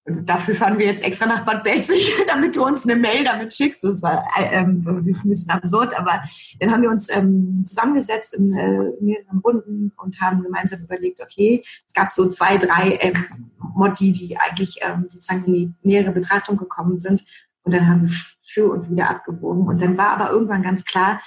dafür 0.05 0.55
fahren 0.55 0.79
wir 0.79 0.85
jetzt 0.85 1.03
extra 1.03 1.25
nach 1.25 1.45
Bad 1.45 1.63
Belzig, 1.63 2.13
damit 2.27 2.55
du 2.55 2.65
uns 2.65 2.83
eine 2.83 2.95
Mail 2.95 3.23
damit 3.23 3.53
schickst. 3.53 3.83
Das 3.83 4.01
war 4.01 4.25
äh, 4.37 4.59
ähm, 4.59 4.83
ein 4.85 5.29
bisschen 5.29 5.51
absurd, 5.51 5.97
aber 5.97 6.23
dann 6.59 6.71
haben 6.71 6.81
wir 6.81 6.89
uns 6.89 7.09
ähm, 7.09 7.63
zusammengesetzt 7.65 8.33
in 8.33 8.53
äh, 8.53 8.91
mehreren 8.99 9.39
Runden 9.39 9.93
und 9.97 10.19
haben 10.19 10.41
gemeinsam 10.41 10.81
überlegt, 10.81 11.21
okay, 11.21 11.63
es 11.87 11.93
gab 11.93 12.11
so 12.11 12.27
zwei, 12.27 12.57
drei 12.57 12.97
ähm, 13.01 13.51
Motti, 13.75 14.11
die 14.11 14.37
eigentlich 14.37 14.79
ähm, 14.81 15.05
sozusagen 15.07 15.45
in 15.45 15.53
die 15.53 15.73
nähere 15.83 16.11
Betrachtung 16.11 16.57
gekommen 16.57 16.99
sind. 16.99 17.23
Und 17.63 17.73
dann 17.73 17.87
haben 17.87 18.09
wir 18.09 18.15
für 18.41 18.71
und 18.71 18.89
wieder 18.89 19.09
abgewogen. 19.09 19.67
Und 19.67 19.81
dann 19.81 19.97
war 19.97 20.09
aber 20.09 20.31
irgendwann 20.31 20.63
ganz 20.63 20.83
klar, 20.83 21.21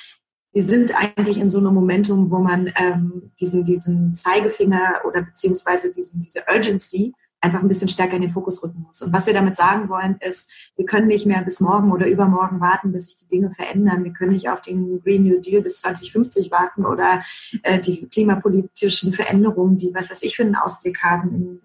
wir 0.56 0.62
sind 0.62 0.96
eigentlich 0.96 1.36
in 1.36 1.50
so 1.50 1.58
einem 1.58 1.74
Momentum, 1.74 2.30
wo 2.30 2.38
man 2.38 2.72
ähm, 2.76 3.30
diesen, 3.38 3.62
diesen 3.62 4.14
Zeigefinger 4.14 5.02
oder 5.06 5.20
beziehungsweise 5.20 5.92
diesen, 5.92 6.22
diese 6.22 6.44
Urgency 6.50 7.12
einfach 7.42 7.60
ein 7.60 7.68
bisschen 7.68 7.90
stärker 7.90 8.16
in 8.16 8.22
den 8.22 8.30
Fokus 8.30 8.64
rücken 8.64 8.84
muss. 8.86 9.02
Und 9.02 9.12
was 9.12 9.26
wir 9.26 9.34
damit 9.34 9.54
sagen 9.54 9.90
wollen, 9.90 10.16
ist, 10.20 10.72
wir 10.76 10.86
können 10.86 11.08
nicht 11.08 11.26
mehr 11.26 11.42
bis 11.42 11.60
morgen 11.60 11.92
oder 11.92 12.08
übermorgen 12.08 12.58
warten, 12.62 12.90
bis 12.90 13.04
sich 13.04 13.18
die 13.18 13.28
Dinge 13.28 13.50
verändern. 13.50 14.02
Wir 14.02 14.14
können 14.14 14.32
nicht 14.32 14.48
auf 14.48 14.62
den 14.62 15.02
Green 15.02 15.24
New 15.24 15.40
Deal 15.40 15.60
bis 15.60 15.80
2050 15.80 16.50
warten 16.50 16.86
oder 16.86 17.22
äh, 17.62 17.78
die 17.78 18.08
klimapolitischen 18.08 19.12
Veränderungen, 19.12 19.76
die 19.76 19.92
was 19.94 20.10
weiß 20.10 20.22
ich 20.22 20.36
für 20.36 20.42
einen 20.42 20.56
Ausblick 20.56 21.02
haben 21.02 21.34
in, 21.34 21.60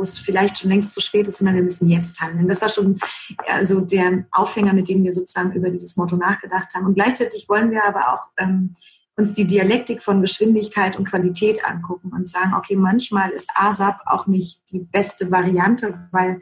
wo 0.00 0.02
es 0.02 0.18
vielleicht 0.18 0.58
schon 0.58 0.70
längst 0.70 0.94
zu 0.94 1.02
spät 1.02 1.28
ist, 1.28 1.38
sondern 1.38 1.56
wir 1.56 1.62
müssen 1.62 1.86
jetzt 1.86 2.22
handeln. 2.22 2.48
Das 2.48 2.62
war 2.62 2.70
schon 2.70 2.98
also 3.46 3.82
der 3.82 4.24
Aufhänger, 4.32 4.72
mit 4.72 4.88
dem 4.88 5.04
wir 5.04 5.12
sozusagen 5.12 5.52
über 5.52 5.68
dieses 5.68 5.98
Motto 5.98 6.16
nachgedacht 6.16 6.74
haben. 6.74 6.86
Und 6.86 6.94
gleichzeitig 6.94 7.50
wollen 7.50 7.70
wir 7.70 7.84
aber 7.84 8.14
auch 8.14 8.30
ähm, 8.38 8.74
uns 9.16 9.32
die 9.32 9.46
Dialektik 9.46 10.02
von 10.02 10.20
Geschwindigkeit 10.22 10.98
und 10.98 11.08
Qualität 11.08 11.64
angucken 11.64 12.10
und 12.14 12.28
sagen, 12.28 12.54
okay, 12.54 12.76
manchmal 12.76 13.30
ist 13.30 13.50
ASAP 13.54 14.00
auch 14.06 14.26
nicht 14.26 14.62
die 14.72 14.80
beste 14.80 15.30
Variante, 15.30 16.08
weil 16.10 16.40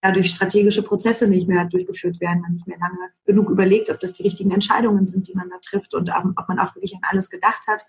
dadurch 0.00 0.30
strategische 0.30 0.82
Prozesse 0.82 1.28
nicht 1.28 1.48
mehr 1.48 1.64
durchgeführt 1.66 2.20
werden, 2.20 2.40
man 2.40 2.54
nicht 2.54 2.66
mehr 2.66 2.78
lange 2.78 2.96
genug 3.24 3.50
überlegt, 3.50 3.90
ob 3.90 4.00
das 4.00 4.12
die 4.12 4.22
richtigen 4.22 4.50
Entscheidungen 4.50 5.06
sind, 5.06 5.28
die 5.28 5.34
man 5.34 5.48
da 5.50 5.56
trifft 5.62 5.94
und 5.94 6.10
ob 6.10 6.48
man 6.48 6.58
auch 6.58 6.74
wirklich 6.74 6.94
an 6.94 7.02
alles 7.02 7.30
gedacht 7.30 7.66
hat. 7.68 7.84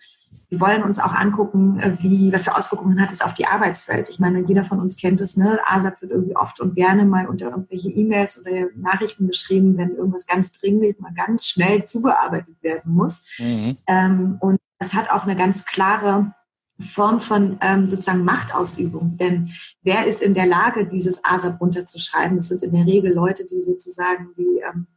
wir 0.50 0.62
wollen 0.62 0.84
uns 0.84 1.00
auch 1.00 1.14
angucken, 1.14 1.80
äh, 1.80 1.98
wie, 2.00 2.32
was 2.32 2.46
für 2.46 2.56
Auswirkungen 2.56 3.02
hat 3.02 3.12
es 3.12 3.22
auf 3.22 3.34
die 3.34 3.46
Arbeitswelt. 3.46 4.10
Ich 4.10 4.20
meine, 4.20 4.40
jeder 4.42 4.64
von 4.64 4.80
uns 4.80 4.96
kennt 4.96 5.20
es, 5.20 5.36
ne? 5.36 5.60
ASAP 5.66 6.02
wird 6.02 6.12
irgendwie 6.12 6.38
oft 6.38 6.60
und 6.62 6.76
gerne 6.76 7.06
mal 7.06 7.28
unter 7.28 7.50
irgendwelche 7.50 7.90
E-Mails 7.90 8.42
oder 8.42 8.68
Nachrichten 8.76 9.28
geschrieben, 9.28 9.78
wenn 9.78 9.96
irgendwas 9.96 10.26
ganz 10.26 10.54
dringlich 10.54 11.00
mal 11.00 11.14
ganz 11.14 11.48
schnell 11.48 11.84
zugearbeitet 11.84 12.56
werden 12.62 12.94
muss. 12.94 13.26
Mhm. 13.40 13.78
Ähm, 13.88 14.27
und 14.36 14.60
es 14.80 14.94
hat 14.94 15.10
auch 15.12 15.24
eine 15.24 15.36
ganz 15.36 15.66
klare 15.66 16.34
Form 16.80 17.20
von 17.20 17.58
ähm, 17.62 17.88
sozusagen 17.88 18.24
Machtausübung. 18.24 19.18
Denn 19.18 19.50
wer 19.82 20.06
ist 20.06 20.22
in 20.22 20.36
der 20.36 20.46
Lage, 20.46 20.86
dieses 20.86 21.24
ASAP 21.24 21.60
runterzuschreiben? 21.60 22.38
Das 22.38 22.50
sind 22.50 22.62
in 22.62 22.72
der 22.72 22.86
Regel 22.86 23.14
Leute, 23.14 23.46
die 23.46 23.62
sozusagen 23.62 24.30
die 24.38 24.62
ähm, 24.64 24.68
ähm, 24.68 24.88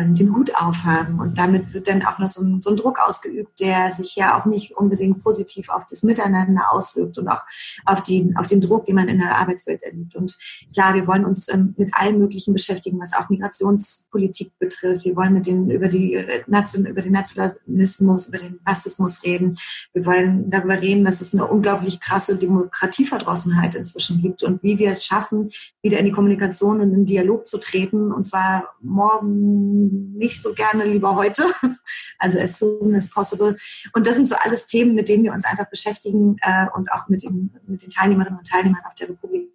den 0.00 0.34
Hut 0.34 0.54
aufhaben. 0.54 1.20
Und 1.20 1.38
damit 1.38 1.72
wird 1.72 1.88
dann 1.88 2.04
auch 2.04 2.18
noch 2.18 2.28
so 2.28 2.42
ein, 2.42 2.62
so 2.62 2.70
ein, 2.70 2.76
Druck 2.76 2.98
ausgeübt, 2.98 3.60
der 3.60 3.90
sich 3.90 4.16
ja 4.16 4.38
auch 4.38 4.44
nicht 4.46 4.76
unbedingt 4.76 5.22
positiv 5.22 5.68
auf 5.68 5.84
das 5.88 6.02
Miteinander 6.02 6.72
auswirkt 6.72 7.18
und 7.18 7.28
auch 7.28 7.42
auf, 7.84 8.02
die, 8.02 8.34
auf 8.36 8.46
den 8.46 8.60
Druck, 8.60 8.86
den 8.86 8.96
man 8.96 9.08
in 9.08 9.18
der 9.18 9.36
Arbeitswelt 9.36 9.82
erlebt. 9.82 10.14
Und 10.16 10.36
klar, 10.72 10.94
wir 10.94 11.06
wollen 11.06 11.24
uns 11.24 11.48
ähm, 11.52 11.74
mit 11.76 11.94
allem 11.94 12.18
Möglichen 12.18 12.52
beschäftigen, 12.52 13.00
was 13.00 13.12
auch 13.12 13.28
Migrationspolitik 13.28 14.58
betrifft. 14.58 15.04
Wir 15.04 15.16
wollen 15.16 15.34
mit 15.34 15.46
den, 15.46 15.70
über, 15.70 15.88
die, 15.88 16.14
äh, 16.14 16.42
über 16.46 17.02
den 17.02 17.12
Nationalismus, 17.12 18.28
über 18.28 18.38
den 18.38 18.58
Rassismus 18.66 19.22
reden. 19.22 19.58
Wir 19.92 20.06
wollen 20.06 20.50
darüber 20.50 20.80
reden, 20.80 21.04
dass 21.04 21.20
es 21.20 21.34
eine 21.34 21.46
unglaublich 21.46 22.00
krasse 22.00 22.36
Demokratieverdrossenheit 22.36 23.74
inzwischen 23.74 24.20
gibt 24.20 24.42
und 24.42 24.62
wie 24.62 24.78
wir 24.78 24.90
es 24.90 25.04
schaffen, 25.04 25.50
wieder 25.82 25.98
in 25.98 26.06
die 26.06 26.12
Kommunikation 26.12 26.80
und 26.80 26.88
in 26.88 26.92
den 26.92 27.06
Dialog 27.06 27.46
zu 27.46 27.58
treten. 27.58 28.12
Und 28.12 28.24
zwar 28.26 28.74
morgen 28.80 29.81
nicht 29.90 30.40
so 30.40 30.54
gerne 30.54 30.84
lieber 30.84 31.14
heute, 31.16 31.44
also 32.18 32.38
as 32.38 32.58
soon 32.58 32.94
as 32.94 33.10
possible. 33.10 33.56
Und 33.94 34.06
das 34.06 34.16
sind 34.16 34.28
so 34.28 34.36
alles 34.36 34.66
Themen, 34.66 34.94
mit 34.94 35.08
denen 35.08 35.24
wir 35.24 35.32
uns 35.32 35.44
einfach 35.44 35.68
beschäftigen 35.68 36.36
äh, 36.42 36.66
und 36.74 36.90
auch 36.92 37.08
mit 37.08 37.22
den, 37.22 37.54
mit 37.66 37.82
den 37.82 37.90
Teilnehmerinnen 37.90 38.38
und 38.38 38.46
Teilnehmern 38.46 38.84
auf 38.84 38.94
der 38.94 39.08
Republik. 39.08 39.52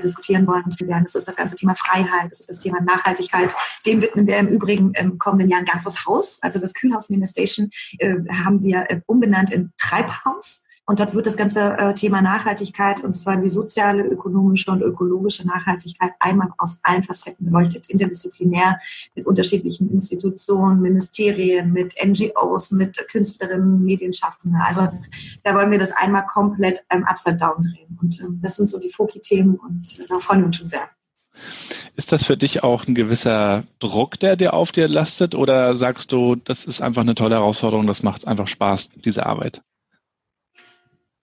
diskutieren 0.00 0.46
wollen. 0.46 0.64
Das 1.02 1.14
ist 1.14 1.28
das 1.28 1.36
ganze 1.36 1.56
Thema 1.56 1.74
Freiheit, 1.74 2.30
das 2.30 2.40
ist 2.40 2.48
das 2.48 2.58
Thema 2.58 2.80
Nachhaltigkeit. 2.80 3.54
Dem 3.86 4.02
widmen 4.02 4.26
wir 4.26 4.38
im 4.38 4.48
Übrigen 4.48 4.92
im 4.94 5.18
kommenden 5.18 5.50
Jahr 5.50 5.60
ein 5.60 5.66
ganzes 5.66 6.06
Haus. 6.06 6.42
Also 6.42 6.58
das 6.60 6.74
Kühlhaus 6.74 7.10
neben 7.10 7.22
der 7.22 7.28
Station 7.28 7.70
äh, 7.98 8.16
haben 8.30 8.62
wir 8.62 8.90
äh, 8.90 9.00
umbenannt 9.06 9.50
in 9.50 9.72
Treibhaus. 9.76 10.63
Und 10.86 11.00
dort 11.00 11.14
wird 11.14 11.26
das 11.26 11.38
ganze 11.38 11.78
äh, 11.78 11.94
Thema 11.94 12.20
Nachhaltigkeit, 12.20 13.02
und 13.02 13.14
zwar 13.14 13.38
die 13.38 13.48
soziale, 13.48 14.02
ökonomische 14.02 14.70
und 14.70 14.82
ökologische 14.82 15.46
Nachhaltigkeit, 15.46 16.12
einmal 16.20 16.48
aus 16.58 16.80
allen 16.82 17.02
Facetten 17.02 17.46
beleuchtet, 17.46 17.88
interdisziplinär 17.88 18.78
mit 19.14 19.26
unterschiedlichen 19.26 19.90
Institutionen, 19.90 20.82
Ministerien, 20.82 21.72
mit 21.72 21.94
NGOs, 22.04 22.72
mit 22.72 22.98
Künstlerinnen, 23.10 23.82
Medienschaffenden. 23.82 24.60
Also 24.60 24.88
da 25.42 25.54
wollen 25.54 25.70
wir 25.70 25.78
das 25.78 25.92
einmal 25.92 26.26
komplett 26.26 26.84
ähm, 26.90 27.04
upside 27.04 27.38
down 27.38 27.62
drehen. 27.62 27.98
Und 28.02 28.20
ähm, 28.20 28.40
das 28.42 28.56
sind 28.56 28.68
so 28.68 28.78
die 28.78 28.90
Foki-Themen 28.90 29.56
und 29.56 30.00
äh, 30.00 30.06
da 30.06 30.18
freuen 30.18 30.40
wir 30.40 30.46
uns 30.46 30.56
schon 30.58 30.68
sehr. 30.68 30.88
Ist 31.96 32.12
das 32.12 32.24
für 32.24 32.36
dich 32.36 32.62
auch 32.62 32.86
ein 32.86 32.94
gewisser 32.94 33.64
Druck, 33.78 34.18
der 34.18 34.36
dir 34.36 34.52
auf 34.52 34.72
dir 34.72 34.88
lastet? 34.88 35.34
Oder 35.34 35.76
sagst 35.76 36.12
du, 36.12 36.34
das 36.34 36.64
ist 36.66 36.82
einfach 36.82 37.02
eine 37.02 37.14
tolle 37.14 37.36
Herausforderung, 37.36 37.86
das 37.86 38.02
macht 38.02 38.26
einfach 38.26 38.48
Spaß, 38.48 38.90
diese 39.04 39.24
Arbeit? 39.24 39.62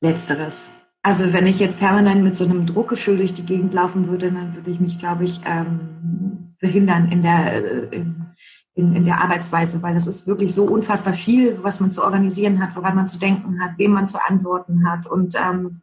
Letzteres. 0.02 0.72
Also 1.04 1.34
wenn 1.34 1.48
ich 1.48 1.60
jetzt 1.60 1.80
permanent 1.80 2.24
mit 2.24 2.36
so 2.36 2.46
einem 2.46 2.66
Druckgefühl 2.66 3.18
durch 3.18 3.34
die 3.34 3.46
Gegend 3.46 3.74
laufen 3.74 4.08
würde, 4.08 4.32
dann 4.32 4.56
würde 4.56 4.70
ich 4.70 4.80
mich, 4.80 5.00
glaube 5.00 5.24
ich, 5.24 5.42
ähm, 5.46 6.56
behindern 6.60 7.12
in 7.12 7.24
der, 7.24 7.54
äh, 7.54 7.96
in, 7.96 8.26
in, 8.76 8.96
in, 8.96 9.06
der 9.06 9.20
Arbeitsweise, 9.20 9.82
weil 9.82 9.96
das 9.96 10.06
ist 10.06 10.28
wirklich 10.28 10.54
so 10.54 10.66
unfassbar 10.66 11.14
viel, 11.14 11.58
was 11.64 11.80
man 11.80 11.92
zu 11.92 12.04
organisieren 12.04 12.62
hat, 12.62 12.76
woran 12.76 12.96
man 12.96 13.08
zu 13.08 13.18
denken 13.18 13.64
hat, 13.64 13.78
wem 13.78 13.92
man 13.92 14.08
zu 14.08 14.20
antworten 14.24 14.88
hat 14.88 15.08
und 15.08 15.36
ähm, 15.36 15.82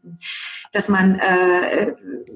dass 0.73 0.89
man 0.89 1.19
äh, 1.19 1.95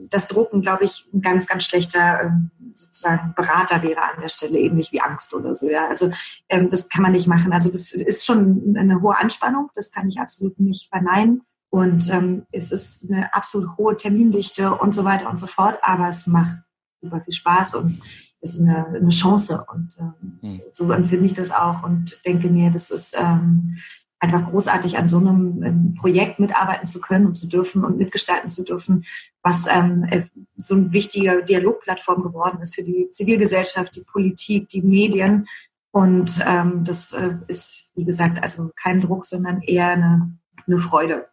das 0.09 0.27
Drucken, 0.27 0.61
glaube 0.61 0.85
ich, 0.85 1.09
ein 1.13 1.21
ganz, 1.21 1.47
ganz 1.47 1.65
schlechter 1.65 2.23
äh, 2.23 2.31
sozusagen 2.73 3.35
Berater 3.35 3.83
wäre 3.83 4.03
an 4.03 4.21
der 4.21 4.29
Stelle, 4.29 4.59
ähnlich 4.59 4.93
wie 4.93 5.01
Angst 5.01 5.35
oder 5.35 5.55
so. 5.55 5.71
Ja, 5.71 5.87
also 5.87 6.11
ähm, 6.49 6.69
das 6.69 6.89
kann 6.89 7.03
man 7.03 7.13
nicht 7.13 7.29
machen. 7.29 7.53
Also 7.53 7.71
das 7.71 7.93
ist 7.93 8.27
schon 8.27 8.75
eine 8.77 9.01
hohe 9.01 9.17
Anspannung, 9.17 9.71
das 9.75 9.93
kann 9.93 10.09
ich 10.09 10.19
absolut 10.19 10.59
nicht 10.59 10.89
verneinen. 10.89 11.43
Und 11.73 12.13
ähm, 12.13 12.45
es 12.53 12.71
ist 12.71 13.11
eine 13.11 13.33
absolut 13.33 13.79
hohe 13.79 13.97
Termindichte 13.97 14.75
und 14.75 14.93
so 14.93 15.05
weiter 15.05 15.31
und 15.31 15.41
so 15.41 15.47
fort, 15.47 15.79
aber 15.81 16.07
es 16.07 16.27
macht 16.27 16.59
super 17.01 17.23
viel 17.23 17.33
Spaß 17.33 17.77
und 17.77 17.99
es 18.43 18.53
ist 18.53 18.61
eine, 18.61 18.89
eine 18.89 19.09
Chance. 19.09 19.65
Und 19.73 19.97
ähm, 19.99 20.39
mhm. 20.43 20.61
so 20.71 20.93
empfinde 20.93 21.25
ich 21.25 21.33
das 21.33 21.51
auch 21.51 21.83
und 21.83 22.21
denke 22.27 22.51
mir, 22.51 22.71
das 22.71 22.91
ist 22.91 23.17
ähm, 23.19 23.79
einfach 24.19 24.51
großartig, 24.51 24.99
an 24.99 25.09
so 25.09 25.17
einem, 25.17 25.63
einem, 25.63 25.95
Projekt 25.95 26.39
mitarbeiten 26.39 26.85
zu 26.85 27.01
können 27.01 27.25
und 27.25 27.33
zu 27.33 27.49
dürfen 27.49 27.87
und 27.87 27.97
mitgestalten 27.97 28.51
zu 28.51 28.65
dürfen, 28.65 29.07
was 29.43 29.67
ähm, 29.67 30.05
äh, 30.11 30.25
so 30.59 30.75
eine 30.75 30.93
wichtige 30.93 31.43
Dialogplattform 31.43 32.23
geworden 32.23 32.61
ist 32.61 32.75
für 32.75 32.83
die 32.83 33.09
Zivilgesellschaft, 33.09 33.97
die 33.97 34.05
Politik, 34.05 34.69
die 34.69 34.83
Medien. 34.83 35.47
Und 35.91 36.39
ähm, 36.47 36.85
das 36.85 37.13
äh, 37.13 37.37
ist, 37.49 37.93
wie 37.95 38.05
gesagt, 38.05 38.43
also 38.43 38.71
kein 38.77 39.01
Druck, 39.01 39.25
sondern 39.25 39.63
eher 39.63 39.89
eine, 39.89 40.37
eine 40.67 40.79
Freude. 40.79 41.32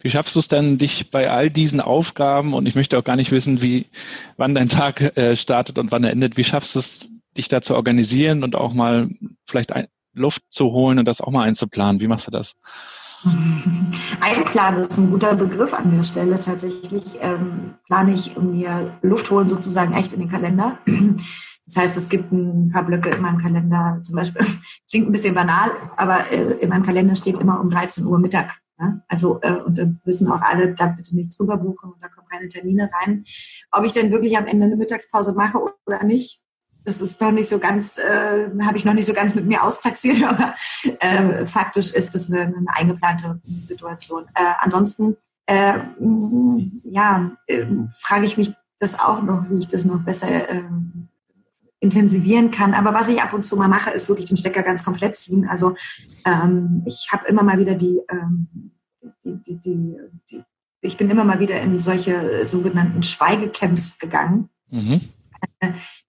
Wie 0.00 0.10
schaffst 0.10 0.34
du 0.34 0.40
es 0.40 0.48
denn, 0.48 0.78
dich 0.78 1.10
bei 1.10 1.30
all 1.30 1.50
diesen 1.50 1.80
Aufgaben, 1.80 2.54
und 2.54 2.66
ich 2.66 2.74
möchte 2.74 2.98
auch 2.98 3.04
gar 3.04 3.16
nicht 3.16 3.30
wissen, 3.30 3.62
wie, 3.62 3.86
wann 4.36 4.54
dein 4.54 4.68
Tag 4.68 5.16
äh, 5.16 5.36
startet 5.36 5.78
und 5.78 5.92
wann 5.92 6.04
er 6.04 6.10
endet, 6.10 6.36
wie 6.36 6.44
schaffst 6.44 6.74
du 6.74 6.80
es, 6.80 7.08
dich 7.36 7.48
da 7.48 7.62
zu 7.62 7.76
organisieren 7.76 8.42
und 8.42 8.56
auch 8.56 8.72
mal 8.72 9.08
vielleicht 9.46 9.72
ein, 9.72 9.86
Luft 10.12 10.42
zu 10.50 10.72
holen 10.72 10.98
und 10.98 11.06
das 11.06 11.20
auch 11.20 11.30
mal 11.30 11.44
einzuplanen? 11.44 12.00
Wie 12.00 12.08
machst 12.08 12.26
du 12.26 12.30
das? 12.30 12.54
Einplanen 14.20 14.82
ist 14.82 14.98
ein 14.98 15.10
guter 15.10 15.34
Begriff 15.34 15.74
an 15.74 15.94
der 15.94 16.02
Stelle. 16.04 16.40
Tatsächlich 16.40 17.04
ähm, 17.20 17.74
plane 17.86 18.14
ich 18.14 18.36
mir 18.36 18.84
Luft 19.02 19.30
holen 19.30 19.48
sozusagen 19.48 19.92
echt 19.92 20.12
in 20.12 20.20
den 20.20 20.30
Kalender. 20.30 20.78
Das 21.66 21.84
heißt, 21.84 21.96
es 21.98 22.08
gibt 22.08 22.32
ein 22.32 22.72
paar 22.72 22.82
Blöcke 22.82 23.10
in 23.10 23.22
meinem 23.22 23.38
Kalender, 23.38 24.00
zum 24.02 24.16
Beispiel, 24.16 24.44
klingt 24.90 25.08
ein 25.08 25.12
bisschen 25.12 25.36
banal, 25.36 25.70
aber 25.96 26.28
äh, 26.32 26.54
in 26.54 26.68
meinem 26.68 26.82
Kalender 26.82 27.14
steht 27.14 27.38
immer 27.38 27.60
um 27.60 27.70
13 27.70 28.06
Uhr 28.06 28.18
Mittag. 28.18 28.58
Ja? 28.80 29.00
Also, 29.08 29.40
äh, 29.42 29.56
und 29.56 29.78
da 29.78 29.84
wissen 30.04 30.30
auch 30.30 30.40
alle, 30.40 30.74
da 30.74 30.86
bitte 30.86 31.14
nichts 31.14 31.36
drüber 31.36 31.56
buchen 31.56 31.92
und 31.92 32.02
da 32.02 32.08
kommen 32.08 32.26
keine 32.28 32.48
Termine 32.48 32.90
rein. 33.00 33.24
Ob 33.70 33.84
ich 33.84 33.92
denn 33.92 34.10
wirklich 34.10 34.38
am 34.38 34.46
Ende 34.46 34.66
eine 34.66 34.76
Mittagspause 34.76 35.32
mache 35.32 35.58
oder 35.86 36.02
nicht, 36.02 36.40
das 36.84 37.02
ist 37.02 37.20
noch 37.20 37.30
nicht 37.30 37.48
so 37.48 37.58
ganz, 37.58 37.98
äh, 37.98 38.48
habe 38.62 38.78
ich 38.78 38.84
noch 38.84 38.94
nicht 38.94 39.06
so 39.06 39.12
ganz 39.12 39.34
mit 39.34 39.46
mir 39.46 39.62
austaxiert, 39.62 40.22
aber 40.26 40.54
äh, 41.00 41.44
faktisch 41.46 41.92
ist 41.92 42.14
das 42.14 42.30
eine, 42.30 42.40
eine 42.40 42.66
eingeplante 42.68 43.40
Situation. 43.60 44.24
Äh, 44.34 44.54
ansonsten, 44.60 45.16
äh, 45.46 45.78
ja, 46.84 47.32
äh, 47.46 47.66
frage 47.98 48.24
ich 48.24 48.36
mich 48.38 48.52
das 48.78 48.98
auch 48.98 49.22
noch, 49.22 49.44
wie 49.50 49.58
ich 49.58 49.68
das 49.68 49.84
noch 49.84 50.00
besser 50.00 50.48
äh, 50.48 50.62
intensivieren 51.80 52.50
kann. 52.50 52.74
Aber 52.74 52.94
was 52.94 53.08
ich 53.08 53.22
ab 53.22 53.32
und 53.32 53.44
zu 53.44 53.56
mal 53.56 53.68
mache, 53.68 53.90
ist 53.90 54.08
wirklich 54.08 54.26
den 54.26 54.36
Stecker 54.36 54.62
ganz 54.62 54.84
komplett 54.84 55.16
ziehen. 55.16 55.48
Also 55.48 55.74
ähm, 56.26 56.82
ich 56.86 57.08
habe 57.10 57.26
immer 57.26 57.42
mal 57.42 57.58
wieder 57.58 57.74
die, 57.74 58.00
ähm, 58.10 58.72
die, 59.24 59.42
die, 59.42 59.60
die, 59.60 59.96
die, 60.30 60.42
ich 60.82 60.96
bin 60.96 61.10
immer 61.10 61.24
mal 61.24 61.40
wieder 61.40 61.60
in 61.60 61.78
solche 61.78 62.46
sogenannten 62.46 63.02
Schweigecamps 63.02 63.98
gegangen. 63.98 64.50
Mhm. 64.70 65.00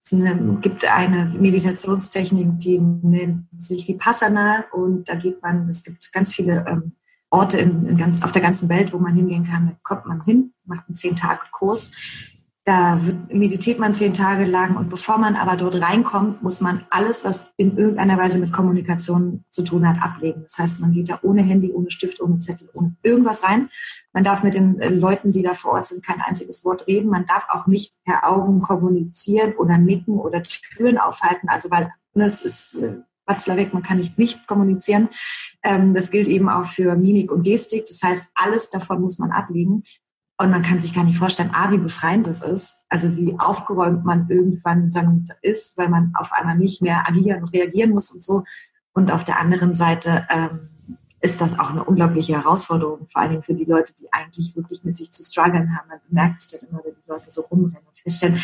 Es 0.02 0.12
eine, 0.12 0.58
gibt 0.60 0.84
eine 0.84 1.26
Meditationstechnik, 1.38 2.58
die 2.58 2.78
nennt 2.78 3.46
sich 3.58 3.88
Vipassana 3.88 4.64
und 4.72 5.08
da 5.08 5.14
geht 5.14 5.42
man, 5.42 5.68
es 5.70 5.84
gibt 5.84 6.12
ganz 6.12 6.34
viele 6.34 6.66
ähm, 6.68 6.92
Orte 7.30 7.58
in, 7.58 7.86
in 7.86 7.96
ganz, 7.96 8.22
auf 8.22 8.32
der 8.32 8.42
ganzen 8.42 8.68
Welt, 8.68 8.92
wo 8.92 8.98
man 8.98 9.14
hingehen 9.14 9.44
kann. 9.44 9.66
Da 9.66 9.72
kommt 9.82 10.04
man 10.04 10.22
hin, 10.22 10.52
macht 10.64 10.86
einen 10.86 10.94
zehn 10.94 11.16
Tage 11.16 11.40
Kurs 11.50 11.92
da 12.64 13.00
meditiert 13.28 13.80
man 13.80 13.92
zehn 13.92 14.14
Tage 14.14 14.44
lang 14.44 14.76
und 14.76 14.88
bevor 14.88 15.18
man 15.18 15.34
aber 15.34 15.56
dort 15.56 15.80
reinkommt, 15.80 16.42
muss 16.42 16.60
man 16.60 16.86
alles, 16.90 17.24
was 17.24 17.52
in 17.56 17.76
irgendeiner 17.76 18.16
Weise 18.18 18.38
mit 18.38 18.52
Kommunikation 18.52 19.44
zu 19.50 19.64
tun 19.64 19.88
hat, 19.88 20.00
ablegen. 20.00 20.42
Das 20.42 20.58
heißt, 20.58 20.80
man 20.80 20.92
geht 20.92 21.08
da 21.08 21.18
ohne 21.22 21.42
Handy, 21.42 21.72
ohne 21.72 21.90
Stift, 21.90 22.20
ohne 22.20 22.38
Zettel, 22.38 22.70
ohne 22.72 22.94
irgendwas 23.02 23.42
rein. 23.42 23.68
Man 24.12 24.22
darf 24.22 24.44
mit 24.44 24.54
den 24.54 24.78
äh, 24.78 24.90
Leuten, 24.90 25.32
die 25.32 25.42
da 25.42 25.54
vor 25.54 25.72
Ort 25.72 25.86
sind, 25.86 26.06
kein 26.06 26.20
einziges 26.20 26.64
Wort 26.64 26.86
reden. 26.86 27.10
Man 27.10 27.26
darf 27.26 27.48
auch 27.50 27.66
nicht 27.66 27.94
per 28.04 28.28
Augen 28.28 28.62
kommunizieren 28.62 29.54
oder 29.54 29.76
nicken 29.76 30.20
oder 30.20 30.40
Türen 30.44 30.98
aufhalten. 30.98 31.48
Also 31.48 31.68
weil 31.70 31.90
das 32.14 32.42
ist 32.44 32.74
äh, 32.76 32.98
Watzlawick, 33.26 33.72
man 33.72 33.82
kann 33.82 33.98
nicht 33.98 34.18
nicht 34.18 34.46
kommunizieren. 34.46 35.08
Ähm, 35.62 35.94
das 35.94 36.10
gilt 36.10 36.28
eben 36.28 36.48
auch 36.48 36.66
für 36.66 36.94
Mimik 36.94 37.32
und 37.32 37.42
Gestik. 37.42 37.86
Das 37.86 38.02
heißt, 38.02 38.30
alles 38.34 38.70
davon 38.70 39.00
muss 39.00 39.18
man 39.18 39.32
ablegen. 39.32 39.82
Und 40.42 40.50
man 40.50 40.62
kann 40.62 40.80
sich 40.80 40.92
gar 40.92 41.04
nicht 41.04 41.18
vorstellen, 41.18 41.54
A, 41.54 41.70
wie 41.70 41.78
befreiend 41.78 42.26
das 42.26 42.42
ist, 42.42 42.84
also 42.88 43.16
wie 43.16 43.38
aufgeräumt 43.38 44.04
man 44.04 44.28
irgendwann 44.28 44.90
dann 44.90 45.24
ist, 45.40 45.78
weil 45.78 45.88
man 45.88 46.12
auf 46.16 46.32
einmal 46.32 46.58
nicht 46.58 46.82
mehr 46.82 47.08
agieren 47.08 47.42
und 47.42 47.52
reagieren 47.52 47.90
muss 47.90 48.10
und 48.10 48.24
so. 48.24 48.42
Und 48.92 49.12
auf 49.12 49.22
der 49.22 49.38
anderen 49.38 49.72
Seite 49.72 50.26
ähm, 50.30 50.70
ist 51.22 51.40
das 51.40 51.58
auch 51.58 51.70
eine 51.70 51.84
unglaubliche 51.84 52.34
Herausforderung, 52.34 53.06
vor 53.08 53.22
allen 53.22 53.30
Dingen 53.30 53.42
für 53.44 53.54
die 53.54 53.64
Leute, 53.64 53.94
die 53.94 54.12
eigentlich 54.12 54.56
wirklich 54.56 54.82
mit 54.82 54.96
sich 54.96 55.12
zu 55.12 55.22
strugglen 55.22 55.76
haben. 55.76 55.88
Man 55.88 56.00
merkt 56.08 56.40
es 56.40 56.48
dann 56.48 56.68
immer, 56.68 56.80
wenn 56.84 56.94
die 56.94 57.08
Leute 57.08 57.30
so 57.30 57.42
rumrennen 57.42 57.86
und 57.86 57.96
feststellen, 57.96 58.42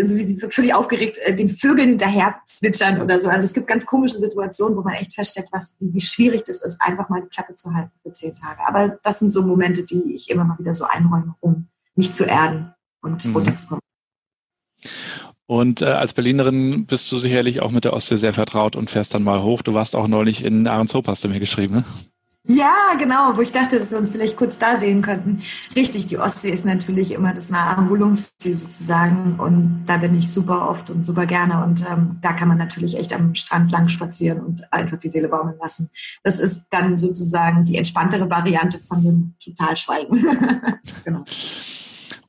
also 0.00 0.16
wie 0.16 0.26
sie 0.26 0.40
völlig 0.50 0.74
aufgeregt 0.74 1.18
äh, 1.18 1.36
den 1.36 1.50
Vögeln 1.50 1.90
hinterher 1.90 2.40
zwitschern 2.46 3.02
oder 3.02 3.20
so. 3.20 3.28
Also 3.28 3.44
es 3.44 3.52
gibt 3.52 3.66
ganz 3.66 3.84
komische 3.84 4.16
Situationen, 4.16 4.76
wo 4.76 4.80
man 4.80 4.94
echt 4.94 5.14
feststellt, 5.14 5.48
was, 5.52 5.76
wie, 5.78 5.92
wie 5.92 6.00
schwierig 6.00 6.44
das 6.44 6.62
ist, 6.62 6.80
einfach 6.80 7.10
mal 7.10 7.20
die 7.20 7.28
Klappe 7.28 7.54
zu 7.54 7.74
halten 7.74 7.92
für 8.02 8.10
zehn 8.10 8.34
Tage. 8.34 8.66
Aber 8.66 8.98
das 9.02 9.18
sind 9.18 9.30
so 9.30 9.42
Momente, 9.42 9.84
die 9.84 10.14
ich 10.14 10.30
immer 10.30 10.44
mal 10.44 10.58
wieder 10.58 10.72
so 10.72 10.86
einräume, 10.86 11.34
um 11.40 11.68
mich 11.94 12.12
zu 12.12 12.24
erden 12.24 12.74
und 13.02 13.22
mhm. 13.26 13.36
runterzukommen. 13.36 13.82
Und 15.46 15.80
äh, 15.80 15.86
als 15.86 16.12
Berlinerin 16.12 16.86
bist 16.86 17.10
du 17.12 17.18
sicherlich 17.18 17.62
auch 17.62 17.70
mit 17.70 17.84
der 17.84 17.92
Ostsee 17.92 18.16
sehr 18.16 18.34
vertraut 18.34 18.74
und 18.74 18.90
fährst 18.90 19.14
dann 19.14 19.22
mal 19.22 19.42
hoch. 19.42 19.62
Du 19.62 19.74
warst 19.74 19.94
auch 19.94 20.08
neulich 20.08 20.44
in 20.44 20.66
Ahrenshoop, 20.66 21.06
hast 21.06 21.24
du 21.24 21.28
mir 21.28 21.40
geschrieben, 21.40 21.76
ne? 21.76 21.84
Ja, 22.48 22.94
genau, 22.96 23.36
wo 23.36 23.40
ich 23.40 23.50
dachte, 23.50 23.76
dass 23.76 23.90
wir 23.90 23.98
uns 23.98 24.10
vielleicht 24.10 24.36
kurz 24.36 24.56
da 24.56 24.76
sehen 24.76 25.02
könnten. 25.02 25.42
Richtig, 25.74 26.06
die 26.06 26.18
Ostsee 26.18 26.50
ist 26.50 26.64
natürlich 26.64 27.10
immer 27.10 27.34
das 27.34 27.50
Naherholungsziel 27.50 28.56
sozusagen 28.56 29.34
und 29.40 29.84
da 29.86 29.96
bin 29.96 30.16
ich 30.16 30.32
super 30.32 30.70
oft 30.70 30.90
und 30.90 31.04
super 31.04 31.26
gerne 31.26 31.64
und 31.64 31.84
ähm, 31.90 32.18
da 32.22 32.32
kann 32.32 32.46
man 32.46 32.58
natürlich 32.58 32.98
echt 32.98 33.12
am 33.12 33.34
Strand 33.34 33.72
lang 33.72 33.88
spazieren 33.88 34.38
und 34.40 34.72
einfach 34.72 34.96
die 34.96 35.08
Seele 35.08 35.26
baumeln 35.26 35.58
lassen. 35.60 35.90
Das 36.22 36.38
ist 36.38 36.66
dann 36.70 36.96
sozusagen 36.98 37.64
die 37.64 37.78
entspanntere 37.78 38.30
Variante 38.30 38.78
von 38.78 39.02
dem 39.02 39.34
Totalschweigen. 39.44 40.24
genau. 41.04 41.24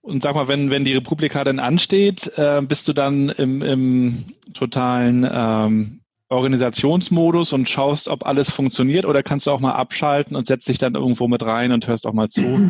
Und 0.07 0.23
sag 0.23 0.35
mal, 0.35 0.47
wenn, 0.47 0.69
wenn 0.69 0.85
die 0.85 0.93
Republika 0.93 1.43
dann 1.43 1.59
ansteht, 1.59 2.31
äh, 2.37 2.61
bist 2.61 2.87
du 2.87 2.93
dann 2.93 3.27
im, 3.27 3.61
im 3.61 4.23
totalen 4.53 5.27
ähm, 5.29 5.99
Organisationsmodus 6.29 7.51
und 7.51 7.69
schaust, 7.69 8.07
ob 8.07 8.25
alles 8.25 8.49
funktioniert 8.49 9.05
oder 9.05 9.21
kannst 9.21 9.47
du 9.47 9.51
auch 9.51 9.59
mal 9.59 9.73
abschalten 9.73 10.37
und 10.37 10.47
setzt 10.47 10.69
dich 10.69 10.77
dann 10.77 10.95
irgendwo 10.95 11.27
mit 11.27 11.43
rein 11.43 11.73
und 11.73 11.87
hörst 11.87 12.07
auch 12.07 12.13
mal 12.13 12.29
zu? 12.29 12.41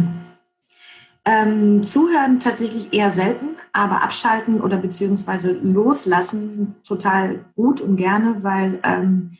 Ähm, 1.29 1.83
zuhören 1.83 2.39
tatsächlich 2.39 2.93
eher 2.93 3.11
selten, 3.11 3.57
aber 3.73 4.01
abschalten 4.01 4.61
oder 4.61 4.77
beziehungsweise 4.77 5.51
loslassen 5.61 6.77
total 6.87 7.43
gut 7.53 7.81
und 7.81 7.97
gerne, 7.97 8.37
weil 8.43 8.79
ähm, 8.81 9.31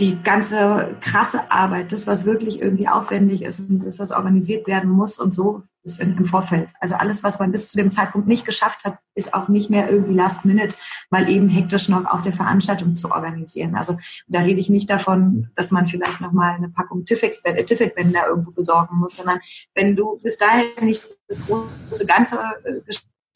die 0.00 0.22
ganze 0.22 0.96
krasse 1.00 1.50
Arbeit, 1.50 1.92
das, 1.92 2.06
was 2.06 2.24
wirklich 2.24 2.60
irgendwie 2.60 2.88
aufwendig 2.88 3.42
ist 3.42 3.70
und 3.70 3.84
das, 3.84 3.98
was 3.98 4.10
organisiert 4.10 4.66
werden 4.66 4.90
muss 4.90 5.20
und 5.20 5.34
so, 5.34 5.62
ist 5.82 6.00
im 6.00 6.24
Vorfeld. 6.24 6.72
Also 6.80 6.94
alles, 6.94 7.22
was 7.22 7.38
man 7.38 7.52
bis 7.52 7.70
zu 7.70 7.76
dem 7.76 7.90
Zeitpunkt 7.90 8.26
nicht 8.26 8.44
geschafft 8.44 8.84
hat, 8.84 8.98
ist 9.14 9.34
auch 9.34 9.48
nicht 9.48 9.70
mehr 9.70 9.90
irgendwie 9.90 10.14
last 10.14 10.44
minute, 10.44 10.76
mal 11.10 11.28
eben 11.28 11.48
hektisch 11.48 11.88
noch 11.88 12.04
auf 12.06 12.22
der 12.22 12.32
Veranstaltung 12.32 12.94
zu 12.94 13.10
organisieren. 13.10 13.74
Also 13.74 13.98
da 14.26 14.40
rede 14.40 14.60
ich 14.60 14.70
nicht 14.70 14.90
davon, 14.90 15.50
dass 15.54 15.70
man 15.70 15.86
vielleicht 15.86 16.20
noch 16.20 16.32
mal 16.32 16.54
eine 16.54 16.68
Packung 16.68 17.04
Tiffix-Bänder 17.04 18.26
irgendwo 18.26 18.50
besorgen 18.52 18.96
muss, 18.96 19.16
sondern 19.16 19.40
wenn 19.74 19.96
du 19.96 20.18
bis 20.22 20.38
dahin 20.38 20.66
nicht 20.82 21.16
das 21.28 21.46
große 21.46 22.06
Ganze 22.06 22.38
äh, 22.64 22.80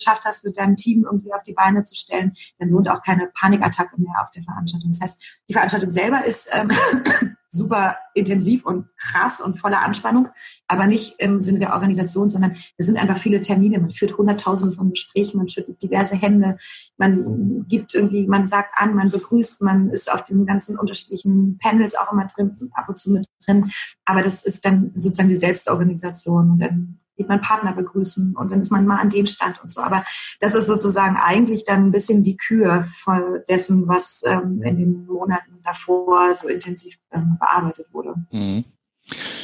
geschafft 0.04 0.24
hast, 0.24 0.44
mit 0.44 0.58
deinem 0.58 0.76
Team 0.76 1.04
irgendwie 1.04 1.32
auf 1.32 1.42
die 1.42 1.54
Beine 1.54 1.84
zu 1.84 1.94
stellen, 1.94 2.32
dann 2.58 2.68
lohnt 2.68 2.88
auch 2.88 3.02
keine 3.02 3.30
Panikattacke 3.34 4.00
mehr 4.00 4.20
auf 4.20 4.30
der 4.30 4.42
Veranstaltung. 4.42 4.90
Das 4.90 5.00
heißt, 5.00 5.22
die 5.48 5.52
Veranstaltung 5.52 5.90
selber 5.90 6.24
ist 6.24 6.50
ähm, 6.52 6.70
super 7.48 7.96
intensiv 8.14 8.66
und 8.66 8.88
krass 8.96 9.40
und 9.40 9.60
voller 9.60 9.80
Anspannung, 9.82 10.28
aber 10.66 10.86
nicht 10.86 11.20
im 11.20 11.40
Sinne 11.40 11.60
der 11.60 11.72
Organisation, 11.72 12.28
sondern 12.28 12.56
es 12.76 12.86
sind 12.86 12.98
einfach 12.98 13.18
viele 13.18 13.40
Termine. 13.40 13.78
Man 13.78 13.90
führt 13.90 14.18
hunderttausende 14.18 14.74
von 14.74 14.90
Gesprächen, 14.90 15.38
man 15.38 15.48
schüttelt 15.48 15.80
diverse 15.80 16.16
Hände, 16.16 16.58
man 16.96 17.64
gibt 17.68 17.94
irgendwie, 17.94 18.26
man 18.26 18.46
sagt 18.46 18.70
an, 18.74 18.94
man 18.94 19.10
begrüßt, 19.10 19.62
man 19.62 19.90
ist 19.90 20.12
auf 20.12 20.24
diesen 20.24 20.46
ganzen 20.46 20.78
unterschiedlichen 20.78 21.58
Panels 21.58 21.94
auch 21.96 22.12
immer 22.12 22.26
drin, 22.26 22.70
ab 22.74 22.88
und 22.88 22.98
zu 22.98 23.12
mit 23.12 23.26
drin. 23.46 23.70
Aber 24.04 24.22
das 24.22 24.44
ist 24.44 24.64
dann 24.64 24.90
sozusagen 24.94 25.28
die 25.28 25.36
Selbstorganisation 25.36 26.50
und 26.50 26.58
dann 26.58 26.98
geht 27.16 27.28
man 27.28 27.40
Partner 27.40 27.72
begrüßen 27.72 28.36
und 28.36 28.50
dann 28.50 28.60
ist 28.60 28.72
man 28.72 28.86
mal 28.86 28.98
an 28.98 29.10
dem 29.10 29.26
Stand 29.26 29.62
und 29.62 29.70
so. 29.70 29.82
Aber 29.82 30.04
das 30.40 30.54
ist 30.54 30.66
sozusagen 30.66 31.16
eigentlich 31.16 31.64
dann 31.64 31.86
ein 31.86 31.92
bisschen 31.92 32.22
die 32.22 32.36
Kür 32.36 32.86
von 33.02 33.40
dessen, 33.48 33.88
was 33.88 34.24
ähm, 34.26 34.62
in 34.62 34.76
den 34.76 35.06
Monaten 35.06 35.60
davor 35.62 36.34
so 36.34 36.48
intensiv 36.48 36.96
ähm, 37.12 37.36
bearbeitet 37.38 37.86
wurde. 37.92 38.14
Mhm. 38.30 38.64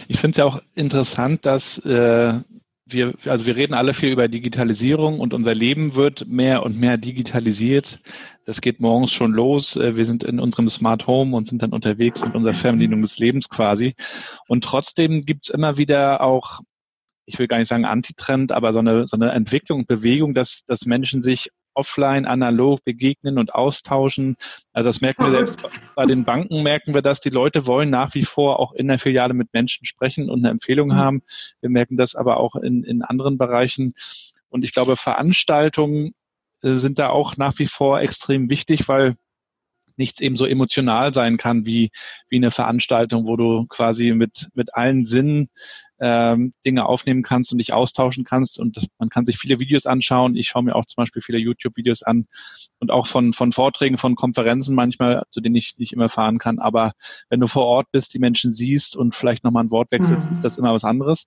Ich 0.09 0.19
finde 0.19 0.33
es 0.33 0.37
ja 0.39 0.45
auch 0.47 0.63
interessant, 0.75 1.45
dass 1.45 1.79
äh, 1.85 2.41
wir, 2.93 3.15
also 3.27 3.47
wir 3.47 3.57
reden 3.57 3.75
alle 3.75 3.95
viel 3.95 4.13
über 4.13 4.29
Digitalisierung 4.29 5.21
und 5.21 5.35
unser 5.35 5.55
Leben 5.55 5.95
wird 5.95 6.27
mehr 6.27 6.65
und 6.65 6.79
mehr 6.79 6.97
digitalisiert. 6.97 8.01
Das 8.47 8.61
geht 8.61 8.81
morgens 8.81 9.13
schon 9.13 9.33
los. 9.33 9.77
Äh, 9.77 9.97
wir 9.97 10.07
sind 10.07 10.25
in 10.25 10.41
unserem 10.41 10.69
Smart 10.69 11.07
Home 11.07 11.37
und 11.37 11.47
sind 11.47 11.63
dann 11.63 11.73
unterwegs 11.73 12.25
mit 12.25 12.35
unserer 12.35 12.55
Fernbedienung 12.55 13.03
des 13.03 13.19
Lebens 13.19 13.49
quasi. 13.49 13.95
Und 14.49 14.65
trotzdem 14.65 15.25
gibt 15.25 15.47
es 15.49 15.55
immer 15.55 15.77
wieder 15.77 16.23
auch 16.23 16.61
ich 17.31 17.39
will 17.39 17.47
gar 17.47 17.59
nicht 17.59 17.69
sagen 17.69 17.85
Antitrend, 17.85 18.53
aber 18.53 18.73
so 18.73 18.81
eine, 18.81 19.07
so 19.07 19.17
eine 19.17 19.31
Entwicklung, 19.31 19.87
Bewegung, 19.87 20.35
dass, 20.35 20.65
dass 20.67 20.85
Menschen 20.85 21.23
sich 21.23 21.51
offline, 21.75 22.27
analog 22.27 22.85
begegnen 22.85 23.39
und 23.39 23.55
austauschen. 23.55 24.37
Also 24.73 24.89
das 24.89 25.01
merken 25.01 25.25
wir 25.25 25.31
selbst 25.31 25.71
bei 25.95 26.05
den 26.05 26.25
Banken, 26.25 26.65
merken 26.65 26.95
wir 26.95 27.03
das. 27.03 27.21
Die 27.21 27.31
Leute 27.31 27.67
wollen 27.67 27.91
nach 27.91 28.15
wie 28.15 28.25
vor 28.25 28.59
auch 28.59 28.73
in 28.73 28.89
der 28.89 28.99
Filiale 28.99 29.35
mit 29.35 29.53
Menschen 29.53 29.87
sprechen 29.87 30.29
und 30.29 30.41
eine 30.41 30.51
Empfehlung 30.51 30.89
mhm. 30.89 30.97
haben. 30.97 31.23
Wir 31.61 31.71
merken 31.71 31.97
das 31.97 32.17
aber 32.17 32.39
auch 32.39 32.57
in, 32.57 32.83
in 32.83 33.03
anderen 33.03 33.39
Bereichen. 33.39 33.95
Und 34.49 34.65
ich 34.65 34.73
glaube, 34.73 34.97
Veranstaltungen 34.97 36.13
äh, 36.63 36.75
sind 36.75 36.99
da 36.99 37.11
auch 37.11 37.37
nach 37.37 37.59
wie 37.59 37.69
vor 37.69 38.01
extrem 38.01 38.51
wichtig, 38.51 38.89
weil 38.89 39.15
nichts 39.97 40.21
eben 40.21 40.37
so 40.37 40.47
emotional 40.47 41.15
sein 41.15 41.37
kann 41.37 41.67
wie, 41.67 41.93
wie 42.29 42.37
eine 42.37 42.51
Veranstaltung, 42.51 43.27
wo 43.27 43.37
du 43.37 43.67
quasi 43.67 44.13
mit, 44.13 44.49
mit 44.55 44.75
allen 44.75 45.05
Sinnen 45.07 45.51
ähm, 46.01 46.55
Dinge 46.65 46.87
aufnehmen 46.87 47.23
kannst 47.23 47.53
und 47.53 47.59
dich 47.59 47.73
austauschen 47.73 48.25
kannst. 48.25 48.59
Und 48.59 48.77
das, 48.77 48.87
man 48.99 49.11
kann 49.11 49.27
sich 49.27 49.39
viele 49.39 49.61
Videos 49.61 49.87
anschauen. 49.87 50.35
Ich 50.35 50.49
schaue 50.49 50.65
mir 50.65 50.75
auch 50.75 50.87
zum 50.87 51.03
Beispiel 51.03 51.23
viele 51.23 51.39
YouTube-Videos 51.39 52.03
an 52.03 52.27
und 52.79 52.91
auch 52.91 53.07
von, 53.07 53.33
von 53.33 53.53
Vorträgen, 53.53 53.99
von 53.99 54.17
Konferenzen 54.17 54.75
manchmal, 54.75 55.25
zu 55.31 55.41
denen 55.41 55.55
ich 55.55 55.77
nicht 55.79 55.93
immer 55.93 56.09
fahren 56.09 56.39
kann. 56.39 56.59
Aber 56.59 56.93
wenn 57.29 57.41
du 57.41 57.47
vor 57.47 57.67
Ort 57.67 57.89
bist, 57.93 58.15
die 58.15 58.19
Menschen 58.19 58.53
siehst 58.53 58.97
und 58.97 59.15
vielleicht 59.15 59.45
nochmal 59.45 59.65
ein 59.65 59.71
Wort 59.71 59.91
wechselst, 59.93 60.27
mhm. 60.27 60.33
ist 60.33 60.45
das 60.45 60.59
immer 60.59 60.73
was 60.73 60.85
anderes. 60.85 61.27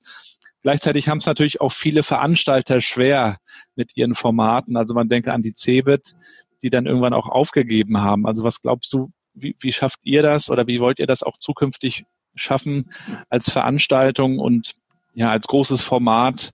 Gleichzeitig 0.64 1.10
haben 1.10 1.18
es 1.18 1.26
natürlich 1.26 1.62
auch 1.62 1.74
viele 1.74 2.04
Veranstalter 2.04 2.82
schwer 2.82 3.38
mit 3.76 3.96
ihren 3.96 4.16
Formaten. 4.16 4.78
Also 4.78 4.94
man 4.94 5.10
denke 5.10 5.34
an 5.34 5.44
die 5.44 5.54
CeBIT, 5.54 6.16
die 6.64 6.70
dann 6.70 6.86
irgendwann 6.86 7.14
auch 7.14 7.28
aufgegeben 7.28 8.00
haben. 8.00 8.26
Also 8.26 8.44
was 8.44 8.62
glaubst 8.62 8.92
du, 8.94 9.12
wie, 9.34 9.56
wie 9.60 9.74
schafft 9.74 10.00
ihr 10.04 10.24
das 10.24 10.50
oder 10.50 10.66
wie 10.66 10.80
wollt 10.80 11.00
ihr 11.00 11.08
das 11.08 11.22
auch 11.22 11.38
zukünftig 11.38 12.06
schaffen 12.36 12.92
als 13.30 13.50
Veranstaltung 13.52 14.40
und 14.40 14.76
ja 15.14 15.32
als 15.32 15.48
großes 15.48 15.82
Format 15.82 16.52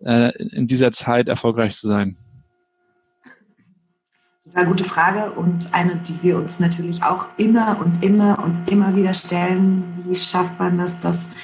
äh, 0.00 0.36
in 0.36 0.66
dieser 0.66 0.92
Zeit 0.92 1.28
erfolgreich 1.28 1.76
zu 1.76 1.86
sein? 1.86 2.16
Total 4.44 4.66
gute 4.66 4.84
Frage 4.84 5.30
und 5.32 5.72
eine, 5.74 5.96
die 5.96 6.22
wir 6.22 6.36
uns 6.36 6.58
natürlich 6.58 7.02
auch 7.04 7.26
immer 7.36 7.78
und 7.78 8.02
immer 8.02 8.42
und 8.42 8.68
immer 8.70 8.96
wieder 8.96 9.14
stellen. 9.14 9.84
Wie 10.06 10.14
schafft 10.14 10.58
man 10.58 10.78
das, 10.78 10.98
das 10.98 11.36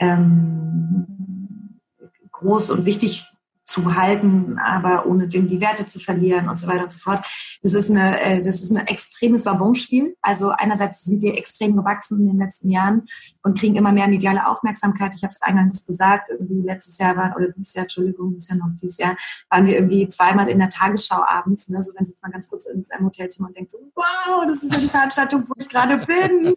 ähm, 0.00 1.06
groß 2.32 2.70
und 2.70 2.86
wichtig 2.86 3.24
zu 3.70 3.94
halten, 3.94 4.58
aber 4.58 5.06
ohne 5.06 5.28
den, 5.28 5.46
die 5.46 5.60
Werte 5.60 5.86
zu 5.86 6.00
verlieren 6.00 6.48
und 6.48 6.58
so 6.58 6.66
weiter 6.66 6.82
und 6.82 6.92
so 6.92 6.98
fort. 6.98 7.24
Das 7.62 7.74
ist 7.74 7.88
eine, 7.88 8.20
äh, 8.20 8.42
das 8.42 8.62
ist 8.62 8.72
ein 8.72 8.84
extremes 8.88 9.46
Wabonspiel. 9.46 10.16
Also 10.22 10.50
einerseits 10.50 11.04
sind 11.04 11.22
wir 11.22 11.38
extrem 11.38 11.76
gewachsen 11.76 12.18
in 12.20 12.26
den 12.26 12.38
letzten 12.38 12.70
Jahren 12.70 13.06
und 13.44 13.56
kriegen 13.56 13.76
immer 13.76 13.92
mehr 13.92 14.08
mediale 14.08 14.48
Aufmerksamkeit. 14.48 15.14
Ich 15.14 15.22
habe 15.22 15.30
es 15.30 15.40
eingangs 15.40 15.86
gesagt, 15.86 16.30
irgendwie 16.30 16.62
letztes 16.62 16.98
Jahr 16.98 17.16
war, 17.16 17.36
oder 17.36 17.52
dieses 17.52 17.74
Jahr, 17.74 17.84
Entschuldigung, 17.84 18.34
dieses 18.34 18.48
Jahr 18.48 18.58
noch 18.58 18.70
dieses 18.82 18.98
Jahr, 18.98 19.16
waren 19.50 19.66
wir 19.66 19.76
irgendwie 19.76 20.08
zweimal 20.08 20.48
in 20.48 20.58
der 20.58 20.68
Tagesschau 20.68 21.22
abends. 21.24 21.68
Ne? 21.68 21.80
So, 21.82 21.92
dann 21.96 22.04
sitzt 22.04 22.24
man 22.24 22.32
ganz 22.32 22.48
kurz 22.48 22.66
in 22.66 22.82
einem 22.90 23.06
Hotelzimmer 23.06 23.48
und 23.48 23.56
denkt 23.56 23.70
so, 23.70 23.78
wow, 23.94 24.44
das 24.48 24.64
ist 24.64 24.72
ja 24.72 24.80
die 24.80 24.88
Veranstaltung, 24.88 25.44
wo 25.46 25.54
ich 25.56 25.68
gerade 25.68 26.04
bin. 26.06 26.54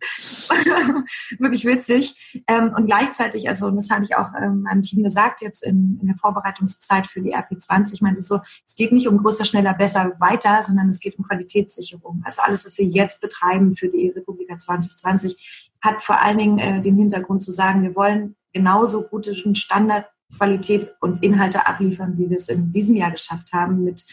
Wirklich 1.39 1.65
witzig. 1.65 2.43
Ähm, 2.47 2.73
und 2.75 2.87
gleichzeitig, 2.87 3.47
also, 3.49 3.67
und 3.67 3.75
das 3.75 3.91
habe 3.91 4.03
ich 4.03 4.15
auch 4.17 4.29
ähm, 4.41 4.63
meinem 4.63 4.81
Team 4.81 5.03
gesagt 5.03 5.41
jetzt 5.41 5.63
in, 5.63 5.99
in 6.01 6.07
der 6.07 6.17
Vorbereitungszeit, 6.17 7.03
Zeit 7.03 7.07
für 7.13 7.21
die 7.21 7.35
RP20. 7.35 7.93
Ich 7.93 8.01
meinte 8.01 8.21
so, 8.21 8.39
es 8.65 8.75
geht 8.75 8.91
nicht 8.91 9.07
um 9.07 9.17
größer, 9.17 9.45
schneller, 9.45 9.73
besser, 9.73 10.13
weiter, 10.19 10.61
sondern 10.63 10.89
es 10.89 10.99
geht 10.99 11.17
um 11.17 11.25
Qualitätssicherung. 11.25 12.21
Also 12.25 12.41
alles, 12.41 12.65
was 12.65 12.77
wir 12.77 12.85
jetzt 12.85 13.21
betreiben 13.21 13.75
für 13.75 13.87
die 13.87 14.09
Republika 14.09 14.57
2020, 14.57 15.71
hat 15.81 16.01
vor 16.01 16.19
allen 16.19 16.37
Dingen 16.37 16.57
äh, 16.57 16.81
den 16.81 16.95
Hintergrund 16.95 17.41
zu 17.43 17.51
sagen, 17.51 17.83
wir 17.83 17.95
wollen 17.95 18.35
genauso 18.51 19.03
guten 19.07 19.55
Standard 19.55 20.05
Qualität 20.37 20.95
und 20.99 21.23
Inhalte 21.23 21.67
abliefern, 21.67 22.17
wie 22.17 22.29
wir 22.29 22.37
es 22.37 22.49
in 22.49 22.71
diesem 22.71 22.95
Jahr 22.95 23.11
geschafft 23.11 23.53
haben, 23.53 23.83
mit 23.83 24.03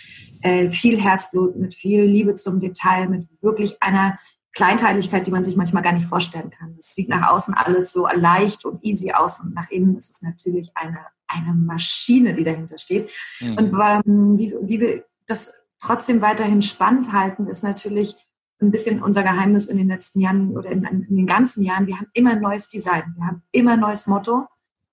äh, 0.42 0.70
viel 0.70 1.00
Herzblut, 1.00 1.56
mit 1.56 1.74
viel 1.74 2.02
Liebe 2.02 2.34
zum 2.34 2.60
Detail, 2.60 3.08
mit 3.08 3.28
wirklich 3.40 3.82
einer 3.82 4.18
Kleinteiligkeit, 4.52 5.26
die 5.26 5.30
man 5.30 5.44
sich 5.44 5.56
manchmal 5.56 5.82
gar 5.82 5.92
nicht 5.92 6.08
vorstellen 6.08 6.50
kann. 6.50 6.74
Es 6.78 6.94
sieht 6.94 7.08
nach 7.08 7.30
außen 7.30 7.54
alles 7.54 7.92
so 7.92 8.06
leicht 8.08 8.64
und 8.64 8.84
easy 8.84 9.12
aus 9.12 9.40
und 9.40 9.54
nach 9.54 9.70
innen 9.70 9.96
ist 9.96 10.10
es 10.10 10.22
natürlich 10.22 10.70
eine 10.74 11.06
eine 11.30 11.54
Maschine, 11.54 12.34
die 12.34 12.44
dahinter 12.44 12.78
steht. 12.78 13.10
Mhm. 13.40 13.56
Und 13.56 13.72
ähm, 13.72 14.38
wie, 14.38 14.54
wie 14.62 14.80
wir 14.80 15.04
das 15.26 15.54
trotzdem 15.80 16.20
weiterhin 16.20 16.62
spannend 16.62 17.12
halten, 17.12 17.46
ist 17.46 17.62
natürlich 17.62 18.16
ein 18.60 18.70
bisschen 18.70 19.02
unser 19.02 19.22
Geheimnis 19.22 19.68
in 19.68 19.78
den 19.78 19.88
letzten 19.88 20.20
Jahren 20.20 20.56
oder 20.56 20.70
in, 20.70 20.84
in, 20.84 21.16
den 21.16 21.26
ganzen 21.26 21.64
Jahren. 21.64 21.86
Wir 21.86 21.96
haben 21.96 22.08
immer 22.12 22.32
ein 22.32 22.40
neues 22.40 22.68
Design, 22.68 23.14
wir 23.16 23.26
haben 23.26 23.42
immer 23.52 23.72
ein 23.72 23.80
neues 23.80 24.06
Motto. 24.06 24.46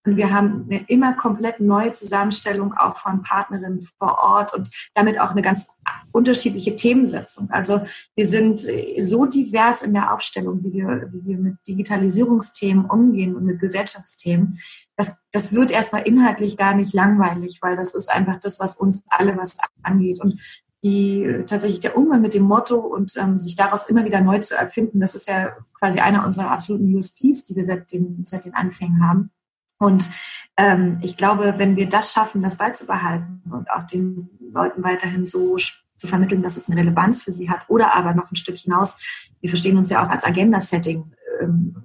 Und 0.08 0.16
wir 0.16 0.32
haben 0.32 0.66
eine 0.70 0.86
immer 0.88 1.14
komplett 1.14 1.60
neue 1.60 1.92
Zusammenstellung 1.92 2.74
auch 2.74 2.98
von 2.98 3.24
Partnerinnen 3.24 3.86
vor 4.00 4.20
Ort 4.20 4.54
und 4.54 4.70
damit 4.94 5.20
auch 5.20 5.32
eine 5.32 5.42
ganz 5.42 5.80
unterschiedliche 6.14 6.78
Themensetzung. 6.78 7.50
Also 7.52 7.82
wir 8.16 8.26
sind 8.26 8.62
so 9.02 9.26
divers 9.26 9.82
in 9.82 9.94
der 9.94 10.14
Aufstellung, 10.14 10.64
wie 10.64 10.72
wir, 10.72 11.10
wie 11.12 11.26
wir 11.26 11.38
mit 11.38 11.56
Digitalisierungsthemen 11.68 12.86
umgehen 12.86 13.36
und 13.36 13.44
mit 13.44 13.60
Gesellschaftsthemen. 13.60 14.60
Das, 14.96 15.18
das 15.34 15.52
wird 15.52 15.72
erstmal 15.72 16.04
inhaltlich 16.04 16.56
gar 16.56 16.74
nicht 16.74 16.94
langweilig, 16.94 17.60
weil 17.62 17.76
das 17.76 17.94
ist 17.94 18.10
einfach 18.10 18.40
das, 18.40 18.62
was 18.62 18.76
uns 18.78 19.04
alle 19.10 19.36
was 19.36 19.58
angeht. 19.84 20.22
Und 20.22 20.40
die 20.86 21.44
tatsächlich 21.48 21.82
der 21.82 21.98
Umgang 21.98 22.22
mit 22.22 22.34
dem 22.34 22.44
Motto 22.44 22.78
und 22.80 23.12
ähm, 23.18 23.40
sich 23.40 23.58
daraus 23.58 23.90
immer 23.90 24.06
wieder 24.06 24.22
neu 24.22 24.40
zu 24.40 24.56
erfinden, 24.56 25.02
das 25.02 25.16
ist 25.16 25.28
ja 25.28 25.58
quasi 25.78 26.00
einer 26.00 26.26
unserer 26.26 26.52
absoluten 26.52 26.96
USPs, 26.96 27.44
die 27.44 27.58
wir 27.58 27.66
seit 27.66 27.92
den, 27.92 28.24
seit 28.26 28.46
den 28.46 28.54
Anfängen 28.54 29.06
haben. 29.06 29.32
Und 29.80 30.10
ähm, 30.58 31.00
ich 31.02 31.18
glaube, 31.18 31.56
wenn 31.58 31.76
wir 31.76 31.88
das 31.88 32.14
schaffen, 32.14 32.42
das 32.42 32.58
beizubehalten 32.58 33.44
und 33.52 33.70
auch 33.70 33.84
den 33.84 34.30
Leuten 34.52 34.84
weiterhin 34.84 35.26
so 35.26 35.58
zu 35.96 36.08
vermitteln, 36.08 36.42
dass 36.42 36.58
es 36.58 36.70
eine 36.70 36.80
Relevanz 36.80 37.22
für 37.22 37.32
sie 37.32 37.50
hat 37.50 37.62
oder 37.68 37.96
aber 37.96 38.14
noch 38.14 38.32
ein 38.32 38.36
Stück 38.36 38.58
hinaus, 38.58 39.00
wir 39.42 39.50
verstehen 39.50 39.78
uns 39.78 39.90
ja 39.90 40.06
auch 40.06 40.10
als 40.10 40.24
Agenda-Setting. 40.24 41.12
Ähm. 41.42 41.84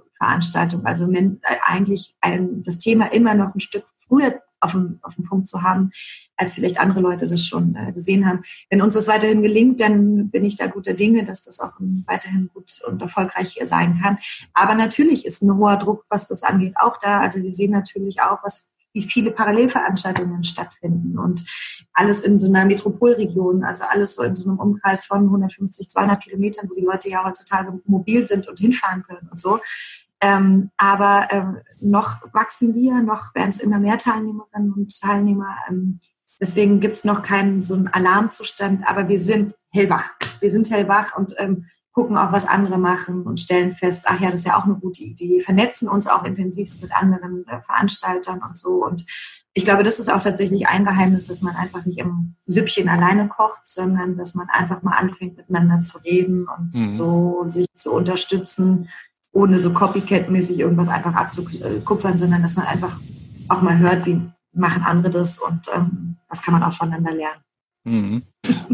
Also 0.84 1.11
wenn, 1.11 1.40
äh, 1.43 1.57
eigentlich 1.66 2.14
ein, 2.20 2.62
das 2.62 2.78
Thema 2.78 3.12
immer 3.12 3.34
noch 3.34 3.57
ein 3.57 3.61
Stück 3.61 3.82
früher 3.99 4.40
auf 4.62 4.72
dem, 4.72 4.98
auf 5.02 5.14
dem 5.16 5.24
Punkt 5.24 5.48
zu 5.48 5.62
haben, 5.62 5.90
als 6.36 6.54
vielleicht 6.54 6.80
andere 6.80 7.00
Leute 7.00 7.26
das 7.26 7.44
schon 7.44 7.74
äh, 7.74 7.92
gesehen 7.92 8.26
haben. 8.26 8.42
Wenn 8.70 8.82
uns 8.82 8.94
das 8.94 9.08
weiterhin 9.08 9.42
gelingt, 9.42 9.80
dann 9.80 10.30
bin 10.30 10.44
ich 10.44 10.56
da 10.56 10.66
guter 10.66 10.94
Dinge, 10.94 11.24
dass 11.24 11.42
das 11.42 11.60
auch 11.60 11.72
weiterhin 12.06 12.48
gut 12.52 12.80
und 12.86 13.02
erfolgreich 13.02 13.58
sein 13.64 13.98
kann. 14.00 14.18
Aber 14.54 14.74
natürlich 14.74 15.26
ist 15.26 15.42
ein 15.42 15.56
hoher 15.56 15.76
Druck, 15.76 16.04
was 16.08 16.26
das 16.28 16.42
angeht, 16.42 16.74
auch 16.80 16.96
da. 16.98 17.20
Also 17.20 17.42
wir 17.42 17.52
sehen 17.52 17.72
natürlich 17.72 18.22
auch, 18.22 18.38
was 18.42 18.72
wie 18.92 19.02
viele 19.02 19.30
Parallelveranstaltungen 19.30 20.44
stattfinden 20.44 21.18
und 21.18 21.44
alles 21.94 22.22
in 22.22 22.38
so 22.38 22.46
einer 22.46 22.66
Metropolregion, 22.66 23.64
also 23.64 23.84
alles 23.84 24.14
so 24.14 24.22
in 24.22 24.34
so 24.34 24.48
einem 24.48 24.58
Umkreis 24.58 25.04
von 25.04 25.24
150, 25.24 25.88
200 25.88 26.22
Kilometern, 26.22 26.68
wo 26.68 26.74
die 26.74 26.84
Leute 26.84 27.08
ja 27.08 27.24
heutzutage 27.24 27.80
mobil 27.86 28.24
sind 28.24 28.48
und 28.48 28.58
hinfahren 28.58 29.02
können 29.02 29.28
und 29.30 29.40
so. 29.40 29.58
Ähm, 30.23 30.70
aber 30.77 31.29
ähm, 31.31 31.59
noch 31.81 32.23
wachsen 32.33 32.75
wir, 32.75 33.03
noch 33.03 33.35
werden 33.35 33.51
es 33.51 33.59
immer 33.59 33.81
mehr 33.81 33.99
Teilnehmerinnen 33.99 34.73
und 34.73 35.01
Teilnehmer. 35.01 35.57
Ähm, 35.68 35.99
deswegen 36.41 36.79
gibt 36.79 36.95
es 36.95 37.05
noch 37.05 37.23
keinen 37.23 37.61
so 37.61 37.75
einen 37.75 37.89
Alarmzustand, 37.89 38.89
aber 38.89 39.09
wir 39.09 39.18
sind 39.18 39.55
hellwach. 39.70 40.11
Wir 40.41 40.49
sind 40.49 40.70
hellwach 40.70 41.16
und 41.16 41.35
ähm, 41.39 41.66
gucken 41.93 42.16
auch, 42.16 42.33
was 42.33 42.47
andere 42.47 42.79
machen 42.79 43.25
und 43.25 43.41
stellen 43.41 43.73
fest, 43.73 44.05
ach 44.07 44.20
ja, 44.20 44.31
das 44.31 44.41
ist 44.41 44.47
ja 44.47 44.57
auch 44.57 44.64
eine 44.64 44.77
gute 44.77 45.03
Idee, 45.03 45.41
vernetzen 45.41 45.89
uns 45.89 46.07
auch 46.07 46.25
intensiv 46.25 46.70
mit 46.81 46.93
anderen 46.93 47.47
äh, 47.49 47.61
Veranstaltern 47.61 48.43
und 48.47 48.57
so. 48.57 48.85
Und 48.85 49.05
ich 49.53 49.64
glaube, 49.64 49.83
das 49.83 49.99
ist 49.99 50.11
auch 50.11 50.23
tatsächlich 50.23 50.68
ein 50.68 50.85
Geheimnis, 50.85 51.27
dass 51.27 51.43
man 51.43 51.57
einfach 51.57 51.85
nicht 51.85 51.99
im 51.99 52.37
Süppchen 52.47 52.89
alleine 52.89 53.29
kocht, 53.29 53.66
sondern 53.66 54.16
dass 54.16 54.35
man 54.35 54.49
einfach 54.49 54.83
mal 54.83 54.97
anfängt, 54.97 55.37
miteinander 55.37 55.83
zu 55.83 55.99
reden 55.99 56.47
und 56.49 56.73
mhm. 56.73 56.89
so 56.89 57.43
sich 57.47 57.66
zu 57.75 57.93
unterstützen 57.93 58.89
ohne 59.33 59.59
so 59.59 59.70
Copycat-mäßig 59.70 60.61
irgendwas 60.61 60.89
einfach 60.89 61.14
abzukupfern, 61.14 62.18
sondern 62.18 62.43
dass 62.43 62.57
man 62.57 62.66
einfach 62.66 63.01
auch 63.49 63.62
mal 63.62 63.78
hört, 63.78 64.07
wie 64.07 64.20
machen 64.55 64.83
andere 64.83 65.11
das 65.11 65.39
und 65.39 65.62
ähm, 65.74 66.16
was 66.28 66.43
kann 66.43 66.53
man 66.53 66.62
auch 66.62 66.74
voneinander 66.74 67.12
lernen. 67.12 67.43
Mhm. 67.85 68.22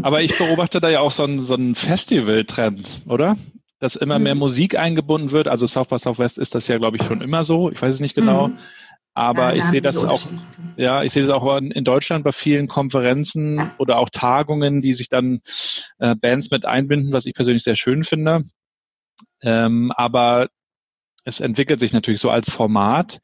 Aber 0.01 0.21
ich 0.21 0.37
beobachte 0.37 0.81
da 0.81 0.89
ja 0.89 0.99
auch 0.99 1.11
so 1.11 1.23
einen, 1.23 1.45
so 1.45 1.53
einen 1.53 1.75
Festival-Trend, 1.75 3.03
oder? 3.07 3.37
Dass 3.79 3.95
immer 3.95 4.19
mhm. 4.19 4.23
mehr 4.23 4.35
Musik 4.35 4.77
eingebunden 4.77 5.31
wird. 5.31 5.47
Also 5.47 5.67
South 5.67 5.87
by 5.87 5.97
Southwest 5.97 6.37
ist 6.37 6.53
das 6.53 6.67
ja, 6.67 6.77
glaube 6.77 6.97
ich, 6.97 7.03
schon 7.03 7.21
immer 7.21 7.43
so. 7.43 7.71
Ich 7.71 7.81
weiß 7.81 7.95
es 7.95 8.01
nicht 8.01 8.15
genau. 8.15 8.49
Mhm. 8.49 8.59
Aber 9.15 9.53
ja, 9.55 9.63
ich 9.63 9.63
sehe 9.65 9.81
das 9.81 10.05
auch, 10.05 10.21
ja, 10.77 11.03
ich 11.03 11.11
sehe 11.11 11.23
das 11.23 11.31
auch 11.31 11.57
in 11.57 11.83
Deutschland 11.83 12.23
bei 12.23 12.31
vielen 12.31 12.67
Konferenzen 12.67 13.57
ja. 13.57 13.71
oder 13.77 13.97
auch 13.97 14.09
Tagungen, 14.09 14.81
die 14.81 14.93
sich 14.93 15.09
dann 15.09 15.41
äh, 15.97 16.15
Bands 16.15 16.51
mit 16.51 16.65
einbinden, 16.65 17.11
was 17.11 17.25
ich 17.25 17.33
persönlich 17.33 17.63
sehr 17.63 17.75
schön 17.75 18.03
finde. 18.03 18.45
Ähm, 19.41 19.91
aber 19.95 20.49
es 21.25 21.39
entwickelt 21.39 21.79
sich 21.79 21.93
natürlich 21.93 22.21
so 22.21 22.29
als 22.29 22.49
Format. 22.49 23.21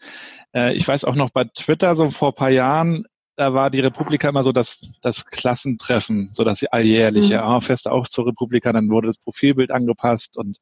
Äh, 0.54 0.76
ich 0.76 0.88
weiß 0.88 1.06
auch 1.06 1.16
noch 1.16 1.30
bei 1.30 1.46
Twitter 1.46 1.96
so 1.96 2.12
vor 2.12 2.36
paar 2.36 2.50
Jahren, 2.50 3.06
da 3.36 3.54
war 3.54 3.70
die 3.70 3.82
Republika 3.82 4.30
immer 4.30 4.44
so 4.44 4.52
das, 4.52 4.88
das 5.02 5.26
Klassentreffen, 5.26 6.30
so 6.34 6.44
das 6.44 6.64
alljährliche, 6.64 7.38
mhm. 7.38 7.44
ah, 7.44 7.62
fest 7.62 7.88
auch 7.88 8.08
zur 8.08 8.28
Republika, 8.28 8.72
dann 8.72 8.90
wurde 8.90 9.08
das 9.08 9.18
Profilbild 9.18 9.72
angepasst 9.72 10.38
und 10.38 10.60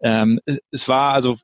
ähm, 0.00 0.40
es 0.70 0.88
war 0.88 1.14
also 1.14 1.36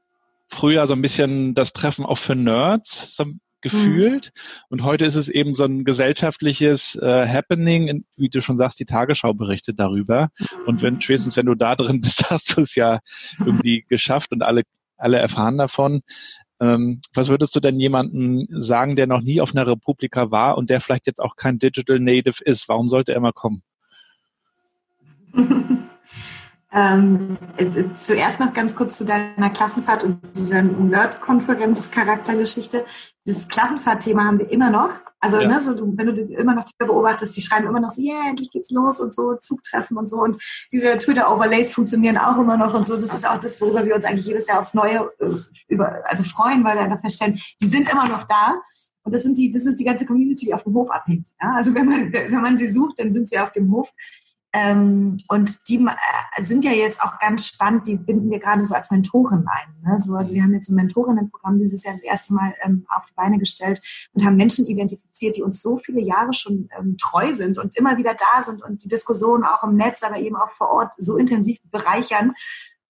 früher 0.49 0.87
so 0.87 0.95
ein 0.95 1.03
bisschen 1.03 1.55
das 1.55 1.73
Treffen 1.73 2.05
auch 2.05 2.19
für 2.19 2.35
Nerds, 2.35 3.17
so 3.17 3.25
gefühlt. 3.61 4.33
Mhm. 4.35 4.41
Und 4.69 4.83
heute 4.85 5.05
ist 5.05 5.17
es 5.17 5.29
eben 5.29 5.57
so 5.57 5.65
ein 5.65 5.85
gesellschaftliches 5.85 6.97
äh, 6.97 7.27
Happening, 7.27 8.05
wie 8.17 8.29
du 8.29 8.41
schon 8.43 8.59
sagst, 8.59 8.81
die 8.81 8.85
Tagesschau 8.85 9.35
berichtet 9.35 9.79
darüber. 9.79 10.31
Und 10.67 10.83
wenn, 10.83 11.01
spätestens 11.01 11.37
wenn 11.37 11.47
du 11.47 11.55
da 11.55 11.75
drin 11.77 12.01
bist, 12.01 12.23
hast 12.31 12.57
du 12.57 12.63
es 12.63 12.75
ja 12.75 13.01
irgendwie 13.39 13.83
geschafft 13.89 14.33
und 14.33 14.43
alle, 14.43 14.63
alle 14.97 15.19
erfahren 15.19 15.59
davon. 15.59 16.03
Ähm, 16.61 17.01
was 17.15 17.29
würdest 17.29 17.57
du 17.57 17.61
denn 17.61 17.81
jemandem 17.81 18.47
sagen, 18.51 18.97
der 18.97 19.07
noch 19.07 19.23
nie 19.23 19.41
auf 19.41 19.55
einer 19.55 19.67
Republika 19.67 20.31
war 20.31 20.59
und 20.59 20.69
der 20.69 20.81
vielleicht 20.81 21.07
jetzt 21.07 21.21
auch 21.21 21.37
kein 21.37 21.59
Digital 21.59 21.99
Native 21.99 22.45
ist? 22.45 22.69
Warum 22.69 22.89
sollte 22.89 23.13
er 23.13 23.21
mal 23.21 23.33
kommen? 23.33 23.63
Ähm, 26.73 27.37
äh, 27.57 27.67
zuerst 27.95 28.39
noch 28.39 28.55
ganz 28.55 28.77
kurz 28.77 28.97
zu 28.97 29.05
deiner 29.05 29.51
Klassenfahrt 29.51 30.05
und 30.05 30.21
dieser 30.37 30.63
Nerd-Konferenz-Charaktergeschichte. 30.63 32.85
Dieses 33.27 33.49
Klassenfahrt-Thema 33.49 34.25
haben 34.25 34.39
wir 34.39 34.49
immer 34.51 34.71
noch. 34.71 34.93
Also, 35.19 35.41
ja. 35.41 35.49
ne, 35.49 35.61
so, 35.61 35.75
du, 35.75 35.93
wenn 35.97 36.07
du 36.07 36.13
immer 36.23 36.55
noch 36.55 36.65
Twitter 36.65 36.87
beobachtest, 36.87 37.37
die 37.37 37.43
schreiben 37.43 37.67
immer 37.67 37.81
noch 37.81 37.91
so, 37.91 38.01
yeah, 38.01 38.29
endlich 38.29 38.51
geht's 38.51 38.71
los 38.71 39.01
und 39.01 39.13
so, 39.13 39.35
Zugtreffen 39.35 39.99
und 39.99 40.09
so. 40.09 40.23
Und 40.23 40.39
diese 40.73 40.97
Twitter-Overlays 40.97 41.73
funktionieren 41.73 42.17
auch 42.17 42.39
immer 42.39 42.57
noch 42.57 42.73
und 42.73 42.87
so. 42.87 42.95
Das 42.95 43.13
ist 43.15 43.29
auch 43.29 43.39
das, 43.39 43.61
worüber 43.61 43.85
wir 43.85 43.97
uns 43.97 44.05
eigentlich 44.05 44.27
jedes 44.27 44.47
Jahr 44.47 44.61
aufs 44.61 44.75
Neue 44.75 45.11
äh, 45.19 45.41
über, 45.69 46.05
also 46.05 46.23
freuen, 46.25 46.63
weil 46.65 46.77
wir 46.77 46.83
einfach 46.83 47.01
feststellen, 47.01 47.41
die 47.61 47.67
sind 47.67 47.91
immer 47.91 48.07
noch 48.09 48.23
da. 48.25 48.61
Und 49.03 49.15
das 49.15 49.25
sind 49.25 49.37
die, 49.37 49.51
das 49.51 49.67
ist 49.67 49.81
die 49.81 49.85
ganze 49.85 50.07
Community, 50.07 50.47
die 50.47 50.55
auf 50.55 50.63
dem 50.63 50.75
Hof 50.75 50.91
abhängt. 50.91 51.31
Ja? 51.43 51.55
Also 51.57 51.75
wenn 51.75 51.87
man, 51.87 52.13
wenn 52.13 52.41
man 52.41 52.57
sie 52.57 52.69
sucht, 52.69 52.99
dann 52.99 53.13
sind 53.13 53.29
sie 53.29 53.39
auf 53.39 53.51
dem 53.51 53.71
Hof. 53.73 53.93
Ähm, 54.53 55.19
und 55.29 55.69
die 55.69 55.77
äh, 55.77 56.43
sind 56.43 56.65
ja 56.65 56.73
jetzt 56.73 57.01
auch 57.03 57.21
ganz 57.21 57.47
spannend, 57.47 57.87
die 57.87 57.97
binden 57.97 58.31
wir 58.31 58.41
gerade 58.41 58.65
so 58.67 58.75
als 58.75 58.91
Mentoren 58.91 59.47
ein. 59.47 59.83
Ne? 59.85 60.01
So, 60.01 60.15
also 60.15 60.35
wir 60.35 60.43
haben 60.43 60.55
jetzt 60.55 60.69
ein 60.71 60.75
Mentorinnenprogramm 60.75 61.59
dieses 61.59 61.85
Jahr 61.85 61.95
das 61.95 62.03
erste 62.03 62.35
Mal 62.35 62.55
ähm, 62.63 62.85
auf 62.89 63.05
die 63.05 63.15
Beine 63.15 63.39
gestellt 63.39 63.81
und 64.13 64.25
haben 64.25 64.37
Menschen 64.37 64.67
identifiziert, 64.67 65.37
die 65.37 65.43
uns 65.43 65.63
so 65.63 65.77
viele 65.77 66.01
Jahre 66.01 66.35
schon 66.35 66.69
ähm, 66.77 66.97
treu 66.97 67.33
sind 67.33 67.59
und 67.59 67.77
immer 67.77 67.97
wieder 67.97 68.15
da 68.15 68.43
sind 68.43 68.63
und 68.63 68.83
die 68.83 68.89
Diskussionen 68.89 69.45
auch 69.45 69.63
im 69.63 69.77
Netz, 69.77 70.03
aber 70.03 70.19
eben 70.19 70.35
auch 70.35 70.51
vor 70.51 70.71
Ort 70.71 70.95
so 70.99 71.17
intensiv 71.17 71.59
bereichern. 71.71 72.33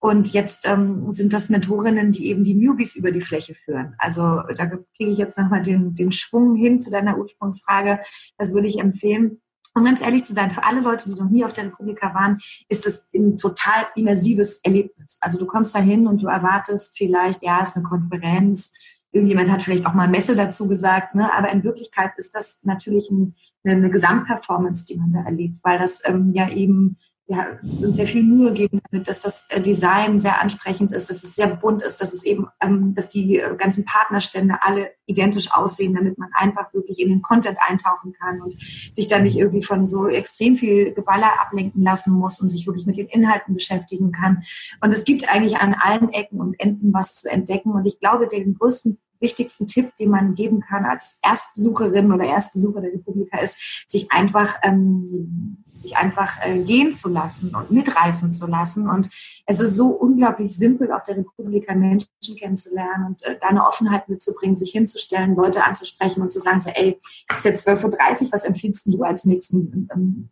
Und 0.02 0.32
jetzt 0.32 0.66
ähm, 0.66 1.12
sind 1.12 1.34
das 1.34 1.50
Mentorinnen, 1.50 2.10
die 2.10 2.28
eben 2.28 2.42
die 2.42 2.54
Newbies 2.54 2.96
über 2.96 3.10
die 3.10 3.20
Fläche 3.20 3.54
führen. 3.54 3.94
Also 3.98 4.40
da 4.56 4.66
kriege 4.96 5.10
ich 5.10 5.18
jetzt 5.18 5.36
nochmal 5.36 5.60
den, 5.60 5.94
den 5.94 6.10
Schwung 6.10 6.56
hin 6.56 6.80
zu 6.80 6.90
deiner 6.90 7.18
Ursprungsfrage. 7.18 8.00
Das 8.38 8.54
würde 8.54 8.66
ich 8.66 8.78
empfehlen 8.78 9.42
um 9.74 9.84
ganz 9.84 10.00
ehrlich 10.00 10.24
zu 10.24 10.32
sein, 10.32 10.50
für 10.50 10.64
alle 10.64 10.80
Leute, 10.80 11.08
die 11.08 11.18
noch 11.18 11.30
nie 11.30 11.44
auf 11.44 11.52
der 11.52 11.66
Republika 11.66 12.12
waren, 12.14 12.38
ist 12.68 12.86
es 12.86 13.10
ein 13.14 13.36
total 13.36 13.86
immersives 13.94 14.60
Erlebnis. 14.64 15.18
Also 15.20 15.38
du 15.38 15.46
kommst 15.46 15.74
da 15.74 15.78
hin 15.78 16.06
und 16.06 16.22
du 16.22 16.26
erwartest 16.26 16.96
vielleicht, 16.98 17.42
ja, 17.42 17.60
es 17.62 17.70
ist 17.70 17.76
eine 17.76 17.84
Konferenz, 17.84 18.72
irgendjemand 19.12 19.50
hat 19.50 19.62
vielleicht 19.62 19.86
auch 19.86 19.94
mal 19.94 20.08
Messe 20.08 20.36
dazu 20.36 20.68
gesagt, 20.68 21.14
ne? 21.14 21.32
aber 21.32 21.50
in 21.50 21.64
Wirklichkeit 21.64 22.12
ist 22.16 22.34
das 22.34 22.62
natürlich 22.64 23.10
ein, 23.10 23.34
eine 23.64 23.90
Gesamtperformance, 23.90 24.84
die 24.84 24.96
man 24.96 25.12
da 25.12 25.22
erlebt, 25.22 25.56
weil 25.62 25.78
das 25.78 26.02
ähm, 26.06 26.32
ja 26.32 26.48
eben 26.48 26.96
ja, 27.30 27.46
uns 27.62 27.94
sehr 27.94 28.08
viel 28.08 28.24
Mühe 28.24 28.52
geben 28.52 28.80
damit, 28.90 29.06
dass 29.06 29.22
das 29.22 29.48
äh, 29.50 29.60
Design 29.60 30.18
sehr 30.18 30.42
ansprechend 30.42 30.90
ist, 30.90 31.10
dass 31.10 31.22
es 31.22 31.36
sehr 31.36 31.46
bunt 31.46 31.80
ist, 31.80 32.00
dass 32.00 32.12
es 32.12 32.24
eben, 32.24 32.48
ähm, 32.60 32.92
dass 32.96 33.08
die 33.08 33.38
äh, 33.38 33.54
ganzen 33.56 33.84
Partnerstände 33.84 34.56
alle 34.62 34.90
identisch 35.06 35.52
aussehen, 35.54 35.94
damit 35.94 36.18
man 36.18 36.30
einfach 36.32 36.74
wirklich 36.74 36.98
in 36.98 37.08
den 37.08 37.22
Content 37.22 37.58
eintauchen 37.64 38.14
kann 38.14 38.42
und 38.42 38.56
sich 38.60 39.06
dann 39.06 39.22
nicht 39.22 39.38
irgendwie 39.38 39.62
von 39.62 39.86
so 39.86 40.08
extrem 40.08 40.56
viel 40.56 40.92
Geballer 40.92 41.40
ablenken 41.40 41.82
lassen 41.82 42.14
muss 42.14 42.40
und 42.40 42.48
sich 42.48 42.66
wirklich 42.66 42.86
mit 42.86 42.96
den 42.96 43.06
Inhalten 43.06 43.54
beschäftigen 43.54 44.10
kann. 44.10 44.42
Und 44.80 44.92
es 44.92 45.04
gibt 45.04 45.32
eigentlich 45.32 45.58
an 45.58 45.76
allen 45.78 46.12
Ecken 46.12 46.40
und 46.40 46.58
Enden 46.58 46.92
was 46.92 47.14
zu 47.14 47.30
entdecken. 47.30 47.70
Und 47.70 47.86
ich 47.86 48.00
glaube, 48.00 48.26
den 48.26 48.54
größten 48.54 48.98
wichtigsten 49.20 49.66
Tipp, 49.66 49.96
den 49.96 50.10
man 50.10 50.34
geben 50.34 50.60
kann 50.60 50.84
als 50.84 51.18
Erstbesucherin 51.22 52.12
oder 52.12 52.24
Erstbesucher 52.24 52.80
der 52.80 52.92
Republika 52.92 53.38
ist, 53.38 53.84
sich 53.88 54.10
einfach 54.10 54.56
ähm, 54.62 55.64
sich 55.80 55.96
einfach 55.96 56.38
äh, 56.42 56.58
gehen 56.58 56.92
zu 56.94 57.08
lassen 57.08 57.54
und 57.54 57.70
mitreißen 57.70 58.32
zu 58.32 58.46
lassen. 58.46 58.88
Und 58.88 59.08
es 59.46 59.60
ist 59.60 59.76
so 59.76 59.88
unglaublich 59.88 60.56
simpel, 60.56 60.92
auf 60.92 61.02
der 61.04 61.16
Republika 61.16 61.74
Menschen 61.74 62.08
kennenzulernen 62.38 63.06
und 63.06 63.22
äh, 63.24 63.38
da 63.40 63.48
eine 63.48 63.66
Offenheit 63.66 64.08
mitzubringen, 64.08 64.56
sich 64.56 64.70
hinzustellen, 64.70 65.34
Leute 65.34 65.64
anzusprechen 65.64 66.22
und 66.22 66.30
zu 66.30 66.40
sagen, 66.40 66.60
so, 66.60 66.70
ey, 66.70 66.98
ist 67.34 67.44
jetzt 67.44 67.66
12.30 67.66 68.24
Uhr, 68.24 68.32
was 68.32 68.44
empfiehlst 68.44 68.86
du 68.86 69.02
als 69.02 69.24
nächsten 69.24 69.88
ähm, 69.92 70.28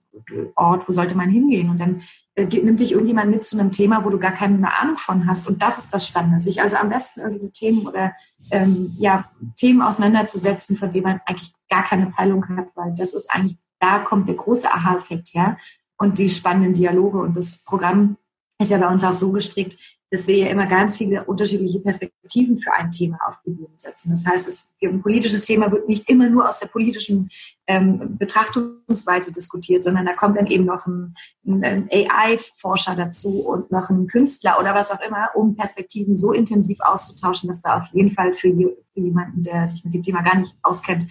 Ort, 0.55 0.89
wo 0.89 0.93
sollte 0.93 1.17
man 1.17 1.31
hingehen? 1.31 1.71
Und 1.71 1.79
dann 1.81 2.03
äh, 2.35 2.45
nimmt 2.45 2.81
dich 2.81 2.93
irgendjemand 2.93 3.31
mit 3.31 3.45
zu 3.45 3.59
einem 3.59 3.71
Thema, 3.71 4.05
wo 4.05 4.11
du 4.11 4.19
gar 4.19 4.33
keine 4.33 4.79
Ahnung 4.79 4.97
von 4.97 5.27
hast. 5.27 5.49
Und 5.49 5.63
das 5.63 5.79
ist 5.79 5.93
das 5.95 6.07
Spannende, 6.07 6.41
sich 6.41 6.61
also 6.63 6.77
am 6.77 6.89
besten 6.89 7.21
irgendwie 7.21 7.51
Themen 7.51 7.87
oder 7.87 8.13
ähm, 8.51 8.95
ja, 8.99 9.31
Themen 9.57 9.83
auseinanderzusetzen, 9.83 10.77
von 10.77 10.93
denen 10.93 11.05
man 11.05 11.21
eigentlich 11.27 11.53
gar 11.69 11.83
keine 11.83 12.07
Peilung 12.07 12.49
hat, 12.49 12.69
weil 12.75 12.95
das 12.97 13.15
ist 13.15 13.31
eigentlich, 13.31 13.59
da 13.81 13.99
kommt 13.99 14.29
der 14.29 14.37
große 14.37 14.73
Aha-Effekt 14.73 15.35
her 15.35 15.59
und 15.99 16.19
die 16.19 16.29
spannenden 16.29 16.75
Dialoge. 16.75 17.19
Und 17.19 17.37
das 17.37 17.65
Programm 17.65 18.17
ist 18.61 18.71
ja 18.71 18.79
bei 18.79 18.89
uns 18.89 19.05
auch 19.05 19.15
so 19.15 19.31
gestrickt, 19.31 19.77
dass 20.11 20.27
wir 20.27 20.37
ja 20.39 20.47
immer 20.49 20.67
ganz 20.67 20.97
viele 20.97 21.25
unterschiedliche 21.25 21.81
Perspektiven 21.81 22.59
für 22.59 22.73
ein 22.73 22.91
Thema 22.91 23.19
auf 23.29 23.37
die 23.45 23.51
Bühne 23.51 23.69
setzen. 23.77 24.11
Das 24.11 24.27
heißt, 24.27 24.73
ein 24.83 25.03
politisches 25.03 25.45
Thema 25.45 25.71
wird 25.71 25.87
nicht 25.87 26.09
immer 26.09 26.31
nur 26.31 26.49
aus 26.49 26.59
der 26.61 26.69
politischen 26.69 27.29
ähm, 27.67 28.17
Betrachtungsweise 28.19 29.33
diskutiert, 29.33 29.83
sondern 29.83 30.07
da 30.07 30.15
kommt 30.15 30.39
dann 30.39 30.47
eben 30.47 30.65
noch 30.65 30.87
ein, 30.87 31.15
ein 31.47 31.89
AI-Forscher 31.93 32.97
dazu 32.97 33.41
und 33.41 33.71
noch 33.71 33.91
ein 33.91 34.07
Künstler 34.07 34.59
oder 34.59 34.75
was 34.75 34.91
auch 34.91 35.01
immer, 35.07 35.29
um 35.35 35.55
Perspektiven 35.55 36.17
so 36.17 36.33
intensiv 36.33 36.79
auszutauschen, 36.81 37.49
dass 37.49 37.61
da 37.61 37.79
auf 37.79 37.89
jeden 37.93 38.11
Fall 38.11 38.33
für, 38.33 38.51
für 38.51 39.01
jemanden, 39.01 39.43
der 39.43 39.67
sich 39.67 39.85
mit 39.85 39.93
dem 39.93 40.03
Thema 40.03 40.23
gar 40.23 40.39
nicht 40.39 40.57
auskennt, 40.63 41.07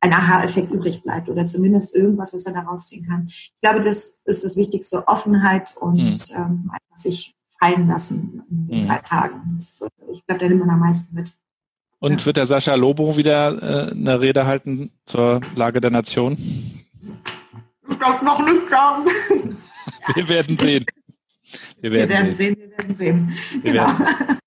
ein 0.00 0.12
Aha-Effekt 0.12 0.70
übrig 0.72 1.02
bleibt 1.02 1.28
oder 1.28 1.46
zumindest 1.46 1.94
irgendwas, 1.94 2.32
was 2.32 2.46
er 2.46 2.54
da 2.54 2.60
rausziehen 2.60 3.06
kann. 3.06 3.26
Ich 3.28 3.52
glaube, 3.60 3.80
das 3.80 4.20
ist 4.24 4.44
das 4.44 4.56
Wichtigste, 4.56 5.06
Offenheit 5.06 5.74
und 5.78 6.02
mhm. 6.02 6.16
ähm, 6.36 6.70
sich 6.94 7.34
fallen 7.58 7.88
lassen 7.88 8.42
in 8.50 8.66
den 8.68 8.82
mhm. 8.82 8.86
drei 8.88 8.98
Tagen. 8.98 9.52
Das, 9.54 9.86
ich 10.12 10.26
glaube, 10.26 10.40
da 10.40 10.48
nimmt 10.48 10.60
man 10.60 10.70
am 10.70 10.80
meisten 10.80 11.14
mit. 11.14 11.34
Und 11.98 12.20
ja. 12.20 12.26
wird 12.26 12.38
der 12.38 12.46
Sascha 12.46 12.74
Lobo 12.74 13.18
wieder 13.18 13.62
äh, 13.62 13.90
eine 13.90 14.20
Rede 14.20 14.46
halten 14.46 14.90
zur 15.04 15.40
Lage 15.54 15.82
der 15.82 15.90
Nation? 15.90 16.38
Ich 17.90 17.96
darf 17.98 18.22
noch 18.22 18.42
nicht 18.42 18.70
sagen. 18.70 19.06
Wir 20.14 20.28
werden 20.28 20.58
sehen. 20.58 20.86
Wir 21.80 21.92
werden, 21.92 22.08
wir 22.08 22.16
werden 22.16 22.32
sehen. 22.32 22.56
sehen. 22.56 22.60
wir 22.60 22.78
werden 22.78 22.94
sehen. 22.94 23.32
Wir 23.62 23.72
genau. 23.72 23.86
Werden. 23.86 24.38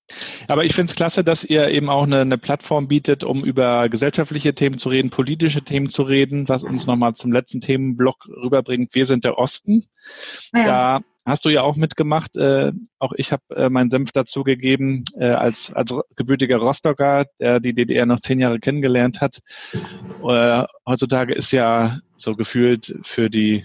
Aber 0.48 0.64
ich 0.64 0.74
finde 0.74 0.90
es 0.90 0.96
klasse, 0.96 1.24
dass 1.24 1.44
ihr 1.44 1.68
eben 1.68 1.88
auch 1.88 2.04
eine, 2.04 2.20
eine, 2.20 2.38
Plattform 2.38 2.88
bietet, 2.88 3.24
um 3.24 3.44
über 3.44 3.88
gesellschaftliche 3.88 4.54
Themen 4.54 4.78
zu 4.78 4.88
reden, 4.88 5.10
politische 5.10 5.62
Themen 5.62 5.88
zu 5.88 6.02
reden, 6.02 6.48
was 6.48 6.64
uns 6.64 6.86
nochmal 6.86 7.14
zum 7.14 7.32
letzten 7.32 7.60
Themenblock 7.60 8.26
rüberbringt. 8.28 8.94
Wir 8.94 9.06
sind 9.06 9.24
der 9.24 9.38
Osten. 9.38 9.86
Ja. 10.54 10.64
Da 10.64 11.00
hast 11.24 11.44
du 11.44 11.48
ja 11.48 11.62
auch 11.62 11.76
mitgemacht. 11.76 12.36
Äh, 12.36 12.72
auch 12.98 13.12
ich 13.16 13.32
habe 13.32 13.42
äh, 13.56 13.70
meinen 13.70 13.90
Senf 13.90 14.12
dazugegeben 14.12 15.04
äh, 15.18 15.28
als, 15.28 15.72
als 15.72 15.94
gebürtiger 16.16 16.58
Rostocker, 16.58 17.26
der 17.40 17.60
die 17.60 17.74
DDR 17.74 18.06
noch 18.06 18.20
zehn 18.20 18.38
Jahre 18.38 18.60
kennengelernt 18.60 19.20
hat. 19.20 19.40
Äh, 20.22 20.64
heutzutage 20.86 21.34
ist 21.34 21.50
ja 21.50 22.00
so 22.18 22.36
gefühlt 22.36 22.94
für 23.02 23.30
die 23.30 23.64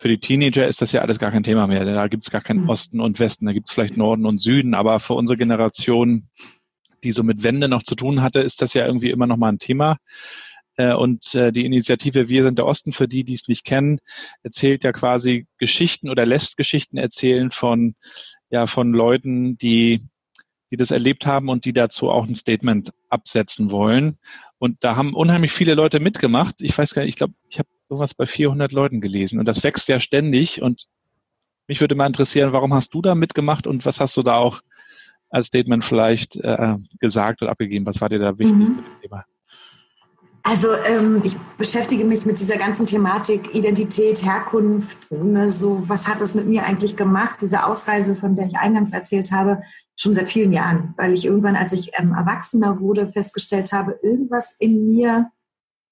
für 0.00 0.08
die 0.08 0.18
Teenager 0.18 0.66
ist 0.66 0.80
das 0.80 0.92
ja 0.92 1.02
alles 1.02 1.18
gar 1.18 1.30
kein 1.30 1.42
Thema 1.42 1.66
mehr. 1.66 1.84
Da 1.84 2.08
gibt 2.08 2.24
es 2.24 2.30
gar 2.30 2.40
keinen 2.40 2.62
mhm. 2.62 2.70
Osten 2.70 3.00
und 3.00 3.20
Westen, 3.20 3.44
da 3.44 3.52
gibt 3.52 3.68
es 3.68 3.74
vielleicht 3.74 3.98
Norden 3.98 4.24
und 4.24 4.40
Süden, 4.40 4.74
aber 4.74 4.98
für 4.98 5.12
unsere 5.12 5.36
Generation, 5.36 6.28
die 7.04 7.12
so 7.12 7.22
mit 7.22 7.42
Wende 7.42 7.68
noch 7.68 7.82
zu 7.82 7.94
tun 7.94 8.22
hatte, 8.22 8.40
ist 8.40 8.62
das 8.62 8.72
ja 8.72 8.86
irgendwie 8.86 9.10
immer 9.10 9.26
noch 9.26 9.36
mal 9.36 9.50
ein 9.50 9.58
Thema. 9.58 9.98
Äh, 10.76 10.94
und 10.94 11.34
äh, 11.34 11.52
die 11.52 11.66
Initiative 11.66 12.30
Wir 12.30 12.44
sind 12.44 12.58
der 12.58 12.64
Osten, 12.64 12.94
für 12.94 13.08
die, 13.08 13.24
die 13.24 13.34
es 13.34 13.46
nicht 13.46 13.66
kennen, 13.66 13.98
erzählt 14.42 14.84
ja 14.84 14.92
quasi 14.92 15.46
Geschichten 15.58 16.08
oder 16.08 16.24
lässt 16.24 16.56
Geschichten 16.56 16.96
erzählen 16.96 17.50
von, 17.50 17.94
ja, 18.48 18.66
von 18.66 18.94
Leuten, 18.94 19.58
die, 19.58 20.00
die 20.70 20.78
das 20.78 20.92
erlebt 20.92 21.26
haben 21.26 21.50
und 21.50 21.66
die 21.66 21.74
dazu 21.74 22.08
auch 22.08 22.26
ein 22.26 22.34
Statement 22.34 22.90
absetzen 23.10 23.70
wollen. 23.70 24.16
Und 24.56 24.78
da 24.82 24.96
haben 24.96 25.12
unheimlich 25.14 25.52
viele 25.52 25.74
Leute 25.74 26.00
mitgemacht. 26.00 26.62
Ich 26.62 26.76
weiß 26.76 26.94
gar 26.94 27.02
nicht, 27.02 27.10
ich 27.10 27.16
glaube, 27.16 27.34
ich 27.50 27.58
habe 27.58 27.68
irgendwas 27.90 28.14
bei 28.14 28.26
400 28.26 28.72
Leuten 28.72 29.00
gelesen. 29.00 29.38
Und 29.38 29.46
das 29.46 29.62
wächst 29.62 29.88
ja 29.88 30.00
ständig. 30.00 30.62
Und 30.62 30.86
mich 31.66 31.80
würde 31.80 31.94
mal 31.94 32.06
interessieren, 32.06 32.52
warum 32.52 32.74
hast 32.74 32.94
du 32.94 33.02
da 33.02 33.14
mitgemacht 33.14 33.66
und 33.66 33.84
was 33.84 34.00
hast 34.00 34.16
du 34.16 34.22
da 34.22 34.36
auch 34.36 34.60
als 35.28 35.46
Statement 35.46 35.84
vielleicht 35.84 36.36
äh, 36.36 36.76
gesagt 36.98 37.42
oder 37.42 37.50
abgegeben? 37.50 37.86
Was 37.86 38.00
war 38.00 38.08
dir 38.08 38.18
da 38.18 38.38
wichtig 38.38 38.56
mhm. 38.56 38.78
Thema? 39.02 39.24
Also 40.42 40.68
ähm, 40.72 41.20
ich 41.22 41.36
beschäftige 41.58 42.04
mich 42.04 42.24
mit 42.24 42.40
dieser 42.40 42.56
ganzen 42.56 42.86
Thematik 42.86 43.54
Identität, 43.54 44.24
Herkunft, 44.24 45.12
ne, 45.12 45.50
so 45.50 45.86
was 45.86 46.08
hat 46.08 46.22
das 46.22 46.34
mit 46.34 46.46
mir 46.46 46.64
eigentlich 46.64 46.96
gemacht, 46.96 47.38
diese 47.42 47.66
Ausreise, 47.66 48.16
von 48.16 48.36
der 48.36 48.46
ich 48.46 48.56
eingangs 48.56 48.92
erzählt 48.92 49.32
habe, 49.32 49.62
schon 49.96 50.14
seit 50.14 50.28
vielen 50.28 50.52
Jahren, 50.52 50.94
weil 50.96 51.12
ich 51.12 51.26
irgendwann, 51.26 51.56
als 51.56 51.72
ich 51.72 51.92
ähm, 51.98 52.14
erwachsener 52.14 52.80
wurde, 52.80 53.12
festgestellt 53.12 53.72
habe, 53.72 53.98
irgendwas 54.02 54.56
in 54.58 54.86
mir 54.86 55.30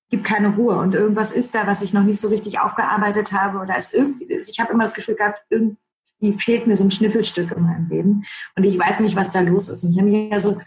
gibt 0.08 0.24
keine 0.24 0.54
Ruhe 0.54 0.76
und 0.78 0.94
irgendwas 0.94 1.32
ist 1.32 1.54
da, 1.54 1.66
was 1.66 1.82
ich 1.82 1.92
noch 1.92 2.02
nicht 2.02 2.20
so 2.20 2.28
richtig 2.28 2.60
aufgearbeitet 2.60 3.32
habe 3.32 3.58
oder 3.58 3.76
es 3.76 3.92
irgendwie, 3.92 4.32
ich 4.32 4.60
habe 4.60 4.72
immer 4.72 4.84
das 4.84 4.94
Gefühl 4.94 5.16
gehabt, 5.16 5.42
irgendwie 5.50 6.38
fehlt 6.38 6.66
mir 6.66 6.76
so 6.76 6.84
ein 6.84 6.90
Schnüffelstück 6.90 7.52
in 7.52 7.62
meinem 7.62 7.88
Leben 7.88 8.24
und 8.56 8.64
ich 8.64 8.78
weiß 8.78 9.00
nicht, 9.00 9.16
was 9.16 9.32
da 9.32 9.40
los 9.40 9.68
ist. 9.68 9.84
Und 9.84 9.90
ich 9.90 9.98
habe 9.98 10.08
mich 10.08 10.30
ja 10.30 10.40
so 10.40 10.58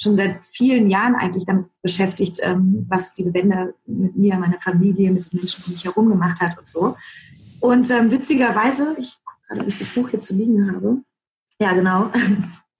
schon 0.00 0.16
seit 0.16 0.40
vielen 0.52 0.88
Jahren 0.88 1.14
eigentlich 1.14 1.44
damit 1.44 1.66
beschäftigt, 1.82 2.38
ähm, 2.42 2.86
was 2.88 3.12
diese 3.12 3.34
Wende 3.34 3.74
mit 3.86 4.16
mir, 4.16 4.38
meiner 4.38 4.60
Familie, 4.60 5.10
mit 5.10 5.30
den 5.30 5.38
Menschen 5.38 5.64
um 5.66 5.72
mich 5.72 5.84
herum 5.84 6.08
gemacht 6.08 6.40
hat 6.40 6.58
und 6.58 6.66
so. 6.66 6.96
Und 7.60 7.90
ähm, 7.90 8.10
witzigerweise, 8.10 8.96
ich 8.98 9.18
gucke 9.24 9.40
gerade, 9.46 9.60
ob 9.60 9.68
ich 9.68 9.78
das 9.78 9.88
Buch 9.88 10.08
hier 10.08 10.20
zu 10.20 10.34
liegen 10.34 10.74
habe. 10.74 11.02
Ja, 11.60 11.74
genau. 11.74 12.10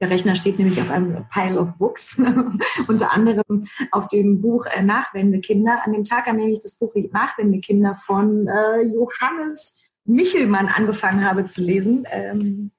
Der 0.01 0.11
Rechner 0.11 0.35
steht 0.35 0.59
nämlich 0.59 0.81
auf 0.81 0.91
einem 0.91 1.27
Pile 1.31 1.61
of 1.61 1.77
Books, 1.77 2.19
unter 2.89 3.13
anderem 3.13 3.67
auf 3.91 4.09
dem 4.09 4.41
Buch 4.41 4.65
äh, 4.67 4.83
Nachwendekinder. 4.83 5.83
An 5.85 5.93
dem 5.93 6.05
Tag, 6.05 6.27
an 6.27 6.39
dem 6.39 6.49
ich 6.49 6.61
das 6.61 6.79
Buch 6.79 6.95
Nachwendekinder 7.13 7.97
von 7.97 8.47
äh, 8.47 8.83
Johannes 8.83 9.91
Michelmann 10.05 10.69
angefangen 10.69 11.25
habe 11.25 11.45
zu 11.45 11.61
lesen, 11.61 12.07
ähm, 12.11 12.71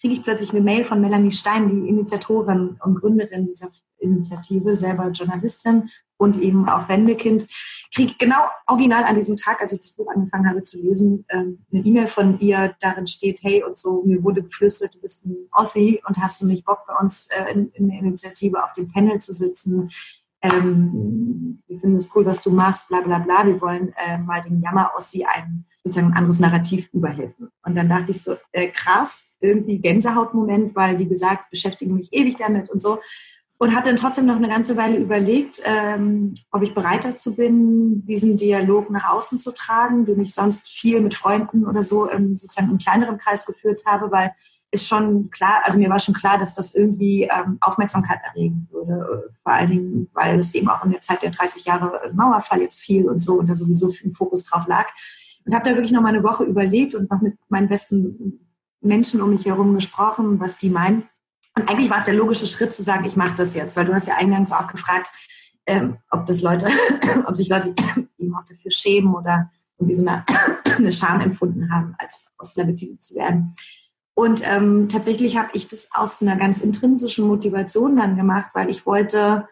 kriege 0.00 0.14
ich 0.14 0.22
plötzlich 0.22 0.50
eine 0.50 0.60
Mail 0.60 0.84
von 0.84 1.00
Melanie 1.00 1.30
Stein, 1.30 1.68
die 1.68 1.88
Initiatorin 1.88 2.76
und 2.84 3.00
Gründerin 3.00 3.46
dieser 3.46 3.70
Initiative, 3.98 4.76
selber 4.76 5.08
Journalistin 5.08 5.88
und 6.18 6.40
eben 6.40 6.68
auch 6.68 6.88
Wendekind, 6.88 7.46
kriege 7.94 8.14
genau 8.18 8.42
original 8.66 9.04
an 9.04 9.14
diesem 9.14 9.36
Tag, 9.36 9.60
als 9.60 9.72
ich 9.72 9.80
das 9.80 9.94
Buch 9.94 10.08
angefangen 10.12 10.48
habe 10.48 10.62
zu 10.62 10.82
lesen, 10.82 11.24
ähm, 11.28 11.64
eine 11.72 11.84
E-Mail 11.84 12.06
von 12.06 12.38
ihr, 12.40 12.74
darin 12.80 13.06
steht, 13.06 13.40
hey 13.42 13.62
und 13.62 13.78
so, 13.78 14.02
mir 14.04 14.22
wurde 14.22 14.42
geflüstert, 14.42 14.94
du 14.94 15.00
bist 15.00 15.26
ein 15.26 15.36
Ossi 15.52 16.02
und 16.06 16.18
hast 16.18 16.42
du 16.42 16.46
nicht 16.46 16.64
Bock 16.64 16.80
bei 16.86 16.94
uns 17.00 17.28
äh, 17.28 17.52
in, 17.52 17.70
in 17.72 17.88
der 17.88 17.98
Initiative 17.98 18.62
auf 18.62 18.72
dem 18.72 18.90
Panel 18.90 19.18
zu 19.18 19.32
sitzen? 19.32 19.90
Ähm, 20.42 21.62
wir 21.66 21.80
finden 21.80 21.96
es 21.96 22.14
cool, 22.14 22.26
was 22.26 22.42
du 22.42 22.50
machst, 22.50 22.88
bla 22.88 23.00
bla 23.00 23.18
bla. 23.18 23.46
Wir 23.46 23.60
wollen 23.60 23.94
äh, 24.06 24.18
mal 24.18 24.40
dem 24.42 24.60
Jammer-Ossi 24.60 25.24
ein 25.24 25.64
sozusagen 25.82 26.12
anderes 26.14 26.40
Narrativ 26.40 26.88
überhelfen. 26.92 27.48
Und 27.64 27.74
dann 27.74 27.88
dachte 27.88 28.10
ich 28.10 28.22
so, 28.22 28.36
äh, 28.52 28.68
krass, 28.68 29.36
irgendwie 29.40 29.78
Gänsehautmoment, 29.78 30.74
weil 30.74 30.98
wie 30.98 31.06
gesagt, 31.06 31.50
beschäftige 31.50 31.94
mich 31.94 32.12
ewig 32.12 32.36
damit 32.36 32.68
und 32.68 32.82
so 32.82 32.98
und 33.58 33.74
habe 33.74 33.86
dann 33.86 33.96
trotzdem 33.96 34.26
noch 34.26 34.36
eine 34.36 34.48
ganze 34.48 34.76
Weile 34.76 34.98
überlegt, 34.98 35.62
ähm, 35.64 36.34
ob 36.50 36.62
ich 36.62 36.74
bereit 36.74 37.04
dazu 37.04 37.36
bin, 37.36 38.04
diesen 38.04 38.36
Dialog 38.36 38.90
nach 38.90 39.08
außen 39.10 39.38
zu 39.38 39.52
tragen, 39.52 40.04
den 40.04 40.20
ich 40.20 40.34
sonst 40.34 40.68
viel 40.68 41.00
mit 41.00 41.14
Freunden 41.14 41.66
oder 41.66 41.82
so 41.82 42.10
ähm, 42.10 42.36
sozusagen 42.36 42.70
im 42.70 42.78
kleineren 42.78 43.18
Kreis 43.18 43.46
geführt 43.46 43.82
habe, 43.86 44.10
weil 44.10 44.32
ist 44.72 44.88
schon 44.88 45.30
klar, 45.30 45.62
also 45.64 45.78
mir 45.78 45.88
war 45.88 45.98
schon 45.98 46.14
klar, 46.14 46.38
dass 46.38 46.54
das 46.54 46.74
irgendwie 46.74 47.22
ähm, 47.22 47.56
Aufmerksamkeit 47.60 48.18
erregen 48.24 48.68
würde, 48.70 49.32
vor 49.42 49.52
allen 49.52 49.70
Dingen, 49.70 50.10
weil 50.12 50.38
es 50.38 50.54
eben 50.54 50.68
auch 50.68 50.84
in 50.84 50.90
der 50.90 51.00
Zeit 51.00 51.22
der 51.22 51.30
30 51.30 51.64
Jahre 51.64 52.12
Mauerfall 52.12 52.60
jetzt 52.60 52.80
viel 52.80 53.08
und 53.08 53.20
so 53.20 53.34
und 53.34 53.48
da 53.48 53.54
sowieso 53.54 53.90
viel 53.90 54.12
Fokus 54.12 54.44
drauf 54.44 54.66
lag. 54.66 54.86
Und 55.44 55.54
habe 55.54 55.68
da 55.68 55.76
wirklich 55.76 55.92
noch 55.92 56.02
mal 56.02 56.08
eine 56.08 56.24
Woche 56.24 56.44
überlegt 56.44 56.94
und 56.94 57.10
noch 57.10 57.20
mit 57.20 57.36
meinen 57.48 57.68
besten 57.68 58.40
Menschen 58.80 59.22
um 59.22 59.30
mich 59.30 59.46
herum 59.46 59.74
gesprochen, 59.74 60.40
was 60.40 60.58
die 60.58 60.70
meinen. 60.70 61.04
Und 61.56 61.68
eigentlich 61.68 61.90
war 61.90 61.98
es 61.98 62.04
der 62.04 62.14
logische 62.14 62.46
Schritt 62.46 62.74
zu 62.74 62.82
sagen, 62.82 63.06
ich 63.06 63.16
mache 63.16 63.34
das 63.34 63.54
jetzt, 63.54 63.76
weil 63.76 63.86
du 63.86 63.94
hast 63.94 64.08
ja 64.08 64.16
eingangs 64.16 64.52
auch 64.52 64.66
gefragt, 64.66 65.10
ähm, 65.66 65.96
ob 66.10 66.26
das 66.26 66.42
Leute, 66.42 66.68
ob 67.26 67.36
sich 67.36 67.48
Leute 67.48 67.74
eben 68.18 68.34
auch 68.34 68.44
dafür 68.44 68.70
schämen 68.70 69.14
oder 69.14 69.50
irgendwie 69.78 69.96
so 69.96 70.02
eine, 70.02 70.24
eine 70.76 70.92
Scham 70.92 71.20
empfunden 71.20 71.72
haben, 71.72 71.94
als 71.98 72.30
Ostler 72.38 72.64
betitelt 72.64 73.02
zu 73.02 73.14
werden. 73.14 73.54
Und 74.14 74.42
ähm, 74.48 74.88
tatsächlich 74.88 75.36
habe 75.36 75.50
ich 75.52 75.68
das 75.68 75.90
aus 75.92 76.22
einer 76.22 76.36
ganz 76.36 76.60
intrinsischen 76.60 77.26
Motivation 77.26 77.96
dann 77.96 78.16
gemacht, 78.16 78.50
weil 78.54 78.70
ich 78.70 78.86
wollte, 78.86 79.46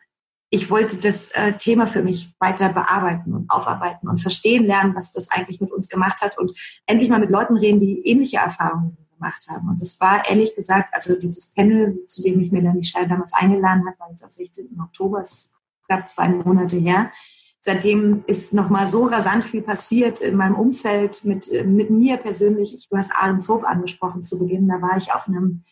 ich 0.48 0.70
wollte 0.70 1.00
das 1.00 1.30
äh, 1.30 1.52
Thema 1.54 1.86
für 1.86 2.02
mich 2.02 2.34
weiter 2.38 2.70
bearbeiten 2.70 3.34
und 3.34 3.50
aufarbeiten 3.50 4.08
und 4.08 4.22
verstehen 4.22 4.64
lernen, 4.64 4.94
was 4.94 5.12
das 5.12 5.30
eigentlich 5.30 5.60
mit 5.60 5.70
uns 5.70 5.88
gemacht 5.88 6.22
hat 6.22 6.38
und 6.38 6.56
endlich 6.86 7.10
mal 7.10 7.20
mit 7.20 7.30
Leuten 7.30 7.56
reden, 7.56 7.78
die 7.78 8.06
ähnliche 8.06 8.38
Erfahrungen 8.38 9.03
gemacht 9.14 9.46
haben. 9.48 9.68
Und 9.68 9.80
das 9.80 10.00
war 10.00 10.28
ehrlich 10.28 10.54
gesagt, 10.54 10.92
also 10.92 11.18
dieses 11.18 11.52
Panel, 11.54 11.98
zu 12.06 12.22
dem 12.22 12.40
ich 12.40 12.52
Melanie 12.52 12.82
Stein 12.82 13.08
damals 13.08 13.32
eingeladen 13.34 13.84
habe, 13.86 13.98
war 13.98 14.10
jetzt 14.10 14.24
am 14.24 14.30
16. 14.30 14.78
Oktober, 14.80 15.20
es 15.20 15.54
gab 15.88 16.08
zwei 16.08 16.28
Monate 16.28 16.76
her. 16.76 17.10
Seitdem 17.60 18.24
ist 18.26 18.52
nochmal 18.52 18.86
so 18.86 19.04
rasant 19.04 19.44
viel 19.44 19.62
passiert 19.62 20.20
in 20.20 20.36
meinem 20.36 20.54
Umfeld, 20.54 21.24
mit, 21.24 21.50
mit 21.64 21.88
mir 21.88 22.18
persönlich. 22.18 22.74
Ich, 22.74 22.88
du 22.90 22.96
hast 22.96 23.14
Ahrenshoop 23.14 23.64
angesprochen 23.64 24.22
zu 24.22 24.38
Beginn. 24.38 24.68
Da 24.68 24.82
war 24.82 24.98
ich 24.98 25.14
auf 25.14 25.28
einem 25.28 25.62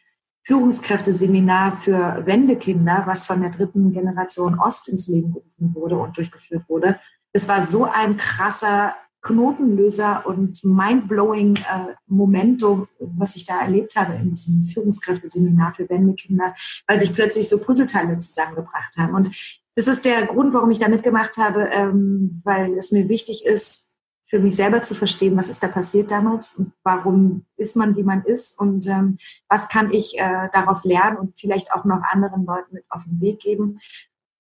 Führungskräfteseminar 0.45 1.77
für 1.79 2.23
Wendekinder, 2.25 3.03
was 3.07 3.27
von 3.27 3.43
der 3.43 3.51
dritten 3.51 3.93
Generation 3.93 4.59
Ost 4.59 4.89
ins 4.89 5.07
Leben 5.07 5.35
gerufen 5.35 5.75
wurde 5.75 5.99
und 5.99 6.17
durchgeführt 6.17 6.69
wurde. 6.69 6.99
Es 7.33 7.47
war 7.49 7.65
so 7.65 7.85
ein 7.85 8.17
krasser 8.17 8.95
Knotenlöser 9.23 10.27
und 10.27 10.65
mindblowing 10.65 11.57
äh, 11.57 11.95
Momentum, 12.07 12.89
was 12.99 13.37
ich 13.37 13.45
da 13.45 13.61
erlebt 13.61 13.95
habe 13.97 14.15
in 14.15 14.31
diesem 14.31 14.65
Führungskräfteseminar 14.65 15.75
für 15.75 15.89
Wendekinder, 15.89 16.55
weil 16.89 16.99
sich 16.99 17.15
plötzlich 17.15 17.49
so 17.49 17.59
Puzzleteile 17.59 18.19
zusammengebracht 18.19 18.97
haben. 18.99 19.15
Und 19.15 19.31
das 19.77 19.87
ist 19.87 20.05
der 20.05 20.27
Grund, 20.27 20.53
warum 20.53 20.71
ich 20.71 20.81
da 20.81 20.89
mitgemacht 20.89 21.37
habe, 21.37 21.69
ähm, 21.73 22.43
weil 22.45 22.77
es 22.77 22.93
mir 22.93 23.09
wichtig 23.09 23.47
ist, 23.47 23.93
für 24.25 24.41
mich 24.41 24.57
selber 24.57 24.81
zu 24.81 24.95
verstehen, 24.95 25.37
was 25.37 25.51
ist 25.51 25.63
da 25.63 25.69
passiert 25.69 26.11
damals 26.11 26.55
und 26.55 26.73
warum 26.83 27.45
ist 27.59 27.77
man, 27.77 27.97
wie 27.97 28.03
man 28.03 28.25
ist 28.25 28.59
und 28.59 28.87
ähm, 28.87 29.19
was 29.47 29.69
kann 29.69 29.93
ich 29.93 30.19
äh, 30.19 30.49
daraus 30.53 30.85
lernen 30.85 31.19
und 31.19 31.39
vielleicht 31.39 31.73
auch 31.75 31.85
noch 31.85 32.01
anderen 32.11 32.47
Leuten 32.47 32.75
mit 32.75 32.85
auf 32.89 33.05
den 33.05 33.21
Weg 33.21 33.41
geben. 33.41 33.79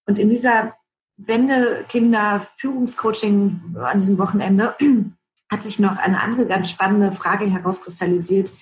Und 0.07 0.19
in 0.19 0.31
dieser 0.31 0.75
Wende-Kinder-Führungscoaching 1.17 3.77
an 3.77 3.99
diesem 3.99 4.19
Wochenende 4.19 4.75
hat 5.51 5.63
sich 5.63 5.79
noch 5.79 5.97
eine 5.99 6.21
andere 6.21 6.47
ganz 6.47 6.71
spannende 6.71 7.13
Frage 7.13 7.47
herauskristallisiert, 7.47 8.53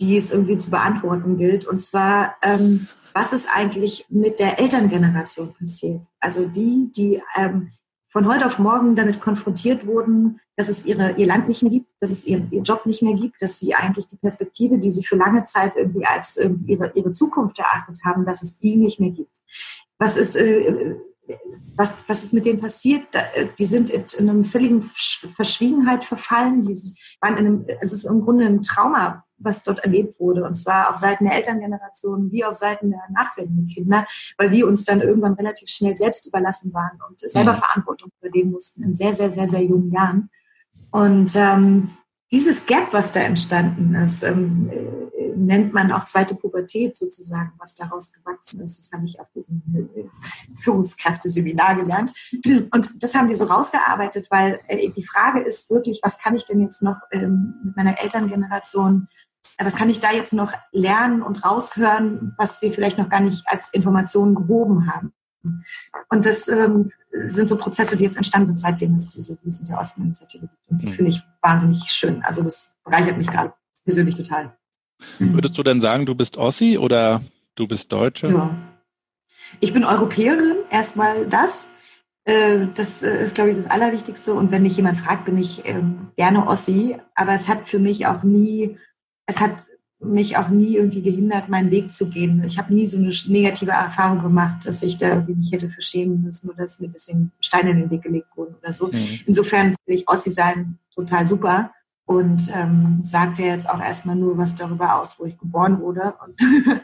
die 0.00 0.16
es 0.16 0.32
irgendwie 0.32 0.56
zu 0.56 0.70
beantworten 0.70 1.36
gilt. 1.36 1.66
Und 1.66 1.82
zwar, 1.82 2.36
ähm, 2.42 2.88
was 3.12 3.32
ist 3.32 3.48
eigentlich 3.52 4.06
mit 4.08 4.38
der 4.38 4.60
Elterngeneration 4.60 5.54
passiert? 5.54 6.02
Also 6.20 6.48
die, 6.48 6.90
die 6.94 7.20
ähm, 7.36 7.72
von 8.10 8.26
heute 8.26 8.46
auf 8.46 8.58
morgen 8.58 8.96
damit 8.96 9.20
konfrontiert 9.20 9.86
wurden, 9.86 10.40
dass 10.56 10.68
es 10.68 10.86
ihre, 10.86 11.12
ihr 11.12 11.26
Land 11.26 11.48
nicht 11.48 11.62
mehr 11.62 11.70
gibt, 11.70 11.92
dass 12.00 12.10
es 12.10 12.26
ihren, 12.26 12.50
ihr 12.50 12.62
Job 12.62 12.86
nicht 12.86 13.02
mehr 13.02 13.14
gibt, 13.14 13.42
dass 13.42 13.58
sie 13.58 13.74
eigentlich 13.74 14.06
die 14.06 14.16
Perspektive, 14.16 14.78
die 14.78 14.90
sie 14.90 15.04
für 15.04 15.16
lange 15.16 15.44
Zeit 15.44 15.76
irgendwie 15.76 16.06
als 16.06 16.36
irgendwie 16.36 16.72
ihre, 16.72 16.92
ihre 16.94 17.12
Zukunft 17.12 17.58
erachtet 17.58 18.00
haben, 18.04 18.24
dass 18.24 18.42
es 18.42 18.58
die 18.58 18.76
nicht 18.76 18.98
mehr 18.98 19.10
gibt. 19.10 19.42
Was 19.98 20.16
ist, 20.16 20.36
äh, 20.36 20.96
was, 21.76 22.08
was 22.08 22.24
ist 22.24 22.32
mit 22.32 22.44
denen 22.44 22.60
passiert? 22.60 23.06
Die 23.58 23.64
sind 23.64 23.90
in 23.90 24.28
einem 24.28 24.44
völligen 24.44 24.82
Verschwiegenheit 24.82 26.04
verfallen. 26.04 26.62
Die 26.62 26.76
waren 27.20 27.36
in 27.36 27.46
einem, 27.46 27.66
es 27.80 27.92
ist 27.92 28.04
im 28.04 28.20
Grunde 28.20 28.46
ein 28.46 28.62
Trauma, 28.62 29.24
was 29.38 29.62
dort 29.62 29.78
erlebt 29.80 30.18
wurde. 30.18 30.44
Und 30.44 30.54
zwar 30.54 30.90
auf 30.90 30.96
Seiten 30.96 31.24
der 31.24 31.36
Elterngeneration 31.36 32.32
wie 32.32 32.44
auf 32.44 32.56
Seiten 32.56 32.90
der 32.90 33.02
nachwendenden 33.10 33.68
Kinder, 33.68 34.06
weil 34.36 34.50
wir 34.50 34.66
uns 34.66 34.84
dann 34.84 35.00
irgendwann 35.00 35.34
relativ 35.34 35.68
schnell 35.68 35.96
selbst 35.96 36.26
überlassen 36.26 36.74
waren 36.74 36.98
und 37.08 37.20
selber 37.20 37.52
mhm. 37.52 37.58
Verantwortung 37.58 38.10
übernehmen 38.20 38.52
mussten 38.52 38.82
in 38.82 38.94
sehr, 38.94 39.14
sehr, 39.14 39.30
sehr, 39.30 39.48
sehr 39.48 39.62
jungen 39.62 39.92
Jahren. 39.92 40.30
Und 40.90 41.36
ähm, 41.36 41.90
dieses 42.32 42.66
Gap, 42.66 42.92
was 42.92 43.12
da 43.12 43.20
entstanden 43.20 43.94
ist, 43.94 44.22
ähm, 44.22 44.70
äh, 44.72 45.07
nennt 45.46 45.72
man 45.72 45.92
auch 45.92 46.04
zweite 46.04 46.34
Pubertät 46.34 46.96
sozusagen, 46.96 47.52
was 47.58 47.74
daraus 47.74 48.12
gewachsen 48.12 48.60
ist. 48.60 48.78
Das 48.78 48.92
habe 48.92 49.06
ich 49.06 49.20
auf 49.20 49.26
diesem 49.34 49.62
Führungskräfteseminar 50.58 51.76
gelernt. 51.76 52.12
Und 52.72 53.02
das 53.02 53.14
haben 53.14 53.28
wir 53.28 53.36
so 53.36 53.46
rausgearbeitet, 53.46 54.28
weil 54.30 54.60
äh, 54.68 54.90
die 54.90 55.04
Frage 55.04 55.40
ist 55.40 55.70
wirklich, 55.70 56.00
was 56.02 56.18
kann 56.18 56.36
ich 56.36 56.44
denn 56.44 56.60
jetzt 56.60 56.82
noch 56.82 56.96
ähm, 57.12 57.54
mit 57.64 57.76
meiner 57.76 58.00
Elterngeneration, 58.00 59.08
äh, 59.56 59.64
was 59.64 59.76
kann 59.76 59.90
ich 59.90 60.00
da 60.00 60.12
jetzt 60.12 60.32
noch 60.32 60.52
lernen 60.72 61.22
und 61.22 61.44
raushören, 61.44 62.34
was 62.36 62.62
wir 62.62 62.72
vielleicht 62.72 62.98
noch 62.98 63.08
gar 63.08 63.20
nicht 63.20 63.46
als 63.46 63.72
Informationen 63.72 64.34
gehoben 64.34 64.92
haben. 64.92 65.12
Und 66.10 66.26
das 66.26 66.48
ähm, 66.48 66.90
sind 67.12 67.48
so 67.48 67.56
Prozesse, 67.56 67.96
die 67.96 68.04
jetzt 68.04 68.16
entstanden 68.16 68.48
sind, 68.48 68.60
seitdem 68.60 68.94
es 68.96 69.10
diese 69.10 69.38
Wiesen 69.42 69.66
der 69.66 69.78
Osten-Initiative 69.78 70.48
gibt. 70.48 70.70
Und 70.70 70.82
die 70.82 70.88
mhm. 70.88 70.92
finde 70.92 71.10
ich 71.10 71.22
wahnsinnig 71.42 71.84
schön. 71.88 72.22
Also 72.22 72.42
das 72.42 72.76
bereichert 72.84 73.16
mich 73.16 73.28
gerade 73.28 73.52
persönlich 73.84 74.16
total. 74.16 74.57
Würdest 75.18 75.58
du 75.58 75.62
denn 75.62 75.80
sagen, 75.80 76.06
du 76.06 76.14
bist 76.14 76.36
Ossi 76.36 76.78
oder 76.78 77.22
du 77.54 77.66
bist 77.66 77.92
Deutsche? 77.92 78.28
Ja. 78.28 78.54
Ich 79.60 79.72
bin 79.72 79.84
Europäerin, 79.84 80.56
erstmal 80.70 81.26
das. 81.26 81.68
Äh, 82.24 82.66
das 82.74 83.02
äh, 83.02 83.24
ist, 83.24 83.34
glaube 83.34 83.50
ich, 83.50 83.56
das 83.56 83.70
Allerwichtigste. 83.70 84.34
Und 84.34 84.50
wenn 84.50 84.62
mich 84.62 84.76
jemand 84.76 84.98
fragt, 84.98 85.24
bin 85.24 85.38
ich 85.38 85.62
ähm, 85.64 86.08
gerne 86.16 86.46
Ossi. 86.46 86.96
Aber 87.14 87.32
es 87.32 87.48
hat 87.48 87.66
für 87.66 87.78
mich 87.78 88.06
auch 88.06 88.22
nie, 88.22 88.76
es 89.26 89.40
hat 89.40 89.52
mich 90.00 90.36
auch 90.36 90.48
nie 90.48 90.76
irgendwie 90.76 91.02
gehindert, 91.02 91.48
meinen 91.48 91.70
Weg 91.70 91.92
zu 91.92 92.08
gehen. 92.08 92.44
Ich 92.44 92.58
habe 92.58 92.72
nie 92.72 92.86
so 92.86 92.98
eine 92.98 93.12
negative 93.28 93.72
Erfahrung 93.72 94.20
gemacht, 94.20 94.66
dass 94.66 94.82
ich 94.82 94.96
da 94.96 95.24
mich 95.26 95.50
hätte 95.50 95.68
verschämen 95.68 96.22
müssen 96.22 96.50
oder 96.50 96.62
dass 96.62 96.78
mir 96.78 96.88
deswegen 96.88 97.32
Steine 97.40 97.70
in 97.70 97.78
den 97.78 97.90
Weg 97.90 98.02
gelegt 98.02 98.28
wurden 98.36 98.54
oder 98.62 98.72
so. 98.72 98.88
Mhm. 98.88 99.20
Insofern 99.26 99.74
finde 99.84 100.00
ich 100.00 100.08
Ossi 100.08 100.30
sein 100.30 100.78
total 100.94 101.26
super 101.26 101.72
und 102.08 102.50
ähm, 102.54 103.00
sagt 103.02 103.38
ja 103.38 103.46
jetzt 103.46 103.68
auch 103.68 103.80
erstmal 103.80 104.16
nur 104.16 104.38
was 104.38 104.54
darüber 104.54 104.96
aus, 104.96 105.20
wo 105.20 105.26
ich 105.26 105.38
geboren 105.38 105.80
wurde 105.80 106.14
und 106.24 106.40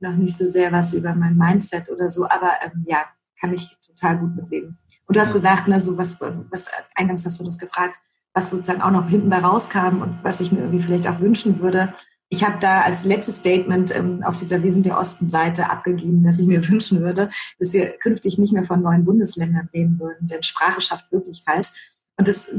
noch 0.00 0.14
nicht 0.14 0.36
so 0.36 0.46
sehr 0.48 0.70
was 0.70 0.92
über 0.92 1.14
mein 1.14 1.36
Mindset 1.36 1.88
oder 1.88 2.10
so. 2.10 2.28
Aber 2.28 2.50
ähm, 2.62 2.84
ja, 2.86 2.98
kann 3.40 3.54
ich 3.54 3.76
total 3.80 4.18
gut 4.18 4.36
mitleben. 4.36 4.78
Und 5.06 5.16
du 5.16 5.20
hast 5.20 5.32
gesagt, 5.32 5.66
ne, 5.66 5.80
so 5.80 5.96
was, 5.96 6.20
was 6.20 6.68
eingangs 6.94 7.24
hast 7.24 7.40
du 7.40 7.44
das 7.44 7.58
gefragt, 7.58 7.96
was 8.34 8.50
sozusagen 8.50 8.82
auch 8.82 8.90
noch 8.90 9.08
hinten 9.08 9.30
bei 9.30 9.38
rauskam 9.38 10.02
und 10.02 10.22
was 10.22 10.40
ich 10.40 10.52
mir 10.52 10.58
irgendwie 10.58 10.82
vielleicht 10.82 11.08
auch 11.08 11.20
wünschen 11.20 11.60
würde 11.60 11.94
ich 12.28 12.44
habe 12.44 12.58
da 12.60 12.80
als 12.80 13.04
letztes 13.04 13.36
Statement 13.36 13.96
ähm, 13.96 14.24
auf 14.24 14.36
dieser 14.36 14.62
Wir 14.62 14.72
sind 14.72 14.86
der 14.86 14.98
Osten-Seite 14.98 15.70
abgegeben, 15.70 16.24
dass 16.24 16.40
ich 16.40 16.46
mir 16.46 16.66
wünschen 16.68 17.00
würde, 17.00 17.30
dass 17.58 17.72
wir 17.72 17.90
künftig 17.98 18.38
nicht 18.38 18.52
mehr 18.52 18.64
von 18.64 18.82
neuen 18.82 19.04
Bundesländern 19.04 19.68
reden 19.72 19.98
würden, 20.00 20.26
denn 20.26 20.42
Sprache 20.42 20.80
schafft 20.80 21.12
Wirklichkeit. 21.12 21.70
Und 22.18 22.26
das 22.26 22.52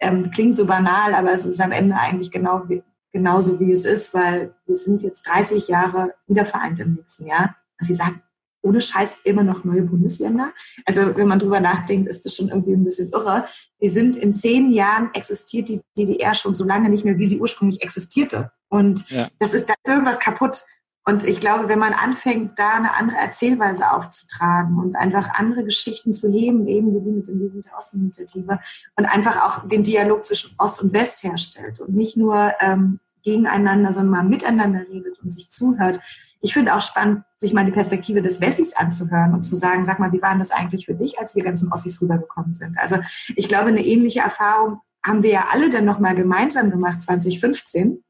ähm, 0.00 0.30
klingt 0.30 0.56
so 0.56 0.66
banal, 0.66 1.14
aber 1.14 1.32
es 1.32 1.44
ist 1.44 1.60
am 1.60 1.72
Ende 1.72 1.96
eigentlich 1.96 2.30
genau 2.30 2.68
wie, 2.68 2.82
genauso, 3.12 3.58
wie 3.60 3.72
es 3.72 3.84
ist, 3.84 4.14
weil 4.14 4.54
wir 4.66 4.76
sind 4.76 5.02
jetzt 5.02 5.26
30 5.28 5.68
Jahre 5.68 6.14
wiedervereint 6.26 6.80
im 6.80 6.94
nächsten 6.94 7.26
Jahr. 7.26 7.56
Und 7.80 7.88
wir 7.88 7.96
sagen, 7.96 8.22
ohne 8.62 8.80
Scheiß 8.80 9.20
immer 9.24 9.44
noch 9.44 9.64
neue 9.64 9.82
Bundesländer. 9.82 10.52
Also 10.84 11.16
wenn 11.16 11.28
man 11.28 11.38
drüber 11.38 11.60
nachdenkt, 11.60 12.08
ist 12.08 12.24
das 12.24 12.34
schon 12.34 12.48
irgendwie 12.48 12.72
ein 12.72 12.84
bisschen 12.84 13.10
irre. 13.12 13.46
Wir 13.78 13.90
sind 13.90 14.16
in 14.16 14.34
zehn 14.34 14.70
Jahren 14.72 15.10
existiert 15.14 15.68
die 15.68 15.80
DDR 15.96 16.34
schon 16.34 16.54
so 16.54 16.64
lange 16.64 16.88
nicht 16.88 17.04
mehr, 17.04 17.18
wie 17.18 17.26
sie 17.26 17.40
ursprünglich 17.40 17.82
existierte. 17.82 18.50
Und 18.68 19.08
ja. 19.10 19.28
das 19.38 19.54
ist, 19.54 19.68
da 19.68 19.74
ist 19.82 19.90
irgendwas 19.90 20.20
kaputt. 20.20 20.62
Und 21.08 21.24
ich 21.24 21.40
glaube, 21.40 21.70
wenn 21.70 21.78
man 21.78 21.94
anfängt, 21.94 22.58
da 22.58 22.74
eine 22.74 22.94
andere 22.94 23.16
Erzählweise 23.16 23.92
aufzutragen 23.92 24.76
und 24.76 24.94
einfach 24.94 25.30
andere 25.32 25.64
Geschichten 25.64 26.12
zu 26.12 26.30
heben, 26.30 26.68
eben 26.68 26.94
wie 26.94 27.00
die 27.00 27.10
mit 27.10 27.28
dem 27.28 27.38
Leben 27.38 27.62
der 27.62 27.78
Osteninitiative 27.78 28.60
und 28.94 29.06
einfach 29.06 29.42
auch 29.42 29.66
den 29.66 29.82
Dialog 29.82 30.26
zwischen 30.26 30.54
Ost 30.58 30.82
und 30.82 30.92
West 30.92 31.24
herstellt 31.24 31.80
und 31.80 31.96
nicht 31.96 32.18
nur 32.18 32.52
ähm, 32.60 33.00
gegeneinander, 33.22 33.94
sondern 33.94 34.10
mal 34.10 34.28
miteinander 34.28 34.80
redet 34.80 35.18
und 35.22 35.30
sich 35.30 35.48
zuhört, 35.48 35.98
ich 36.42 36.52
finde 36.52 36.74
auch 36.74 36.82
spannend, 36.82 37.24
sich 37.38 37.54
mal 37.54 37.64
die 37.64 37.72
Perspektive 37.72 38.20
des 38.20 38.42
Wessis 38.42 38.76
anzuhören 38.76 39.32
und 39.32 39.40
zu 39.40 39.56
sagen, 39.56 39.86
sag 39.86 39.98
mal, 40.00 40.12
wie 40.12 40.20
war 40.20 40.36
das 40.36 40.50
eigentlich 40.50 40.84
für 40.84 40.94
dich, 40.94 41.18
als 41.18 41.34
wir 41.34 41.42
ganzen 41.42 41.72
Ossis 41.72 42.02
rübergekommen 42.02 42.52
sind? 42.52 42.78
Also 42.78 42.98
ich 43.34 43.48
glaube, 43.48 43.68
eine 43.68 43.82
ähnliche 43.82 44.20
Erfahrung 44.20 44.80
haben 45.02 45.22
wir 45.22 45.30
ja 45.30 45.46
alle 45.52 45.70
dann 45.70 45.86
nochmal 45.86 46.14
gemeinsam 46.14 46.70
gemacht, 46.70 47.00
2015. 47.00 48.04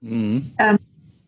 Mhm. 0.00 0.52
ähm, 0.58 0.78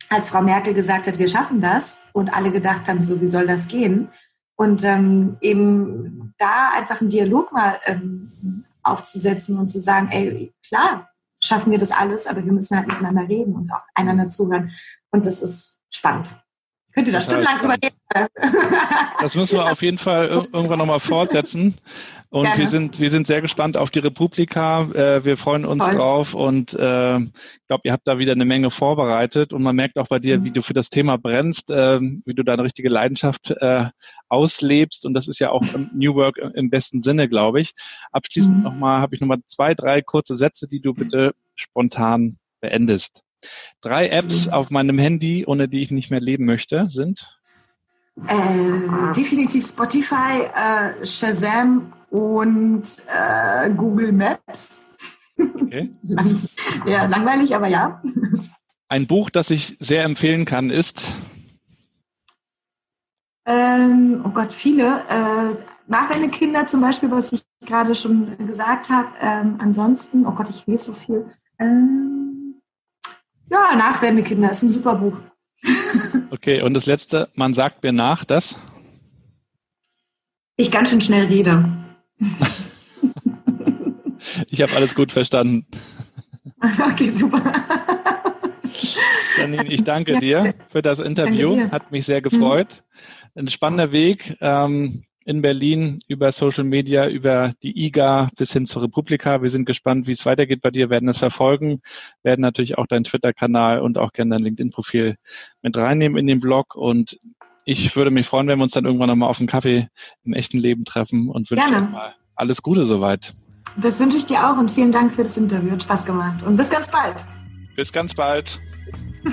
als 0.09 0.29
Frau 0.31 0.43
Merkel 0.43 0.75
gesagt 0.75 1.07
hat, 1.07 1.19
wir 1.19 1.29
schaffen 1.29 1.61
das 1.61 2.07
und 2.13 2.33
alle 2.35 2.51
gedacht 2.51 2.89
haben, 2.89 3.03
so 3.03 3.21
wie 3.21 3.27
soll 3.27 3.47
das 3.47 3.69
gehen? 3.69 4.09
Und 4.57 4.85
ähm, 4.85 5.37
eben 5.41 6.35
da 6.39 6.71
einfach 6.75 7.01
einen 7.01 7.11
Dialog 7.11 7.53
mal 7.53 7.79
ähm, 7.85 8.65
aufzusetzen 8.83 9.59
und 9.59 9.69
zu 9.69 9.81
sagen, 9.81 10.09
ey, 10.11 10.55
klar, 10.67 11.11
schaffen 11.41 11.71
wir 11.71 11.79
das 11.79 11.91
alles, 11.91 12.27
aber 12.27 12.45
wir 12.45 12.53
müssen 12.53 12.77
halt 12.77 12.87
miteinander 12.87 13.29
reden 13.29 13.55
und 13.55 13.71
auch 13.73 13.83
einander 13.95 14.29
zuhören. 14.29 14.71
Und 15.11 15.27
das 15.27 15.43
ist 15.43 15.81
spannend. 15.93 16.31
Könnt 16.95 17.09
ihr 17.09 17.13
da 17.13 17.21
stundenlang 17.21 17.59
drüber 17.59 17.75
reden? 17.75 17.97
Das 19.21 19.35
müssen 19.35 19.57
wir 19.57 19.71
auf 19.71 19.83
jeden 19.83 19.99
Fall 19.99 20.29
irgendwann 20.29 20.79
nochmal 20.79 21.01
fortsetzen. 21.01 21.75
Und 22.37 22.45
Gerne. 22.45 22.59
wir 22.59 22.69
sind, 22.69 23.01
wir 23.01 23.09
sind 23.09 23.27
sehr 23.27 23.41
gespannt 23.41 23.79
auf 23.79 23.89
die 23.89 24.01
Republika. 24.01 24.83
Äh, 24.93 25.25
wir 25.25 25.39
freuen 25.39 25.65
uns 25.65 25.83
Voll. 25.83 25.95
drauf 25.95 26.35
und 26.35 26.75
äh, 26.75 27.17
ich 27.17 27.67
glaube, 27.67 27.81
ihr 27.85 27.93
habt 27.93 28.07
da 28.07 28.19
wieder 28.19 28.33
eine 28.33 28.45
Menge 28.45 28.71
vorbereitet 28.71 29.55
und 29.55 29.63
man 29.63 29.75
merkt 29.75 29.97
auch 29.97 30.09
bei 30.09 30.19
dir, 30.19 30.39
mhm. 30.39 30.45
wie 30.45 30.51
du 30.51 30.61
für 30.61 30.75
das 30.75 30.91
Thema 30.91 31.17
brennst, 31.17 31.71
äh, 31.71 31.99
wie 31.99 32.35
du 32.35 32.43
deine 32.43 32.63
richtige 32.63 32.91
Leidenschaft 32.91 33.53
äh, 33.53 33.87
auslebst 34.29 35.07
und 35.07 35.15
das 35.15 35.29
ist 35.29 35.39
ja 35.39 35.49
auch 35.49 35.63
New 35.95 36.15
Work 36.15 36.37
im 36.37 36.69
besten 36.69 37.01
Sinne, 37.01 37.27
glaube 37.27 37.63
ich. 37.63 37.73
Abschließend 38.13 38.59
mhm. 38.59 38.65
nochmal, 38.65 39.01
habe 39.01 39.15
ich 39.15 39.23
nochmal 39.23 39.39
zwei, 39.47 39.75
drei 39.75 40.03
kurze 40.03 40.37
Sätze, 40.37 40.69
die 40.69 40.81
du 40.81 40.93
bitte 40.93 41.35
spontan 41.55 42.37
beendest. 42.61 43.23
Drei 43.81 44.09
Apps 44.09 44.49
auf 44.49 44.69
meinem 44.69 44.99
Handy, 44.99 45.47
ohne 45.47 45.69
die 45.69 45.81
ich 45.81 45.91
nicht 45.91 46.11
mehr 46.11 46.21
leben 46.21 46.45
möchte, 46.45 46.89
sind? 46.91 47.35
Äh, 48.27 49.13
definitiv 49.15 49.67
Spotify, 49.67 50.43
äh, 50.55 51.07
Shazam 51.07 51.95
und 52.17 52.83
äh, 53.15 53.71
Google 53.71 54.13
Maps. 54.13 54.87
Okay. 55.39 55.91
Ja, 56.87 57.07
langweilig, 57.07 57.55
aber 57.55 57.67
ja. 57.69 58.03
Ein 58.89 59.07
Buch, 59.07 59.29
das 59.31 59.51
ich 59.51 59.77
sehr 59.81 60.05
empfehlen 60.05 60.45
kann, 60.45 60.71
ist? 60.71 61.03
Ähm, 63.45 64.23
oh 64.25 64.31
Gott, 64.31 64.53
viele. 64.53 65.01
Äh, 65.09 65.57
Nachwendekinder 65.89 66.67
zum 66.67 66.81
Beispiel, 66.81 67.11
was 67.11 67.33
ich 67.33 67.45
gerade 67.65 67.95
schon 67.95 68.37
gesagt 68.47 68.89
habe. 68.91 69.09
Ähm, 69.21 69.57
ansonsten, 69.59 70.27
oh 70.27 70.33
Gott, 70.33 70.49
ich 70.49 70.67
lese 70.67 70.87
so 70.87 70.93
viel. 70.93 71.27
Ähm, 71.59 72.63
ja, 73.51 73.77
Nachwendekinder 73.77 74.51
ist 74.51 74.63
ein 74.63 74.73
super 74.73 74.95
Buch. 74.95 75.19
Okay, 76.31 76.61
und 76.61 76.75
das 76.75 76.87
letzte, 76.87 77.29
man 77.35 77.55
sagt 77.55 77.85
mir 77.85 77.93
nach, 77.93 78.25
dass? 78.25 78.57
Ich 80.57 80.73
ganz 80.73 80.91
schön 80.91 81.01
schnell 81.01 81.27
rede. 81.27 81.86
Ich 84.51 84.61
habe 84.61 84.75
alles 84.75 84.95
gut 84.95 85.13
verstanden. 85.13 85.67
Okay, 86.93 87.11
super. 87.11 87.53
Janine, 89.39 89.69
ich 89.69 89.85
danke 89.85 90.15
ja. 90.15 90.21
dir 90.21 90.55
für 90.71 90.81
das 90.81 90.99
Interview. 90.99 91.71
Hat 91.71 91.93
mich 91.93 92.07
sehr 92.07 92.23
gefreut. 92.23 92.83
Mhm. 93.35 93.41
Ein 93.41 93.49
spannender 93.49 93.93
Weg 93.93 94.37
ähm, 94.41 95.05
in 95.27 95.43
Berlin 95.43 95.99
über 96.07 96.33
Social 96.33 96.65
Media, 96.65 97.09
über 97.09 97.53
die 97.63 97.87
IGA 97.87 98.31
bis 98.37 98.53
hin 98.53 98.65
zur 98.65 98.83
Republika. 98.83 99.43
Wir 99.43 99.51
sind 99.51 99.67
gespannt, 99.67 100.07
wie 100.07 100.13
es 100.13 100.25
weitergeht 100.25 100.63
bei 100.63 100.71
dir, 100.71 100.89
werden 100.89 101.09
es 101.09 101.19
verfolgen, 101.19 101.83
werden 102.23 102.41
natürlich 102.41 102.79
auch 102.79 102.87
deinen 102.87 103.05
Twitter-Kanal 103.05 103.81
und 103.81 103.99
auch 103.99 104.13
gerne 104.13 104.37
dein 104.37 104.45
LinkedIn-Profil 104.45 105.17
mit 105.63 105.77
reinnehmen 105.77 106.17
in 106.17 106.29
den 106.29 106.41
Blog. 106.41 106.77
Und 106.77 107.19
ich 107.67 107.97
würde 107.97 108.13
mich 108.13 108.27
freuen, 108.27 108.47
wenn 108.47 108.59
wir 108.61 108.63
uns 108.63 108.73
dann 108.73 108.85
irgendwann 108.85 109.09
nochmal 109.09 109.29
auf 109.29 109.41
einen 109.41 109.49
Kaffee 109.49 109.89
im 110.25 110.33
echten 110.33 110.59
Leben 110.59 110.85
treffen 110.85 111.29
und 111.29 111.51
wünsche 111.51 111.69
erstmal 111.69 112.15
alles 112.37 112.63
Gute 112.63 112.87
soweit. 112.87 113.35
Das 113.77 113.99
wünsche 113.99 114.17
ich 114.17 114.25
dir 114.25 114.49
auch 114.49 114.57
und 114.57 114.71
vielen 114.71 114.93
Dank 114.93 115.15
für 115.15 115.25
das 115.25 115.37
Interview. 115.37 115.73
Hat 115.73 115.83
Spaß 115.83 116.07
gemacht. 116.07 116.45
Und 116.45 116.57
bis 116.57 116.71
ganz 116.71 116.89
bald. 116.89 117.25
Bis 117.75 117.93
ganz 117.93 118.15
bald. 118.15 118.61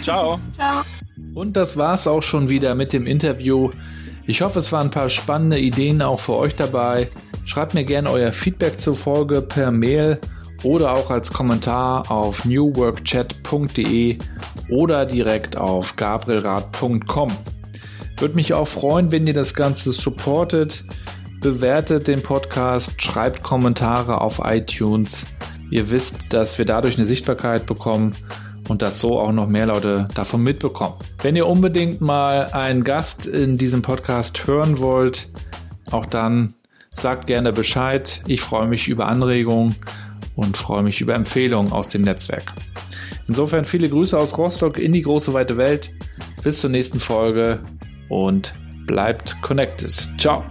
Ciao. 0.02 0.40
Ciao. 0.54 0.82
Und 1.36 1.56
das 1.56 1.78
war's 1.78 2.08
auch 2.08 2.24
schon 2.24 2.50
wieder 2.50 2.74
mit 2.74 2.92
dem 2.92 3.06
Interview. 3.06 3.70
Ich 4.26 4.42
hoffe, 4.42 4.60
es 4.60 4.72
waren 4.72 4.88
ein 4.88 4.92
paar 4.92 5.10
spannende 5.10 5.60
Ideen 5.60 6.02
auch 6.02 6.20
für 6.20 6.34
euch 6.34 6.56
dabei. 6.56 7.10
Schreibt 7.46 7.76
mir 7.76 7.84
gerne 7.84 8.10
euer 8.10 8.32
Feedback 8.32 8.80
zur 8.80 8.96
Folge 8.96 9.44
per 9.44 9.72
Mail 9.72 10.20
oder 10.64 10.94
auch 10.94 11.12
als 11.12 11.32
Kommentar 11.32 12.10
auf 12.10 12.46
newworkchat.de 12.46 14.18
oder 14.70 15.06
direkt 15.06 15.56
auf 15.56 15.96
gabrielrad.com. 15.96 17.32
Würde 18.24 18.36
mich 18.36 18.54
auch 18.54 18.70
freuen, 18.70 19.12
wenn 19.12 19.28
ihr 19.28 19.34
das 19.34 19.54
Ganze 19.54 19.92
supportet. 19.92 20.86
Bewertet 21.42 22.08
den 22.08 22.24
Podcast, 22.24 23.02
schreibt 23.02 23.44
Kommentare 23.44 24.22
auf 24.22 24.40
iTunes. 24.42 25.26
Ihr 25.70 25.92
wisst, 25.92 26.34
dass 26.34 26.58
wir 26.58 26.64
dadurch 26.64 26.96
eine 26.96 27.06
Sichtbarkeit 27.06 27.66
bekommen 27.66 28.16
und 28.70 28.82
dass 28.82 29.02
so 29.02 29.20
auch 29.20 29.34
noch 29.34 29.50
mehr 29.50 29.66
Leute 29.66 30.08
davon 30.16 30.42
mitbekommen. 30.42 30.96
Wenn 31.22 31.36
ihr 31.36 31.48
unbedingt 31.48 32.00
mal 32.00 32.46
einen 32.54 32.86
Gast 32.86 33.28
in 33.28 33.58
diesem 33.58 33.82
Podcast 33.82 34.48
hören 34.48 34.80
wollt, 34.80 35.30
auch 35.92 36.06
dann 36.06 36.54
sagt 36.92 37.28
gerne 37.28 37.52
Bescheid. 37.52 38.24
Ich 38.28 38.40
freue 38.40 38.70
mich 38.70 38.88
über 38.88 39.10
Anregungen 39.10 39.76
und 40.38 40.56
freue 40.56 40.84
mich 40.84 41.02
über 41.02 41.14
Empfehlungen 41.14 41.74
aus 41.74 41.90
dem 41.90 42.04
Netzwerk. 42.04 42.54
Insofern 43.28 43.66
viele 43.66 43.90
Grüße 43.90 44.18
aus 44.18 44.38
Rostock 44.38 44.78
in 44.78 44.94
die 44.94 45.02
große 45.02 45.34
weite 45.34 45.58
Welt. 45.58 45.92
Bis 46.42 46.62
zur 46.62 46.70
nächsten 46.70 47.02
Folge 47.02 47.60
und 48.10 48.54
bleibt 48.86 49.42
connected. 49.42 49.92
Ciao. 50.18 50.44